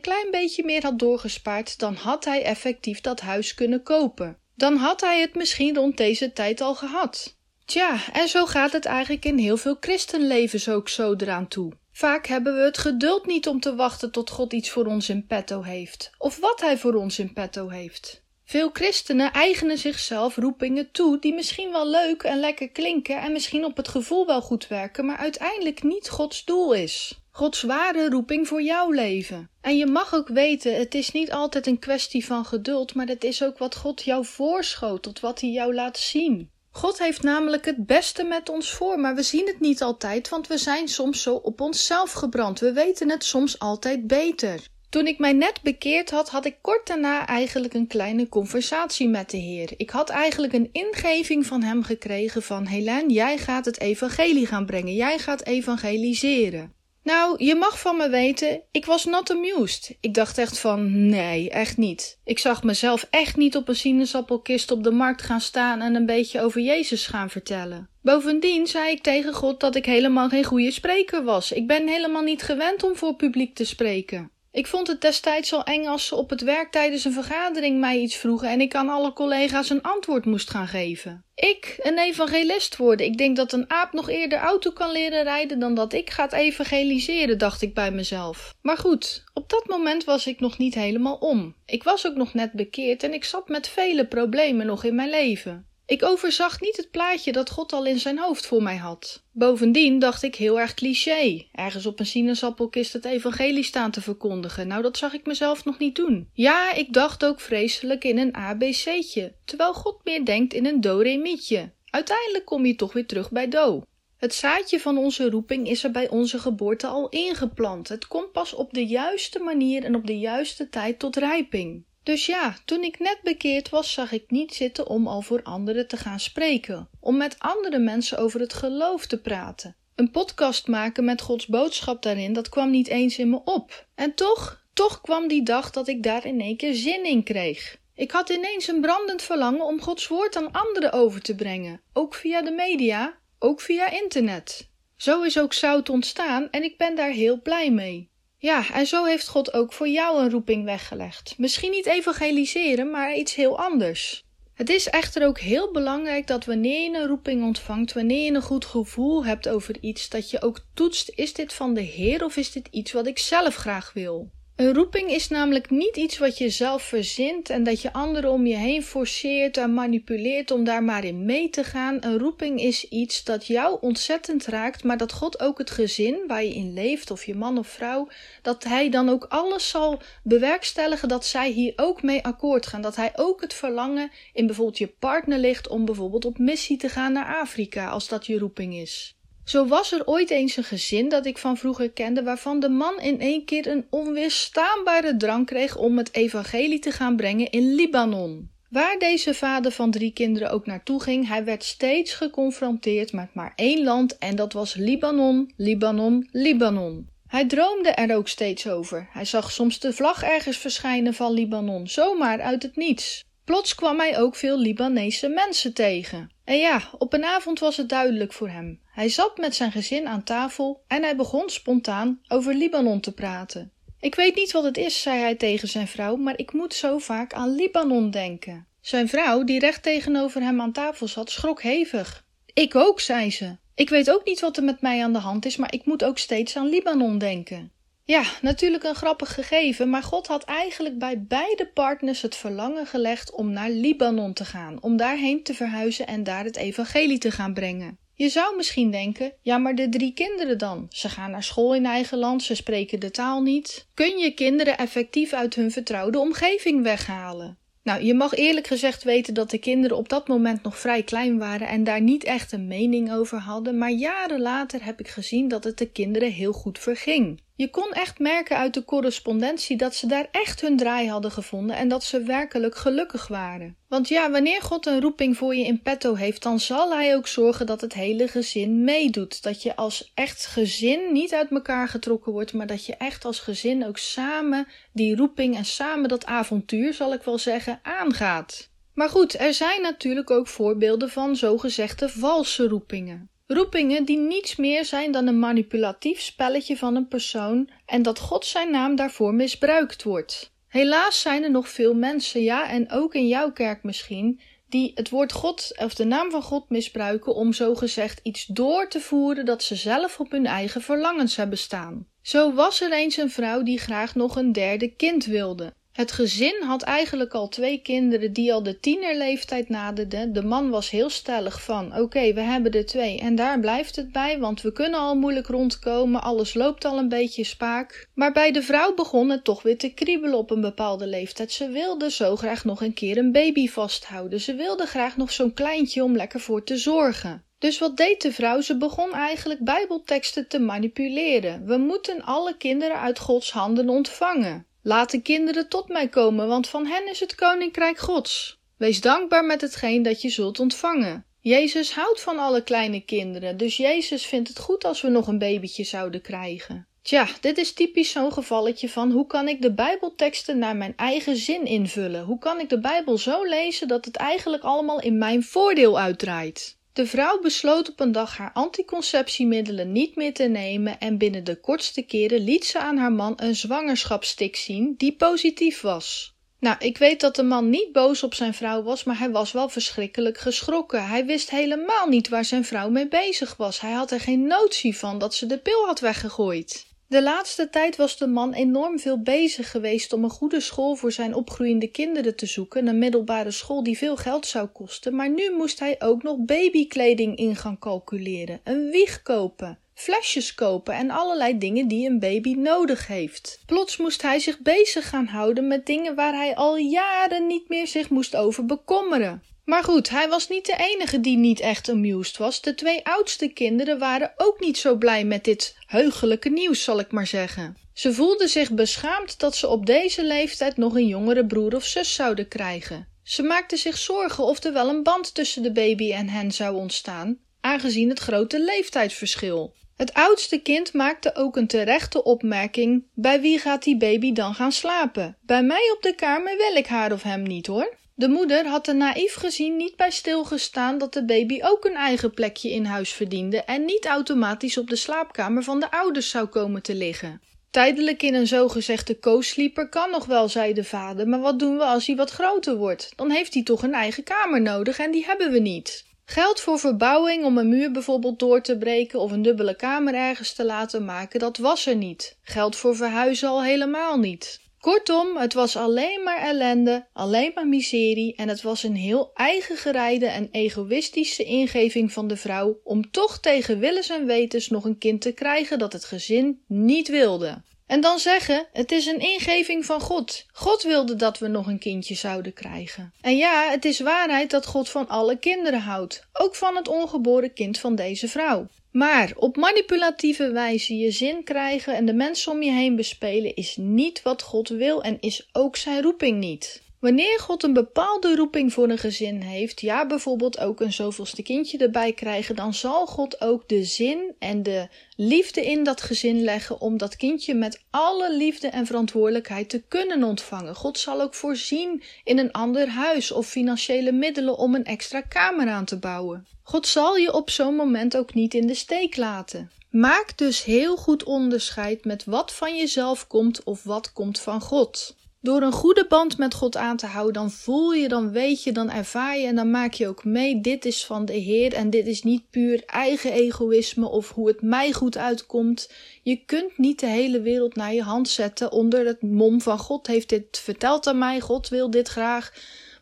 klein 0.00 0.30
beetje 0.30 0.64
meer 0.64 0.82
had 0.82 0.98
doorgespaard, 0.98 1.78
dan 1.78 1.94
had 1.94 2.24
hij 2.24 2.42
effectief 2.42 3.00
dat 3.00 3.20
huis 3.20 3.54
kunnen 3.54 3.82
kopen. 3.82 4.38
Dan 4.54 4.76
had 4.76 5.00
hij 5.00 5.20
het 5.20 5.34
misschien 5.34 5.74
rond 5.74 5.96
deze 5.96 6.32
tijd 6.32 6.60
al 6.60 6.74
gehad. 6.74 7.36
Tja, 7.64 7.98
en 8.12 8.28
zo 8.28 8.46
gaat 8.46 8.72
het 8.72 8.84
eigenlijk 8.84 9.24
in 9.24 9.38
heel 9.38 9.56
veel 9.56 9.76
christenlevens 9.80 10.68
ook 10.68 10.88
zo 10.88 11.14
eraan 11.16 11.48
toe. 11.48 11.72
Vaak 11.96 12.26
hebben 12.26 12.54
we 12.54 12.60
het 12.60 12.78
geduld 12.78 13.26
niet 13.26 13.48
om 13.48 13.60
te 13.60 13.74
wachten 13.74 14.10
tot 14.10 14.30
God 14.30 14.52
iets 14.52 14.70
voor 14.70 14.86
ons 14.86 15.08
in 15.08 15.26
petto 15.26 15.62
heeft, 15.62 16.10
of 16.18 16.38
wat 16.38 16.60
Hij 16.60 16.78
voor 16.78 16.94
ons 16.94 17.18
in 17.18 17.32
petto 17.32 17.68
heeft. 17.68 18.22
Veel 18.44 18.70
christenen 18.72 19.32
eigenen 19.32 19.78
zichzelf 19.78 20.36
roepingen 20.36 20.90
toe 20.90 21.18
die 21.18 21.34
misschien 21.34 21.72
wel 21.72 21.88
leuk 21.88 22.22
en 22.22 22.40
lekker 22.40 22.68
klinken 22.68 23.20
en 23.20 23.32
misschien 23.32 23.64
op 23.64 23.76
het 23.76 23.88
gevoel 23.88 24.26
wel 24.26 24.40
goed 24.42 24.68
werken, 24.68 25.04
maar 25.04 25.16
uiteindelijk 25.16 25.82
niet 25.82 26.08
Gods 26.08 26.44
doel 26.44 26.72
is. 26.72 27.18
Gods 27.30 27.62
ware 27.62 28.08
roeping 28.08 28.48
voor 28.48 28.62
jouw 28.62 28.90
leven. 28.90 29.50
En 29.60 29.76
je 29.76 29.86
mag 29.86 30.14
ook 30.14 30.28
weten, 30.28 30.76
het 30.76 30.94
is 30.94 31.10
niet 31.10 31.32
altijd 31.32 31.66
een 31.66 31.78
kwestie 31.78 32.26
van 32.26 32.44
geduld, 32.44 32.94
maar 32.94 33.06
het 33.06 33.24
is 33.24 33.42
ook 33.42 33.58
wat 33.58 33.76
God 33.76 34.02
jou 34.02 34.24
voorschotelt, 34.24 35.20
wat 35.20 35.40
Hij 35.40 35.50
jou 35.50 35.74
laat 35.74 35.98
zien. 35.98 36.50
God 36.76 36.98
heeft 36.98 37.22
namelijk 37.22 37.64
het 37.64 37.86
beste 37.86 38.24
met 38.24 38.48
ons 38.48 38.70
voor, 38.70 39.00
maar 39.00 39.14
we 39.14 39.22
zien 39.22 39.46
het 39.46 39.60
niet 39.60 39.82
altijd, 39.82 40.28
want 40.28 40.46
we 40.46 40.58
zijn 40.58 40.88
soms 40.88 41.22
zo 41.22 41.34
op 41.34 41.60
onszelf 41.60 42.12
gebrand. 42.12 42.60
We 42.60 42.72
weten 42.72 43.10
het 43.10 43.24
soms 43.24 43.58
altijd 43.58 44.06
beter. 44.06 44.60
Toen 44.88 45.06
ik 45.06 45.18
mij 45.18 45.32
net 45.32 45.60
bekeerd 45.62 46.10
had, 46.10 46.30
had 46.30 46.44
ik 46.44 46.56
kort 46.60 46.86
daarna 46.86 47.26
eigenlijk 47.26 47.74
een 47.74 47.86
kleine 47.86 48.28
conversatie 48.28 49.08
met 49.08 49.30
de 49.30 49.36
Heer. 49.36 49.72
Ik 49.76 49.90
had 49.90 50.08
eigenlijk 50.08 50.52
een 50.52 50.68
ingeving 50.72 51.46
van 51.46 51.62
hem 51.62 51.82
gekregen 51.82 52.42
van 52.42 52.66
Helen, 52.66 53.10
jij 53.10 53.38
gaat 53.38 53.64
het 53.64 53.80
evangelie 53.80 54.46
gaan 54.46 54.66
brengen, 54.66 54.94
jij 54.94 55.18
gaat 55.18 55.46
evangeliseren. 55.46 56.72
Nou, 57.04 57.44
je 57.44 57.54
mag 57.54 57.80
van 57.80 57.96
me 57.96 58.08
weten, 58.08 58.62
ik 58.70 58.84
was 58.84 59.04
not 59.04 59.30
amused. 59.30 59.96
Ik 60.00 60.14
dacht 60.14 60.38
echt 60.38 60.58
van, 60.58 61.06
nee, 61.08 61.50
echt 61.50 61.76
niet. 61.76 62.18
Ik 62.24 62.38
zag 62.38 62.62
mezelf 62.62 63.06
echt 63.10 63.36
niet 63.36 63.56
op 63.56 63.68
een 63.68 63.76
sinaasappelkist 63.76 64.70
op 64.70 64.82
de 64.82 64.90
markt 64.90 65.22
gaan 65.22 65.40
staan 65.40 65.80
en 65.80 65.94
een 65.94 66.06
beetje 66.06 66.40
over 66.40 66.60
Jezus 66.60 67.06
gaan 67.06 67.30
vertellen. 67.30 67.88
Bovendien 68.02 68.66
zei 68.66 68.90
ik 68.90 69.02
tegen 69.02 69.34
God 69.34 69.60
dat 69.60 69.74
ik 69.74 69.86
helemaal 69.86 70.28
geen 70.28 70.44
goede 70.44 70.70
spreker 70.70 71.24
was. 71.24 71.52
Ik 71.52 71.66
ben 71.66 71.88
helemaal 71.88 72.22
niet 72.22 72.42
gewend 72.42 72.82
om 72.82 72.96
voor 72.96 73.14
publiek 73.14 73.54
te 73.54 73.64
spreken. 73.64 74.30
Ik 74.54 74.66
vond 74.66 74.86
het 74.86 75.00
destijds 75.00 75.52
al 75.52 75.64
eng 75.64 75.86
als 75.86 76.06
ze 76.06 76.14
op 76.14 76.30
het 76.30 76.40
werk 76.40 76.70
tijdens 76.70 77.04
een 77.04 77.12
vergadering 77.12 77.80
mij 77.80 77.98
iets 77.98 78.16
vroegen 78.16 78.48
en 78.48 78.60
ik 78.60 78.74
aan 78.74 78.88
alle 78.88 79.12
collega's 79.12 79.70
een 79.70 79.82
antwoord 79.82 80.24
moest 80.24 80.50
gaan 80.50 80.68
geven. 80.68 81.24
Ik, 81.34 81.74
een 81.78 81.98
evangelist 81.98 82.76
worden. 82.76 83.06
Ik 83.06 83.18
denk 83.18 83.36
dat 83.36 83.52
een 83.52 83.70
aap 83.70 83.92
nog 83.92 84.08
eerder 84.08 84.38
auto 84.38 84.70
kan 84.70 84.92
leren 84.92 85.22
rijden 85.22 85.58
dan 85.58 85.74
dat 85.74 85.92
ik 85.92 86.10
gaat 86.10 86.32
evangeliseren, 86.32 87.38
dacht 87.38 87.62
ik 87.62 87.74
bij 87.74 87.90
mezelf. 87.90 88.54
Maar 88.62 88.76
goed, 88.76 89.24
op 89.32 89.50
dat 89.50 89.66
moment 89.66 90.04
was 90.04 90.26
ik 90.26 90.40
nog 90.40 90.58
niet 90.58 90.74
helemaal 90.74 91.16
om. 91.16 91.54
Ik 91.66 91.82
was 91.82 92.06
ook 92.06 92.16
nog 92.16 92.34
net 92.34 92.52
bekeerd 92.52 93.02
en 93.02 93.14
ik 93.14 93.24
zat 93.24 93.48
met 93.48 93.68
vele 93.68 94.06
problemen 94.06 94.66
nog 94.66 94.84
in 94.84 94.94
mijn 94.94 95.10
leven. 95.10 95.66
Ik 95.86 96.02
overzag 96.02 96.60
niet 96.60 96.76
het 96.76 96.90
plaatje 96.90 97.32
dat 97.32 97.50
God 97.50 97.72
al 97.72 97.86
in 97.86 97.98
zijn 97.98 98.18
hoofd 98.18 98.46
voor 98.46 98.62
mij 98.62 98.76
had. 98.76 99.22
Bovendien 99.32 99.98
dacht 99.98 100.22
ik 100.22 100.34
heel 100.34 100.60
erg 100.60 100.74
cliché, 100.74 101.46
ergens 101.52 101.86
op 101.86 102.00
een 102.00 102.06
sinaasappelkist 102.06 102.92
het 102.92 103.04
evangelie 103.04 103.62
staan 103.62 103.90
te 103.90 104.00
verkondigen. 104.00 104.66
Nou, 104.66 104.82
dat 104.82 104.96
zag 104.96 105.12
ik 105.12 105.26
mezelf 105.26 105.64
nog 105.64 105.78
niet 105.78 105.96
doen. 105.96 106.28
Ja, 106.32 106.72
ik 106.72 106.92
dacht 106.92 107.24
ook 107.24 107.40
vreselijk 107.40 108.04
in 108.04 108.18
een 108.18 108.34
ABC'tje, 108.34 109.34
terwijl 109.44 109.74
God 109.74 110.00
meer 110.04 110.24
denkt 110.24 110.54
in 110.54 110.66
een 110.66 110.80
do-re-mi'tje. 110.80 111.72
Uiteindelijk 111.90 112.44
kom 112.44 112.66
je 112.66 112.74
toch 112.74 112.92
weer 112.92 113.06
terug 113.06 113.30
bij 113.30 113.48
do. 113.48 113.82
Het 114.16 114.34
zaadje 114.34 114.80
van 114.80 114.98
onze 114.98 115.30
roeping 115.30 115.68
is 115.68 115.84
er 115.84 115.90
bij 115.90 116.08
onze 116.08 116.38
geboorte 116.38 116.86
al 116.86 117.08
ingeplant. 117.08 117.88
Het 117.88 118.06
komt 118.06 118.32
pas 118.32 118.54
op 118.54 118.72
de 118.72 118.86
juiste 118.86 119.38
manier 119.38 119.84
en 119.84 119.94
op 119.94 120.06
de 120.06 120.18
juiste 120.18 120.68
tijd 120.68 120.98
tot 120.98 121.16
rijping. 121.16 121.84
Dus 122.04 122.26
ja, 122.26 122.56
toen 122.64 122.82
ik 122.82 122.98
net 122.98 123.18
bekeerd 123.22 123.68
was, 123.68 123.92
zag 123.92 124.12
ik 124.12 124.30
niet 124.30 124.54
zitten 124.54 124.86
om 124.86 125.06
al 125.06 125.22
voor 125.22 125.42
anderen 125.42 125.88
te 125.88 125.96
gaan 125.96 126.20
spreken, 126.20 126.88
om 127.00 127.16
met 127.16 127.38
andere 127.38 127.78
mensen 127.78 128.18
over 128.18 128.40
het 128.40 128.52
geloof 128.52 129.06
te 129.06 129.20
praten. 129.20 129.76
Een 129.94 130.10
podcast 130.10 130.66
maken 130.66 131.04
met 131.04 131.20
Gods 131.20 131.46
boodschap 131.46 132.02
daarin, 132.02 132.32
dat 132.32 132.48
kwam 132.48 132.70
niet 132.70 132.88
eens 132.88 133.18
in 133.18 133.30
me 133.30 133.40
op. 133.44 133.86
En 133.94 134.14
toch, 134.14 134.64
toch 134.72 135.00
kwam 135.00 135.28
die 135.28 135.42
dag 135.42 135.70
dat 135.70 135.88
ik 135.88 136.02
daar 136.02 136.26
in 136.26 136.40
één 136.40 136.56
keer 136.56 136.74
zin 136.74 137.04
in 137.04 137.22
kreeg. 137.22 137.78
Ik 137.94 138.10
had 138.10 138.28
ineens 138.28 138.68
een 138.68 138.80
brandend 138.80 139.22
verlangen 139.22 139.66
om 139.66 139.80
Gods 139.80 140.08
woord 140.08 140.36
aan 140.36 140.52
anderen 140.52 140.92
over 140.92 141.22
te 141.22 141.34
brengen, 141.34 141.80
ook 141.92 142.14
via 142.14 142.42
de 142.42 142.50
media, 142.50 143.18
ook 143.38 143.60
via 143.60 143.90
internet. 143.90 144.68
Zo 144.96 145.22
is 145.22 145.38
ook 145.38 145.52
zout 145.52 145.88
ontstaan 145.88 146.50
en 146.50 146.62
ik 146.62 146.78
ben 146.78 146.96
daar 146.96 147.10
heel 147.10 147.42
blij 147.42 147.70
mee. 147.70 148.10
Ja, 148.44 148.70
en 148.72 148.86
zo 148.86 149.04
heeft 149.04 149.28
God 149.28 149.54
ook 149.54 149.72
voor 149.72 149.88
jou 149.88 150.22
een 150.22 150.30
roeping 150.30 150.64
weggelegd. 150.64 151.34
Misschien 151.38 151.70
niet 151.70 151.86
evangeliseren, 151.86 152.90
maar 152.90 153.14
iets 153.14 153.34
heel 153.34 153.58
anders. 153.58 154.24
Het 154.54 154.70
is 154.70 154.88
echter 154.88 155.26
ook 155.26 155.38
heel 155.38 155.72
belangrijk 155.72 156.26
dat 156.26 156.44
wanneer 156.44 156.90
je 156.90 156.98
een 156.98 157.06
roeping 157.06 157.42
ontvangt, 157.42 157.92
wanneer 157.92 158.24
je 158.24 158.32
een 158.32 158.42
goed 158.42 158.64
gevoel 158.64 159.24
hebt 159.24 159.48
over 159.48 159.76
iets, 159.80 160.08
dat 160.08 160.30
je 160.30 160.42
ook 160.42 160.66
toetst: 160.74 161.12
is 161.14 161.32
dit 161.32 161.52
van 161.52 161.74
de 161.74 161.80
Heer 161.80 162.24
of 162.24 162.36
is 162.36 162.52
dit 162.52 162.68
iets 162.70 162.92
wat 162.92 163.06
ik 163.06 163.18
zelf 163.18 163.54
graag 163.56 163.92
wil? 163.92 164.30
Een 164.56 164.74
roeping 164.74 165.10
is 165.10 165.28
namelijk 165.28 165.70
niet 165.70 165.96
iets 165.96 166.18
wat 166.18 166.38
je 166.38 166.50
zelf 166.50 166.82
verzint 166.82 167.50
en 167.50 167.64
dat 167.64 167.82
je 167.82 167.92
anderen 167.92 168.30
om 168.30 168.46
je 168.46 168.56
heen 168.56 168.82
forceert 168.82 169.56
en 169.56 169.74
manipuleert 169.74 170.50
om 170.50 170.64
daar 170.64 170.82
maar 170.82 171.04
in 171.04 171.24
mee 171.24 171.50
te 171.50 171.64
gaan. 171.64 171.96
Een 172.00 172.18
roeping 172.18 172.60
is 172.60 172.88
iets 172.88 173.24
dat 173.24 173.46
jou 173.46 173.78
ontzettend 173.80 174.46
raakt, 174.46 174.84
maar 174.84 174.96
dat 174.96 175.12
God 175.12 175.40
ook 175.40 175.58
het 175.58 175.70
gezin 175.70 176.24
waar 176.26 176.44
je 176.44 176.54
in 176.54 176.72
leeft, 176.72 177.10
of 177.10 177.24
je 177.24 177.34
man 177.34 177.58
of 177.58 177.66
vrouw, 177.66 178.08
dat 178.42 178.64
Hij 178.64 178.90
dan 178.90 179.08
ook 179.08 179.24
alles 179.24 179.68
zal 179.68 180.02
bewerkstelligen 180.22 181.08
dat 181.08 181.26
zij 181.26 181.50
hier 181.50 181.72
ook 181.76 182.02
mee 182.02 182.24
akkoord 182.24 182.66
gaan. 182.66 182.82
Dat 182.82 182.96
Hij 182.96 183.12
ook 183.14 183.40
het 183.40 183.54
verlangen 183.54 184.10
in 184.32 184.46
bijvoorbeeld 184.46 184.78
je 184.78 184.94
partner 184.98 185.38
ligt 185.38 185.68
om 185.68 185.84
bijvoorbeeld 185.84 186.24
op 186.24 186.38
missie 186.38 186.76
te 186.76 186.88
gaan 186.88 187.12
naar 187.12 187.36
Afrika, 187.40 187.88
als 187.88 188.08
dat 188.08 188.26
je 188.26 188.38
roeping 188.38 188.74
is. 188.74 189.16
Zo 189.44 189.66
was 189.66 189.92
er 189.92 190.06
ooit 190.06 190.30
eens 190.30 190.56
een 190.56 190.64
gezin 190.64 191.08
dat 191.08 191.26
ik 191.26 191.38
van 191.38 191.56
vroeger 191.56 191.90
kende, 191.90 192.22
waarvan 192.22 192.60
de 192.60 192.68
man 192.68 193.00
in 193.00 193.20
één 193.20 193.44
keer 193.44 193.66
een 193.66 193.86
onweerstaanbare 193.90 195.16
drang 195.16 195.46
kreeg 195.46 195.76
om 195.76 195.98
het 195.98 196.14
evangelie 196.14 196.78
te 196.78 196.90
gaan 196.90 197.16
brengen 197.16 197.50
in 197.50 197.74
Libanon. 197.74 198.50
Waar 198.70 198.98
deze 198.98 199.34
vader 199.34 199.72
van 199.72 199.90
drie 199.90 200.12
kinderen 200.12 200.50
ook 200.50 200.66
naartoe 200.66 201.02
ging, 201.02 201.28
hij 201.28 201.44
werd 201.44 201.64
steeds 201.64 202.14
geconfronteerd 202.14 203.12
met 203.12 203.34
maar 203.34 203.52
één 203.56 203.84
land 203.84 204.18
en 204.18 204.36
dat 204.36 204.52
was 204.52 204.74
Libanon, 204.74 205.52
Libanon, 205.56 206.28
Libanon. 206.32 207.08
Hij 207.26 207.46
droomde 207.46 207.88
er 207.88 208.16
ook 208.16 208.28
steeds 208.28 208.68
over. 208.68 209.08
Hij 209.10 209.24
zag 209.24 209.52
soms 209.52 209.78
de 209.78 209.92
vlag 209.92 210.22
ergens 210.22 210.58
verschijnen 210.58 211.14
van 211.14 211.32
Libanon, 211.32 211.88
zomaar 211.88 212.40
uit 212.40 212.62
het 212.62 212.76
niets. 212.76 213.24
Plots 213.44 213.74
kwam 213.74 213.98
hij 213.98 214.18
ook 214.18 214.36
veel 214.36 214.58
Libanese 214.58 215.28
mensen 215.28 215.74
tegen. 215.74 216.30
En 216.44 216.58
ja, 216.58 216.82
op 216.98 217.12
een 217.12 217.24
avond 217.24 217.58
was 217.58 217.76
het 217.76 217.88
duidelijk 217.88 218.32
voor 218.32 218.48
hem. 218.48 218.80
Hij 218.94 219.08
zat 219.08 219.38
met 219.38 219.54
zijn 219.54 219.72
gezin 219.72 220.06
aan 220.06 220.24
tafel 220.24 220.82
en 220.86 221.02
hij 221.02 221.16
begon 221.16 221.48
spontaan 221.50 222.20
over 222.28 222.54
Libanon 222.54 223.00
te 223.00 223.12
praten. 223.12 223.72
Ik 224.00 224.14
weet 224.14 224.34
niet 224.34 224.52
wat 224.52 224.64
het 224.64 224.76
is, 224.76 225.02
zei 225.02 225.20
hij 225.20 225.34
tegen 225.34 225.68
zijn 225.68 225.88
vrouw, 225.88 226.16
maar 226.16 226.38
ik 226.38 226.52
moet 226.52 226.74
zo 226.74 226.98
vaak 226.98 227.32
aan 227.32 227.54
Libanon 227.54 228.10
denken. 228.10 228.66
Zijn 228.80 229.08
vrouw, 229.08 229.44
die 229.44 229.58
recht 229.58 229.82
tegenover 229.82 230.42
hem 230.42 230.60
aan 230.60 230.72
tafel 230.72 231.08
zat, 231.08 231.30
schrok 231.30 231.62
hevig. 231.62 232.24
Ik 232.52 232.74
ook, 232.74 233.00
zei 233.00 233.30
ze. 233.30 233.56
Ik 233.74 233.88
weet 233.88 234.10
ook 234.10 234.24
niet 234.24 234.40
wat 234.40 234.56
er 234.56 234.64
met 234.64 234.80
mij 234.80 235.02
aan 235.02 235.12
de 235.12 235.18
hand 235.18 235.46
is, 235.46 235.56
maar 235.56 235.72
ik 235.72 235.84
moet 235.84 236.04
ook 236.04 236.18
steeds 236.18 236.56
aan 236.56 236.68
Libanon 236.68 237.18
denken. 237.18 237.72
Ja, 238.04 238.22
natuurlijk 238.42 238.84
een 238.84 238.94
grappig 238.94 239.34
gegeven, 239.34 239.90
maar 239.90 240.02
God 240.02 240.26
had 240.26 240.44
eigenlijk 240.44 240.98
bij 240.98 241.22
beide 241.22 241.70
partners 241.74 242.22
het 242.22 242.36
verlangen 242.36 242.86
gelegd 242.86 243.32
om 243.32 243.50
naar 243.50 243.70
Libanon 243.70 244.32
te 244.32 244.44
gaan, 244.44 244.82
om 244.82 244.96
daarheen 244.96 245.42
te 245.42 245.54
verhuizen 245.54 246.06
en 246.06 246.24
daar 246.24 246.44
het 246.44 246.56
evangelie 246.56 247.18
te 247.18 247.30
gaan 247.30 247.54
brengen. 247.54 247.98
Je 248.16 248.28
zou 248.28 248.56
misschien 248.56 248.90
denken: 248.90 249.32
ja, 249.42 249.58
maar 249.58 249.74
de 249.74 249.88
drie 249.88 250.12
kinderen 250.12 250.58
dan? 250.58 250.86
Ze 250.90 251.08
gaan 251.08 251.30
naar 251.30 251.42
school 251.42 251.74
in 251.74 251.86
eigen 251.86 252.18
land, 252.18 252.42
ze 252.42 252.54
spreken 252.54 253.00
de 253.00 253.10
taal 253.10 253.42
niet. 253.42 253.86
Kun 253.94 254.18
je 254.18 254.34
kinderen 254.34 254.78
effectief 254.78 255.32
uit 255.32 255.54
hun 255.54 255.70
vertrouwde 255.70 256.18
omgeving 256.18 256.82
weghalen? 256.82 257.58
Nou, 257.82 258.04
je 258.04 258.14
mag 258.14 258.34
eerlijk 258.34 258.66
gezegd 258.66 259.02
weten 259.02 259.34
dat 259.34 259.50
de 259.50 259.58
kinderen 259.58 259.96
op 259.96 260.08
dat 260.08 260.28
moment 260.28 260.62
nog 260.62 260.78
vrij 260.78 261.02
klein 261.02 261.38
waren 261.38 261.68
en 261.68 261.84
daar 261.84 262.00
niet 262.00 262.24
echt 262.24 262.52
een 262.52 262.66
mening 262.66 263.12
over 263.12 263.38
hadden, 263.38 263.78
maar 263.78 263.90
jaren 263.90 264.40
later 264.40 264.84
heb 264.84 265.00
ik 265.00 265.08
gezien 265.08 265.48
dat 265.48 265.64
het 265.64 265.78
de 265.78 265.90
kinderen 265.90 266.30
heel 266.30 266.52
goed 266.52 266.78
verging. 266.78 267.40
Je 267.56 267.70
kon 267.70 267.92
echt 267.92 268.18
merken 268.18 268.56
uit 268.56 268.74
de 268.74 268.84
correspondentie 268.84 269.76
dat 269.76 269.94
ze 269.94 270.06
daar 270.06 270.28
echt 270.30 270.60
hun 270.60 270.76
draai 270.76 271.08
hadden 271.08 271.30
gevonden 271.30 271.76
en 271.76 271.88
dat 271.88 272.04
ze 272.04 272.22
werkelijk 272.22 272.74
gelukkig 272.76 273.28
waren. 273.28 273.76
Want 273.88 274.08
ja, 274.08 274.30
wanneer 274.30 274.62
God 274.62 274.86
een 274.86 275.00
roeping 275.00 275.36
voor 275.36 275.54
je 275.54 275.64
in 275.64 275.82
petto 275.82 276.14
heeft, 276.14 276.42
dan 276.42 276.60
zal 276.60 276.92
Hij 276.94 277.16
ook 277.16 277.26
zorgen 277.26 277.66
dat 277.66 277.80
het 277.80 277.92
hele 277.92 278.28
gezin 278.28 278.84
meedoet. 278.84 279.42
Dat 279.42 279.62
je 279.62 279.76
als 279.76 280.12
echt 280.14 280.46
gezin 280.46 281.12
niet 281.12 281.34
uit 281.34 281.50
elkaar 281.50 281.88
getrokken 281.88 282.32
wordt, 282.32 282.52
maar 282.52 282.66
dat 282.66 282.86
je 282.86 282.96
echt 282.96 283.24
als 283.24 283.40
gezin 283.40 283.86
ook 283.86 283.98
samen 283.98 284.66
die 284.92 285.16
roeping 285.16 285.56
en 285.56 285.64
samen 285.64 286.08
dat 286.08 286.26
avontuur, 286.26 286.94
zal 286.94 287.12
ik 287.12 287.22
wel 287.22 287.38
zeggen, 287.38 287.80
aangaat. 287.82 288.70
Maar 288.94 289.08
goed, 289.08 289.38
er 289.38 289.54
zijn 289.54 289.82
natuurlijk 289.82 290.30
ook 290.30 290.48
voorbeelden 290.48 291.10
van 291.10 291.36
zogezegde 291.36 292.08
valse 292.08 292.68
roepingen. 292.68 293.28
Roepingen 293.46 294.04
die 294.04 294.18
niets 294.18 294.56
meer 294.56 294.84
zijn 294.84 295.12
dan 295.12 295.26
een 295.26 295.38
manipulatief 295.38 296.20
spelletje 296.20 296.76
van 296.76 296.96
een 296.96 297.08
persoon 297.08 297.68
en 297.86 298.02
dat 298.02 298.18
God 298.18 298.46
zijn 298.46 298.70
naam 298.70 298.96
daarvoor 298.96 299.34
misbruikt 299.34 300.02
wordt. 300.02 300.52
Helaas 300.68 301.20
zijn 301.20 301.42
er 301.42 301.50
nog 301.50 301.68
veel 301.68 301.94
mensen, 301.94 302.42
ja, 302.42 302.68
en 302.68 302.90
ook 302.90 303.14
in 303.14 303.28
jouw 303.28 303.52
kerk 303.52 303.82
misschien, 303.82 304.40
die 304.68 304.92
het 304.94 305.10
woord 305.10 305.32
God 305.32 305.72
of 305.76 305.94
de 305.94 306.04
naam 306.04 306.30
van 306.30 306.42
God 306.42 306.70
misbruiken 306.70 307.34
om 307.34 307.52
zogezegd 307.52 308.20
iets 308.22 308.46
door 308.46 308.88
te 308.88 309.00
voeren 309.00 309.44
dat 309.44 309.62
ze 309.62 309.74
zelf 309.74 310.20
op 310.20 310.30
hun 310.30 310.46
eigen 310.46 310.82
verlangens 310.82 311.36
hebben 311.36 311.58
staan. 311.58 312.06
Zo 312.22 312.54
was 312.54 312.80
er 312.80 312.92
eens 312.92 313.16
een 313.16 313.30
vrouw 313.30 313.62
die 313.62 313.78
graag 313.78 314.14
nog 314.14 314.36
een 314.36 314.52
derde 314.52 314.94
kind 314.94 315.24
wilde. 315.24 315.74
Het 315.94 316.12
gezin 316.12 316.62
had 316.62 316.82
eigenlijk 316.82 317.34
al 317.34 317.48
twee 317.48 317.78
kinderen 317.82 318.32
die 318.32 318.52
al 318.52 318.62
de 318.62 318.80
tienerleeftijd 318.80 319.68
naderden. 319.68 320.32
De 320.32 320.42
man 320.42 320.70
was 320.70 320.90
heel 320.90 321.10
stellig 321.10 321.62
van: 321.62 321.98
Oké, 321.98 322.32
we 322.32 322.40
hebben 322.40 322.72
er 322.72 322.86
twee 322.86 323.18
en 323.18 323.34
daar 323.34 323.60
blijft 323.60 323.96
het 323.96 324.12
bij, 324.12 324.38
want 324.38 324.62
we 324.62 324.72
kunnen 324.72 325.00
al 325.00 325.16
moeilijk 325.16 325.46
rondkomen, 325.46 326.22
alles 326.22 326.54
loopt 326.54 326.84
al 326.84 326.98
een 326.98 327.08
beetje 327.08 327.44
spaak. 327.44 328.08
Maar 328.14 328.32
bij 328.32 328.52
de 328.52 328.62
vrouw 328.62 328.94
begon 328.94 329.30
het 329.30 329.44
toch 329.44 329.62
weer 329.62 329.78
te 329.78 329.94
kriebelen 329.94 330.38
op 330.38 330.50
een 330.50 330.60
bepaalde 330.60 331.06
leeftijd. 331.06 331.52
Ze 331.52 331.68
wilde 331.68 332.10
zo 332.10 332.36
graag 332.36 332.64
nog 332.64 332.82
een 332.82 332.94
keer 332.94 333.18
een 333.18 333.32
baby 333.32 333.68
vasthouden. 333.68 334.40
Ze 334.40 334.54
wilde 334.54 334.86
graag 334.86 335.16
nog 335.16 335.32
zo'n 335.32 335.54
kleintje 335.54 336.04
om 336.04 336.16
lekker 336.16 336.40
voor 336.40 336.64
te 336.64 336.76
zorgen. 336.76 337.44
Dus 337.58 337.78
wat 337.78 337.96
deed 337.96 338.22
de 338.22 338.32
vrouw? 338.32 338.60
Ze 338.60 338.76
begon 338.76 339.12
eigenlijk 339.12 339.60
Bijbelteksten 339.60 340.48
te 340.48 340.58
manipuleren. 340.58 341.66
We 341.66 341.76
moeten 341.76 342.22
alle 342.22 342.56
kinderen 342.56 343.00
uit 343.00 343.18
Gods 343.18 343.52
handen 343.52 343.88
ontvangen. 343.88 344.66
Laat 344.86 345.10
de 345.10 345.22
kinderen 345.22 345.68
tot 345.68 345.88
mij 345.88 346.08
komen, 346.08 346.48
want 346.48 346.68
van 346.68 346.86
hen 346.86 347.08
is 347.08 347.20
het 347.20 347.34
koninkrijk 347.34 347.98
Gods. 347.98 348.58
Wees 348.76 349.00
dankbaar 349.00 349.44
met 349.44 349.60
hetgeen 349.60 350.02
dat 350.02 350.22
je 350.22 350.28
zult 350.28 350.60
ontvangen. 350.60 351.24
Jezus 351.40 351.92
houdt 351.92 352.20
van 352.20 352.38
alle 352.38 352.62
kleine 352.62 353.00
kinderen, 353.00 353.56
dus 353.56 353.76
Jezus 353.76 354.26
vindt 354.26 354.48
het 354.48 354.58
goed 354.58 354.84
als 354.84 355.00
we 355.00 355.08
nog 355.08 355.26
een 355.26 355.38
babytje 355.38 355.84
zouden 355.84 356.20
krijgen. 356.20 356.86
Tja, 357.02 357.28
dit 357.40 357.58
is 357.58 357.72
typisch 357.72 358.10
zo'n 358.10 358.32
gevalletje 358.32 358.88
van 358.88 359.10
hoe 359.10 359.26
kan 359.26 359.48
ik 359.48 359.62
de 359.62 359.72
Bijbelteksten 359.72 360.58
naar 360.58 360.76
mijn 360.76 360.96
eigen 360.96 361.36
zin 361.36 361.64
invullen? 361.64 362.24
Hoe 362.24 362.38
kan 362.38 362.60
ik 362.60 362.68
de 362.68 362.80
Bijbel 362.80 363.18
zo 363.18 363.44
lezen 363.44 363.88
dat 363.88 364.04
het 364.04 364.16
eigenlijk 364.16 364.62
allemaal 364.62 365.00
in 365.00 365.18
mijn 365.18 365.42
voordeel 365.42 365.98
uitdraait? 365.98 366.76
De 366.94 367.06
vrouw 367.06 367.40
besloot 367.40 367.90
op 367.90 368.00
een 368.00 368.12
dag 368.12 368.36
haar 368.36 368.50
anticonceptiemiddelen 368.52 369.92
niet 369.92 370.16
meer 370.16 370.34
te 370.34 370.42
nemen 370.42 371.00
en 371.00 371.18
binnen 371.18 371.44
de 371.44 371.60
kortste 371.60 372.02
keren 372.02 372.44
liet 372.44 372.64
ze 372.64 372.78
aan 372.78 372.96
haar 372.96 373.12
man 373.12 373.32
een 373.36 373.56
zwangerschapstik 373.56 374.56
zien 374.56 374.94
die 374.96 375.16
positief 375.16 375.80
was. 375.80 376.34
Nou, 376.60 376.76
ik 376.78 376.98
weet 376.98 377.20
dat 377.20 377.36
de 377.36 377.42
man 377.42 377.70
niet 377.70 377.92
boos 377.92 378.22
op 378.22 378.34
zijn 378.34 378.54
vrouw 378.54 378.82
was, 378.82 379.04
maar 379.04 379.18
hij 379.18 379.30
was 379.30 379.52
wel 379.52 379.68
verschrikkelijk 379.68 380.38
geschrokken. 380.38 381.06
Hij 381.06 381.26
wist 381.26 381.50
helemaal 381.50 382.08
niet 382.08 382.28
waar 382.28 382.44
zijn 382.44 382.64
vrouw 382.64 382.90
mee 382.90 383.08
bezig 383.08 383.56
was. 383.56 383.80
Hij 383.80 383.92
had 383.92 384.10
er 384.10 384.20
geen 384.20 384.46
notie 384.46 384.96
van 384.96 385.18
dat 385.18 385.34
ze 385.34 385.46
de 385.46 385.58
pil 385.58 385.86
had 385.86 386.00
weggegooid. 386.00 386.86
De 387.08 387.22
laatste 387.22 387.70
tijd 387.70 387.96
was 387.96 388.18
de 388.18 388.26
man 388.26 388.52
enorm 388.52 388.98
veel 388.98 389.22
bezig 389.22 389.70
geweest 389.70 390.12
om 390.12 390.24
een 390.24 390.30
goede 390.30 390.60
school 390.60 390.94
voor 390.94 391.12
zijn 391.12 391.34
opgroeiende 391.34 391.86
kinderen 391.86 392.36
te 392.36 392.46
zoeken, 392.46 392.86
een 392.86 392.98
middelbare 392.98 393.50
school 393.50 393.82
die 393.82 393.98
veel 393.98 394.16
geld 394.16 394.46
zou 394.46 394.66
kosten, 394.66 395.14
maar 395.14 395.30
nu 395.30 395.50
moest 395.56 395.78
hij 395.78 395.96
ook 395.98 396.22
nog 396.22 396.36
babykleding 396.38 397.36
in 397.36 397.56
gaan 397.56 397.78
calculeren, 397.78 398.60
een 398.64 398.90
wieg 398.90 399.22
kopen, 399.22 399.78
flesjes 399.94 400.54
kopen 400.54 400.94
en 400.94 401.10
allerlei 401.10 401.58
dingen 401.58 401.88
die 401.88 402.08
een 402.08 402.18
baby 402.18 402.54
nodig 402.54 403.06
heeft. 403.06 403.62
Plots 403.66 403.96
moest 403.96 404.22
hij 404.22 404.38
zich 404.38 404.60
bezig 404.60 405.08
gaan 405.08 405.26
houden 405.26 405.66
met 405.66 405.86
dingen 405.86 406.14
waar 406.14 406.34
hij 406.34 406.54
al 406.54 406.76
jaren 406.76 407.46
niet 407.46 407.68
meer 407.68 407.86
zich 407.86 408.10
moest 408.10 408.36
over 408.36 408.66
bekommeren. 408.66 409.42
Maar 409.64 409.84
goed, 409.84 410.08
hij 410.08 410.28
was 410.28 410.48
niet 410.48 410.66
de 410.66 410.76
enige 410.78 411.20
die 411.20 411.36
niet 411.36 411.60
echt 411.60 411.88
amused 411.88 412.36
was. 412.36 412.60
De 412.60 412.74
twee 412.74 413.06
oudste 413.06 413.48
kinderen 413.48 413.98
waren 413.98 414.32
ook 414.36 414.60
niet 414.60 414.78
zo 414.78 414.96
blij 414.96 415.24
met 415.24 415.44
dit 415.44 415.76
heugelijke 415.86 416.48
nieuws, 416.48 416.84
zal 416.84 416.98
ik 416.98 417.12
maar 417.12 417.26
zeggen. 417.26 417.76
Ze 417.92 418.12
voelden 418.12 418.48
zich 418.48 418.72
beschaamd 418.72 419.38
dat 419.38 419.56
ze 419.56 419.68
op 419.68 419.86
deze 419.86 420.24
leeftijd 420.24 420.76
nog 420.76 420.94
een 420.94 421.06
jongere 421.06 421.46
broer 421.46 421.74
of 421.74 421.84
zus 421.84 422.14
zouden 422.14 422.48
krijgen. 422.48 423.08
Ze 423.22 423.42
maakten 423.42 423.78
zich 423.78 423.98
zorgen 423.98 424.44
of 424.44 424.64
er 424.64 424.72
wel 424.72 424.88
een 424.88 425.02
band 425.02 425.34
tussen 425.34 425.62
de 425.62 425.72
baby 425.72 426.12
en 426.12 426.28
hen 426.28 426.52
zou 426.52 426.76
ontstaan, 426.76 427.38
aangezien 427.60 428.08
het 428.08 428.18
grote 428.18 428.60
leeftijdsverschil. 428.60 429.74
Het 429.96 430.12
oudste 430.12 430.58
kind 430.58 430.92
maakte 430.92 431.34
ook 431.34 431.56
een 431.56 431.66
terechte 431.66 432.22
opmerking: 432.22 433.04
bij 433.14 433.40
wie 433.40 433.58
gaat 433.58 433.82
die 433.82 433.96
baby 433.96 434.32
dan 434.32 434.54
gaan 434.54 434.72
slapen? 434.72 435.36
Bij 435.40 435.62
mij 435.62 435.92
op 435.96 436.02
de 436.02 436.14
kamer 436.14 436.56
wil 436.56 436.76
ik 436.76 436.86
haar 436.86 437.12
of 437.12 437.22
hem 437.22 437.42
niet 437.42 437.66
hoor. 437.66 437.96
De 438.16 438.28
moeder 438.28 438.66
had 438.66 438.86
er 438.86 438.96
naïef 438.96 439.34
gezien 439.34 439.76
niet 439.76 439.96
bij 439.96 440.10
stilgestaan 440.10 440.98
dat 440.98 441.12
de 441.12 441.24
baby 441.24 441.60
ook 441.62 441.84
een 441.84 441.94
eigen 441.94 442.30
plekje 442.30 442.70
in 442.70 442.84
huis 442.84 443.12
verdiende 443.12 443.62
en 443.62 443.84
niet 443.84 444.06
automatisch 444.06 444.78
op 444.78 444.88
de 444.88 444.96
slaapkamer 444.96 445.62
van 445.62 445.80
de 445.80 445.90
ouders 445.90 446.30
zou 446.30 446.46
komen 446.46 446.82
te 446.82 446.94
liggen. 446.94 447.40
Tijdelijk 447.70 448.22
in 448.22 448.34
een 448.34 448.46
zogezegde 448.46 449.18
co-sleeper 449.18 449.88
kan 449.88 450.10
nog 450.10 450.26
wel, 450.26 450.48
zei 450.48 450.72
de 450.72 450.84
vader, 450.84 451.28
maar 451.28 451.40
wat 451.40 451.58
doen 451.58 451.76
we 451.76 451.84
als 451.84 452.06
hij 452.06 452.16
wat 452.16 452.30
groter 452.30 452.76
wordt? 452.76 453.12
Dan 453.16 453.30
heeft 453.30 453.54
hij 453.54 453.62
toch 453.62 453.82
een 453.82 453.94
eigen 453.94 454.24
kamer 454.24 454.62
nodig 454.62 454.98
en 454.98 455.10
die 455.10 455.24
hebben 455.24 455.52
we 455.52 455.58
niet. 455.58 456.04
Geld 456.24 456.60
voor 456.60 456.78
verbouwing 456.78 457.44
om 457.44 457.58
een 457.58 457.68
muur 457.68 457.90
bijvoorbeeld 457.90 458.38
door 458.38 458.60
te 458.60 458.78
breken 458.78 459.20
of 459.20 459.32
een 459.32 459.42
dubbele 459.42 459.76
kamer 459.76 460.14
ergens 460.14 460.52
te 460.52 460.64
laten 460.64 461.04
maken, 461.04 461.40
dat 461.40 461.56
was 461.56 461.86
er 461.86 461.96
niet. 461.96 462.36
Geld 462.42 462.76
voor 462.76 462.96
verhuizen 462.96 463.48
al 463.48 463.62
helemaal 463.62 464.18
niet. 464.18 464.60
Kortom, 464.84 465.36
het 465.36 465.54
was 465.54 465.76
alleen 465.76 466.22
maar 466.22 466.38
ellende, 466.38 467.06
alleen 467.12 467.50
maar 467.54 467.68
miserie 467.68 468.34
en 468.36 468.48
het 468.48 468.62
was 468.62 468.82
een 468.82 468.96
heel 468.96 469.30
eigengereide 469.34 470.26
en 470.26 470.48
egoïstische 470.50 471.44
ingeving 471.44 472.12
van 472.12 472.28
de 472.28 472.36
vrouw 472.36 472.80
om 472.82 473.10
toch 473.10 473.38
tegen 473.38 473.78
willens 473.78 474.08
en 474.08 474.26
wetens 474.26 474.68
nog 474.68 474.84
een 474.84 474.98
kind 474.98 475.20
te 475.20 475.32
krijgen 475.32 475.78
dat 475.78 475.92
het 475.92 476.04
gezin 476.04 476.62
niet 476.66 477.08
wilde. 477.08 477.62
En 477.86 478.00
dan 478.00 478.18
zeggen: 478.18 478.66
het 478.72 478.92
is 478.92 479.06
een 479.06 479.20
ingeving 479.20 479.84
van 479.84 480.00
God. 480.00 480.46
God 480.52 480.82
wilde 480.82 481.16
dat 481.16 481.38
we 481.38 481.48
nog 481.48 481.66
een 481.66 481.78
kindje 481.78 482.14
zouden 482.14 482.52
krijgen. 482.52 483.12
En 483.20 483.36
ja, 483.36 483.70
het 483.70 483.84
is 483.84 484.00
waarheid 484.00 484.50
dat 484.50 484.66
God 484.66 484.88
van 484.88 485.08
alle 485.08 485.38
kinderen 485.38 485.80
houdt, 485.80 486.26
ook 486.32 486.54
van 486.54 486.76
het 486.76 486.88
ongeboren 486.88 487.52
kind 487.52 487.78
van 487.78 487.94
deze 487.94 488.28
vrouw. 488.28 488.66
Maar 488.96 489.32
op 489.36 489.56
manipulatieve 489.56 490.50
wijze 490.50 490.96
je 490.96 491.10
zin 491.10 491.44
krijgen 491.44 491.94
en 491.94 492.06
de 492.06 492.12
mensen 492.12 492.52
om 492.52 492.62
je 492.62 492.70
heen 492.70 492.96
bespelen 492.96 493.54
is 493.54 493.76
niet 493.76 494.22
wat 494.22 494.42
God 494.42 494.68
wil 494.68 495.02
en 495.02 495.16
is 495.20 495.48
ook 495.52 495.76
zijn 495.76 496.02
roeping 496.02 496.38
niet. 496.38 496.82
Wanneer 497.04 497.40
God 497.40 497.62
een 497.62 497.72
bepaalde 497.72 498.36
roeping 498.36 498.72
voor 498.72 498.88
een 498.88 498.98
gezin 498.98 499.40
heeft, 499.40 499.80
ja, 499.80 500.06
bijvoorbeeld 500.06 500.58
ook 500.58 500.80
een 500.80 500.92
zoveelste 500.92 501.42
kindje 501.42 501.78
erbij 501.78 502.12
krijgen, 502.12 502.56
dan 502.56 502.74
zal 502.74 503.06
God 503.06 503.40
ook 503.40 503.68
de 503.68 503.84
zin 503.84 504.34
en 504.38 504.62
de 504.62 504.88
liefde 505.16 505.66
in 505.66 505.84
dat 505.84 506.00
gezin 506.00 506.42
leggen 506.42 506.80
om 506.80 506.98
dat 506.98 507.16
kindje 507.16 507.54
met 507.54 507.82
alle 507.90 508.36
liefde 508.36 508.68
en 508.68 508.86
verantwoordelijkheid 508.86 509.68
te 509.68 509.82
kunnen 509.88 510.22
ontvangen. 510.22 510.74
God 510.74 510.98
zal 510.98 511.20
ook 511.20 511.34
voorzien 511.34 512.02
in 512.24 512.38
een 512.38 512.52
ander 512.52 512.88
huis 512.88 513.30
of 513.32 513.46
financiële 513.46 514.12
middelen 514.12 514.56
om 514.56 514.74
een 514.74 514.84
extra 514.84 515.20
kamer 515.20 515.68
aan 515.68 515.84
te 515.84 515.98
bouwen. 515.98 516.46
God 516.62 516.86
zal 516.86 517.16
je 517.16 517.32
op 517.32 517.50
zo'n 517.50 517.76
moment 517.76 518.16
ook 518.16 518.34
niet 518.34 518.54
in 518.54 518.66
de 518.66 518.74
steek 518.74 519.16
laten. 519.16 519.70
Maak 519.90 520.38
dus 520.38 520.64
heel 520.64 520.96
goed 520.96 521.24
onderscheid 521.24 522.04
met 522.04 522.24
wat 522.24 522.52
van 522.52 522.76
jezelf 522.76 523.26
komt 523.26 523.62
of 523.62 523.82
wat 523.82 524.12
komt 524.12 524.40
van 524.40 524.60
God. 524.60 525.14
Door 525.44 525.62
een 525.62 525.72
goede 525.72 526.06
band 526.08 526.38
met 526.38 526.54
God 526.54 526.76
aan 526.76 526.96
te 526.96 527.06
houden, 527.06 527.32
dan 527.32 527.50
voel 527.50 527.92
je, 527.92 528.08
dan 528.08 528.30
weet 528.30 528.62
je, 528.62 528.72
dan 528.72 528.90
ervaar 528.90 529.38
je 529.38 529.46
en 529.46 529.54
dan 529.54 529.70
maak 529.70 529.92
je 529.92 530.08
ook 530.08 530.24
mee. 530.24 530.60
Dit 530.60 530.84
is 530.84 531.04
van 531.04 531.24
de 531.24 531.32
Heer 531.32 531.72
en 531.72 531.90
dit 531.90 532.06
is 532.06 532.22
niet 532.22 532.50
puur 532.50 532.82
eigen 532.86 533.32
egoïsme 533.32 534.08
of 534.08 534.30
hoe 534.30 534.48
het 534.48 534.62
mij 534.62 534.92
goed 534.92 535.16
uitkomt. 535.16 535.90
Je 536.22 536.44
kunt 536.44 536.78
niet 536.78 537.00
de 537.00 537.06
hele 537.06 537.40
wereld 537.40 537.74
naar 537.74 537.94
je 537.94 538.02
hand 538.02 538.28
zetten 538.28 538.72
onder 538.72 539.06
het 539.06 539.22
mom 539.22 539.60
van 539.60 539.78
God 539.78 540.06
heeft 540.06 540.28
dit 540.28 540.58
verteld 540.58 541.06
aan 541.06 541.18
mij, 541.18 541.40
God 541.40 541.68
wil 541.68 541.90
dit 541.90 542.08
graag. 542.08 542.52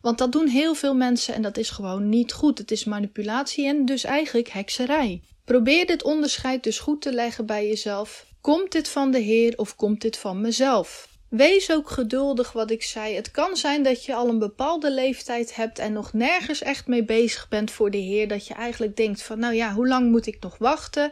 Want 0.01 0.18
dat 0.18 0.32
doen 0.32 0.47
heel 0.47 0.74
veel 0.74 0.95
mensen 0.95 1.34
en 1.34 1.43
dat 1.43 1.57
is 1.57 1.70
gewoon 1.70 2.09
niet 2.09 2.32
goed. 2.32 2.59
Het 2.59 2.70
is 2.70 2.84
manipulatie 2.84 3.66
en 3.66 3.84
dus 3.84 4.05
eigenlijk 4.05 4.49
hekserij. 4.49 5.22
Probeer 5.45 5.86
dit 5.86 6.03
onderscheid 6.03 6.62
dus 6.62 6.78
goed 6.78 7.03
te 7.03 7.12
leggen 7.12 7.47
bij 7.47 7.66
jezelf. 7.66 8.26
Komt 8.40 8.72
dit 8.72 8.88
van 8.88 9.11
de 9.11 9.18
Heer 9.18 9.59
of 9.59 9.76
komt 9.76 10.01
dit 10.01 10.18
van 10.18 10.40
mezelf? 10.40 11.11
Wees 11.33 11.72
ook 11.72 11.91
geduldig 11.91 12.53
wat 12.53 12.70
ik 12.70 12.83
zei. 12.83 13.14
Het 13.14 13.30
kan 13.30 13.57
zijn 13.57 13.83
dat 13.83 14.05
je 14.05 14.14
al 14.14 14.28
een 14.28 14.39
bepaalde 14.39 14.91
leeftijd 14.91 15.57
hebt 15.57 15.78
en 15.78 15.93
nog 15.93 16.12
nergens 16.12 16.62
echt 16.62 16.87
mee 16.87 17.05
bezig 17.05 17.49
bent 17.49 17.70
voor 17.70 17.91
de 17.91 17.99
Heer. 17.99 18.28
Dat 18.28 18.47
je 18.47 18.55
eigenlijk 18.55 18.97
denkt 18.97 19.22
van 19.22 19.39
nou 19.39 19.55
ja, 19.55 19.72
hoe 19.72 19.89
lang 19.89 20.11
moet 20.11 20.26
ik 20.26 20.37
nog 20.41 20.59
wachten? 20.59 21.11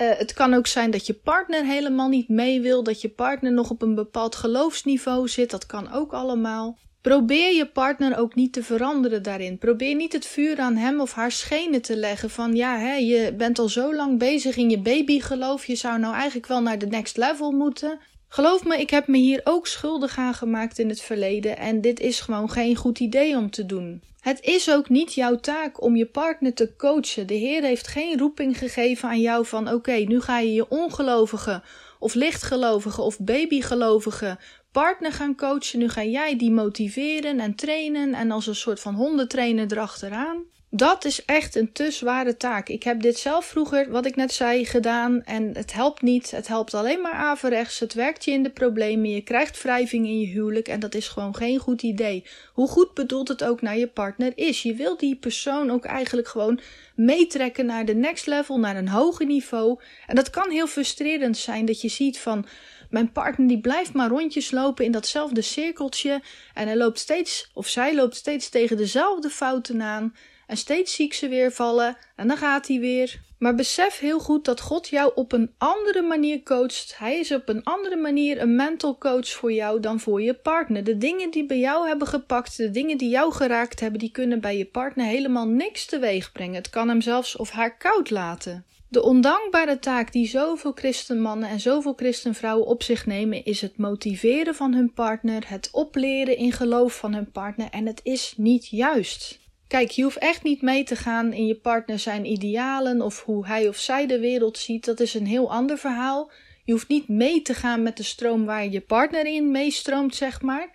Uh, 0.00 0.10
het 0.16 0.32
kan 0.32 0.54
ook 0.54 0.66
zijn 0.66 0.90
dat 0.90 1.06
je 1.06 1.14
partner 1.14 1.64
helemaal 1.64 2.08
niet 2.08 2.28
mee 2.28 2.60
wil, 2.60 2.82
dat 2.82 3.00
je 3.00 3.08
partner 3.08 3.52
nog 3.52 3.70
op 3.70 3.82
een 3.82 3.94
bepaald 3.94 4.34
geloofsniveau 4.34 5.28
zit. 5.28 5.50
Dat 5.50 5.66
kan 5.66 5.92
ook 5.92 6.12
allemaal. 6.12 6.78
Probeer 7.00 7.54
je 7.54 7.66
partner 7.66 8.18
ook 8.18 8.34
niet 8.34 8.52
te 8.52 8.62
veranderen 8.62 9.22
daarin. 9.22 9.58
Probeer 9.58 9.94
niet 9.94 10.12
het 10.12 10.26
vuur 10.26 10.58
aan 10.58 10.76
hem 10.76 11.00
of 11.00 11.12
haar 11.12 11.32
schenen 11.32 11.82
te 11.82 11.96
leggen 11.96 12.30
van 12.30 12.54
ja, 12.54 12.78
hè, 12.78 12.94
je 12.94 13.34
bent 13.36 13.58
al 13.58 13.68
zo 13.68 13.94
lang 13.94 14.18
bezig 14.18 14.56
in 14.56 14.70
je 14.70 14.78
babygeloof, 14.78 15.66
je 15.66 15.76
zou 15.76 15.98
nou 15.98 16.14
eigenlijk 16.14 16.46
wel 16.46 16.62
naar 16.62 16.78
de 16.78 16.86
next 16.86 17.16
level 17.16 17.50
moeten. 17.50 18.00
Geloof 18.34 18.64
me, 18.64 18.80
ik 18.80 18.90
heb 18.90 19.06
me 19.06 19.16
hier 19.16 19.40
ook 19.44 19.66
schuldig 19.66 20.18
aan 20.18 20.34
gemaakt 20.34 20.78
in 20.78 20.88
het 20.88 21.00
verleden 21.00 21.56
en 21.58 21.80
dit 21.80 22.00
is 22.00 22.20
gewoon 22.20 22.50
geen 22.50 22.76
goed 22.76 22.98
idee 22.98 23.36
om 23.36 23.50
te 23.50 23.66
doen. 23.66 24.02
Het 24.20 24.40
is 24.40 24.70
ook 24.70 24.88
niet 24.88 25.14
jouw 25.14 25.36
taak 25.36 25.82
om 25.82 25.96
je 25.96 26.06
partner 26.06 26.54
te 26.54 26.76
coachen. 26.76 27.26
De 27.26 27.34
Heer 27.34 27.62
heeft 27.62 27.86
geen 27.86 28.18
roeping 28.18 28.58
gegeven 28.58 29.08
aan 29.08 29.20
jou 29.20 29.46
van 29.46 29.68
oké, 29.68 29.92
nu 29.92 30.20
ga 30.20 30.38
je 30.38 30.52
je 30.52 30.68
ongelovige 30.68 31.62
of 31.98 32.14
lichtgelovige 32.14 33.02
of 33.02 33.18
babygelovige 33.18 34.38
partner 34.70 35.12
gaan 35.12 35.36
coachen. 35.36 35.78
Nu 35.78 35.88
ga 35.88 36.04
jij 36.04 36.36
die 36.36 36.50
motiveren 36.50 37.40
en 37.40 37.54
trainen 37.54 38.14
en 38.14 38.30
als 38.30 38.46
een 38.46 38.54
soort 38.54 38.80
van 38.80 38.94
hondentrainer 38.94 39.72
erachteraan. 39.72 40.42
Dat 40.74 41.04
is 41.04 41.24
echt 41.24 41.54
een 41.54 41.72
te 41.72 41.90
zware 41.90 42.36
taak. 42.36 42.68
Ik 42.68 42.82
heb 42.82 43.00
dit 43.00 43.18
zelf 43.18 43.44
vroeger, 43.44 43.90
wat 43.90 44.06
ik 44.06 44.16
net 44.16 44.32
zei, 44.32 44.66
gedaan 44.66 45.22
en 45.24 45.56
het 45.56 45.72
helpt 45.72 46.02
niet. 46.02 46.30
Het 46.30 46.48
helpt 46.48 46.74
alleen 46.74 47.00
maar 47.00 47.12
averechts. 47.12 47.78
Het 47.78 47.94
werkt 47.94 48.24
je 48.24 48.30
in 48.30 48.42
de 48.42 48.50
problemen. 48.50 49.10
Je 49.10 49.20
krijgt 49.20 49.62
wrijving 49.62 50.06
in 50.06 50.20
je 50.20 50.26
huwelijk 50.26 50.68
en 50.68 50.80
dat 50.80 50.94
is 50.94 51.08
gewoon 51.08 51.36
geen 51.36 51.58
goed 51.58 51.82
idee. 51.82 52.24
Hoe 52.52 52.68
goed 52.68 52.94
bedoeld 52.94 53.28
het 53.28 53.44
ook 53.44 53.60
naar 53.60 53.78
je 53.78 53.86
partner 53.86 54.32
is. 54.34 54.62
Je 54.62 54.74
wil 54.74 54.96
die 54.96 55.16
persoon 55.16 55.70
ook 55.70 55.84
eigenlijk 55.84 56.28
gewoon 56.28 56.60
meetrekken 56.94 57.66
naar 57.66 57.84
de 57.84 57.94
next 57.94 58.26
level, 58.26 58.58
naar 58.58 58.76
een 58.76 58.88
hoger 58.88 59.26
niveau. 59.26 59.80
En 60.06 60.14
dat 60.14 60.30
kan 60.30 60.50
heel 60.50 60.66
frustrerend 60.66 61.36
zijn 61.36 61.64
dat 61.64 61.80
je 61.80 61.88
ziet 61.88 62.18
van 62.18 62.46
mijn 62.90 63.12
partner 63.12 63.48
die 63.48 63.60
blijft 63.60 63.92
maar 63.92 64.08
rondjes 64.08 64.50
lopen 64.50 64.84
in 64.84 64.92
datzelfde 64.92 65.42
cirkeltje 65.42 66.22
en 66.54 66.66
hij 66.66 66.76
loopt 66.76 66.98
steeds 66.98 67.50
of 67.54 67.68
zij 67.68 67.94
loopt 67.94 68.16
steeds 68.16 68.48
tegen 68.48 68.76
dezelfde 68.76 69.30
fouten 69.30 69.82
aan. 69.82 70.14
En 70.52 70.58
steeds 70.58 70.94
zie 70.94 71.14
ze 71.14 71.28
weer 71.28 71.52
vallen 71.52 71.96
en 72.16 72.28
dan 72.28 72.36
gaat 72.36 72.68
hij 72.68 72.80
weer. 72.80 73.20
Maar 73.38 73.54
besef 73.54 73.98
heel 73.98 74.18
goed 74.18 74.44
dat 74.44 74.60
God 74.60 74.88
jou 74.88 75.12
op 75.14 75.32
een 75.32 75.54
andere 75.58 76.02
manier 76.02 76.42
coacht. 76.42 76.94
Hij 76.98 77.18
is 77.18 77.32
op 77.32 77.48
een 77.48 77.64
andere 77.64 77.96
manier 77.96 78.40
een 78.40 78.56
mental 78.56 78.98
coach 78.98 79.28
voor 79.28 79.52
jou 79.52 79.80
dan 79.80 80.00
voor 80.00 80.22
je 80.22 80.34
partner. 80.34 80.84
De 80.84 80.98
dingen 80.98 81.30
die 81.30 81.46
bij 81.46 81.58
jou 81.58 81.86
hebben 81.86 82.08
gepakt, 82.08 82.56
de 82.56 82.70
dingen 82.70 82.98
die 82.98 83.08
jou 83.08 83.32
geraakt 83.32 83.80
hebben, 83.80 84.00
die 84.00 84.10
kunnen 84.10 84.40
bij 84.40 84.58
je 84.58 84.64
partner 84.64 85.06
helemaal 85.06 85.46
niks 85.46 85.86
teweeg 85.86 86.32
brengen. 86.32 86.54
Het 86.54 86.70
kan 86.70 86.88
hem 86.88 87.00
zelfs 87.00 87.36
of 87.36 87.50
haar 87.50 87.76
koud 87.76 88.10
laten. 88.10 88.64
De 88.88 89.02
ondankbare 89.02 89.78
taak 89.78 90.12
die 90.12 90.26
zoveel 90.28 90.72
christenmannen 90.74 91.48
en 91.48 91.60
zoveel 91.60 91.94
christenvrouwen 91.96 92.66
op 92.66 92.82
zich 92.82 93.06
nemen, 93.06 93.44
is 93.44 93.60
het 93.60 93.76
motiveren 93.76 94.54
van 94.54 94.74
hun 94.74 94.92
partner, 94.92 95.42
het 95.46 95.68
opleren 95.72 96.36
in 96.36 96.52
geloof 96.52 96.96
van 96.96 97.14
hun 97.14 97.30
partner 97.30 97.68
en 97.70 97.86
het 97.86 98.00
is 98.02 98.34
niet 98.36 98.66
juist. 98.66 99.40
Kijk, 99.72 99.90
je 99.90 100.02
hoeft 100.02 100.18
echt 100.18 100.42
niet 100.42 100.62
mee 100.62 100.84
te 100.84 100.96
gaan 100.96 101.32
in 101.32 101.46
je 101.46 101.54
partner 101.54 101.98
zijn 101.98 102.24
idealen 102.24 103.00
of 103.00 103.24
hoe 103.24 103.46
hij 103.46 103.68
of 103.68 103.76
zij 103.76 104.06
de 104.06 104.18
wereld 104.18 104.58
ziet. 104.58 104.84
Dat 104.84 105.00
is 105.00 105.14
een 105.14 105.26
heel 105.26 105.50
ander 105.50 105.78
verhaal. 105.78 106.30
Je 106.64 106.72
hoeft 106.72 106.88
niet 106.88 107.08
mee 107.08 107.42
te 107.42 107.54
gaan 107.54 107.82
met 107.82 107.96
de 107.96 108.02
stroom 108.02 108.44
waar 108.44 108.68
je 108.68 108.80
partner 108.80 109.26
in 109.26 109.50
meestroomt, 109.50 110.14
zeg 110.14 110.42
maar. 110.42 110.70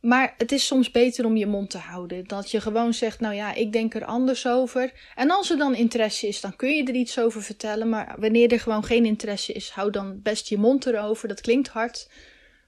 Maar 0.00 0.34
het 0.38 0.52
is 0.52 0.66
soms 0.66 0.90
beter 0.90 1.24
om 1.24 1.36
je 1.36 1.46
mond 1.46 1.70
te 1.70 1.78
houden. 1.78 2.24
Dat 2.26 2.50
je 2.50 2.60
gewoon 2.60 2.94
zegt, 2.94 3.20
nou 3.20 3.34
ja, 3.34 3.54
ik 3.54 3.72
denk 3.72 3.94
er 3.94 4.04
anders 4.04 4.46
over. 4.46 4.92
En 5.14 5.30
als 5.30 5.50
er 5.50 5.58
dan 5.58 5.74
interesse 5.74 6.28
is, 6.28 6.40
dan 6.40 6.56
kun 6.56 6.70
je 6.70 6.84
er 6.84 6.94
iets 6.94 7.18
over 7.18 7.42
vertellen. 7.42 7.88
Maar 7.88 8.14
wanneer 8.18 8.52
er 8.52 8.60
gewoon 8.60 8.84
geen 8.84 9.04
interesse 9.04 9.52
is, 9.52 9.70
hou 9.70 9.90
dan 9.90 10.20
best 10.22 10.48
je 10.48 10.58
mond 10.58 10.86
erover. 10.86 11.28
Dat 11.28 11.40
klinkt 11.40 11.68
hard. 11.68 12.10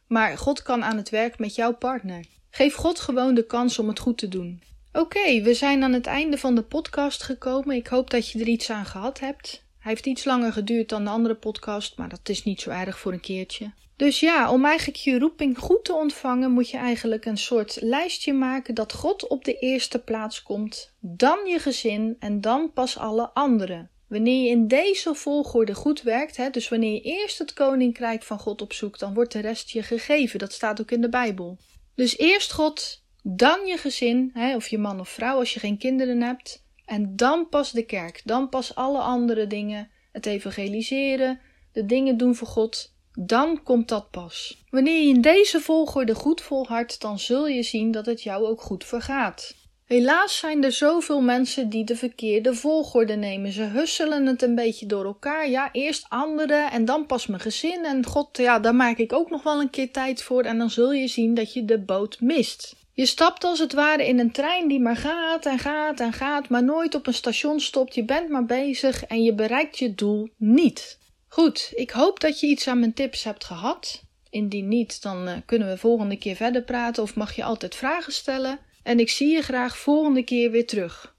Maar 0.06 0.38
God 0.38 0.62
kan 0.62 0.84
aan 0.84 0.96
het 0.96 1.10
werk 1.10 1.38
met 1.38 1.54
jouw 1.54 1.72
partner. 1.76 2.24
Geef 2.50 2.74
God 2.74 3.00
gewoon 3.00 3.34
de 3.34 3.46
kans 3.46 3.78
om 3.78 3.88
het 3.88 3.98
goed 3.98 4.18
te 4.18 4.28
doen. 4.28 4.73
Oké, 4.96 5.42
we 5.42 5.54
zijn 5.54 5.82
aan 5.82 5.92
het 5.92 6.06
einde 6.06 6.38
van 6.38 6.54
de 6.54 6.62
podcast 6.62 7.22
gekomen. 7.22 7.76
Ik 7.76 7.86
hoop 7.86 8.10
dat 8.10 8.30
je 8.30 8.38
er 8.38 8.46
iets 8.46 8.70
aan 8.70 8.84
gehad 8.84 9.20
hebt. 9.20 9.64
Hij 9.78 9.92
heeft 9.92 10.06
iets 10.06 10.24
langer 10.24 10.52
geduurd 10.52 10.88
dan 10.88 11.04
de 11.04 11.10
andere 11.10 11.34
podcast, 11.34 11.96
maar 11.96 12.08
dat 12.08 12.28
is 12.28 12.44
niet 12.44 12.60
zo 12.60 12.70
erg 12.70 12.98
voor 12.98 13.12
een 13.12 13.20
keertje. 13.20 13.72
Dus 13.96 14.20
ja, 14.20 14.50
om 14.50 14.64
eigenlijk 14.64 14.98
je 14.98 15.18
roeping 15.18 15.58
goed 15.58 15.84
te 15.84 15.94
ontvangen, 15.94 16.50
moet 16.50 16.70
je 16.70 16.76
eigenlijk 16.76 17.24
een 17.24 17.36
soort 17.36 17.78
lijstje 17.80 18.32
maken 18.32 18.74
dat 18.74 18.92
God 18.92 19.28
op 19.28 19.44
de 19.44 19.58
eerste 19.58 19.98
plaats 19.98 20.42
komt, 20.42 20.94
dan 21.00 21.46
je 21.46 21.58
gezin 21.58 22.16
en 22.18 22.40
dan 22.40 22.72
pas 22.72 22.98
alle 22.98 23.30
anderen. 23.30 23.90
Wanneer 24.08 24.42
je 24.44 24.50
in 24.50 24.68
deze 24.68 25.14
volgorde 25.14 25.74
goed 25.74 26.02
werkt, 26.02 26.36
hè, 26.36 26.50
dus 26.50 26.68
wanneer 26.68 26.92
je 26.92 27.00
eerst 27.00 27.38
het 27.38 27.52
koninkrijk 27.52 28.22
van 28.22 28.38
God 28.38 28.62
opzoekt, 28.62 29.00
dan 29.00 29.14
wordt 29.14 29.32
de 29.32 29.40
rest 29.40 29.70
je 29.70 29.82
gegeven. 29.82 30.38
Dat 30.38 30.52
staat 30.52 30.80
ook 30.80 30.90
in 30.90 31.00
de 31.00 31.08
Bijbel. 31.08 31.58
Dus 31.94 32.18
eerst 32.18 32.52
God, 32.52 33.03
dan 33.26 33.66
je 33.66 33.76
gezin, 33.76 34.30
hè, 34.34 34.54
of 34.54 34.68
je 34.68 34.78
man 34.78 35.00
of 35.00 35.08
vrouw 35.08 35.38
als 35.38 35.54
je 35.54 35.60
geen 35.60 35.78
kinderen 35.78 36.22
hebt. 36.22 36.64
En 36.84 37.16
dan 37.16 37.48
pas 37.48 37.70
de 37.70 37.82
kerk, 37.82 38.22
dan 38.24 38.48
pas 38.48 38.74
alle 38.74 38.98
andere 38.98 39.46
dingen, 39.46 39.90
het 40.12 40.26
evangeliseren, 40.26 41.40
de 41.72 41.86
dingen 41.86 42.16
doen 42.16 42.34
voor 42.34 42.48
God, 42.48 42.94
dan 43.12 43.62
komt 43.62 43.88
dat 43.88 44.10
pas. 44.10 44.64
Wanneer 44.70 45.00
je 45.00 45.08
in 45.08 45.20
deze 45.20 45.60
volgorde 45.60 46.14
goed 46.14 46.40
volhardt, 46.40 47.00
dan 47.00 47.18
zul 47.18 47.46
je 47.46 47.62
zien 47.62 47.90
dat 47.90 48.06
het 48.06 48.22
jou 48.22 48.46
ook 48.46 48.60
goed 48.60 48.84
vergaat. 48.84 49.54
Helaas 49.84 50.38
zijn 50.38 50.64
er 50.64 50.72
zoveel 50.72 51.20
mensen 51.20 51.68
die 51.68 51.84
de 51.84 51.96
verkeerde 51.96 52.54
volgorde 52.54 53.14
nemen. 53.14 53.52
Ze 53.52 53.62
husselen 53.62 54.26
het 54.26 54.42
een 54.42 54.54
beetje 54.54 54.86
door 54.86 55.04
elkaar. 55.04 55.50
Ja, 55.50 55.68
eerst 55.72 56.06
anderen 56.08 56.70
en 56.70 56.84
dan 56.84 57.06
pas 57.06 57.26
mijn 57.26 57.40
gezin. 57.40 57.84
En 57.84 58.06
god, 58.06 58.36
ja, 58.36 58.58
daar 58.58 58.74
maak 58.74 58.98
ik 58.98 59.12
ook 59.12 59.30
nog 59.30 59.42
wel 59.42 59.60
een 59.60 59.70
keer 59.70 59.92
tijd 59.92 60.22
voor. 60.22 60.42
En 60.42 60.58
dan 60.58 60.70
zul 60.70 60.92
je 60.92 61.08
zien 61.08 61.34
dat 61.34 61.52
je 61.52 61.64
de 61.64 61.80
boot 61.80 62.20
mist. 62.20 62.83
Je 62.96 63.06
stapt 63.06 63.44
als 63.44 63.58
het 63.58 63.72
ware 63.72 64.06
in 64.06 64.18
een 64.18 64.32
trein 64.32 64.68
die 64.68 64.80
maar 64.80 64.96
gaat 64.96 65.46
en 65.46 65.58
gaat 65.58 66.00
en 66.00 66.12
gaat, 66.12 66.48
maar 66.48 66.64
nooit 66.64 66.94
op 66.94 67.06
een 67.06 67.14
station 67.14 67.60
stopt. 67.60 67.94
Je 67.94 68.04
bent 68.04 68.28
maar 68.28 68.44
bezig 68.44 69.04
en 69.04 69.22
je 69.22 69.34
bereikt 69.34 69.78
je 69.78 69.94
doel 69.94 70.28
niet. 70.36 70.98
Goed, 71.28 71.72
ik 71.74 71.90
hoop 71.90 72.20
dat 72.20 72.40
je 72.40 72.46
iets 72.46 72.68
aan 72.68 72.78
mijn 72.78 72.94
tips 72.94 73.24
hebt 73.24 73.44
gehad. 73.44 74.02
Indien 74.30 74.68
niet, 74.68 75.02
dan 75.02 75.28
uh, 75.28 75.34
kunnen 75.46 75.68
we 75.68 75.78
volgende 75.78 76.16
keer 76.16 76.36
verder 76.36 76.62
praten 76.62 77.02
of 77.02 77.14
mag 77.14 77.36
je 77.36 77.44
altijd 77.44 77.74
vragen 77.74 78.12
stellen. 78.12 78.58
En 78.82 79.00
ik 79.00 79.10
zie 79.10 79.28
je 79.28 79.42
graag 79.42 79.78
volgende 79.78 80.22
keer 80.22 80.50
weer 80.50 80.66
terug. 80.66 81.13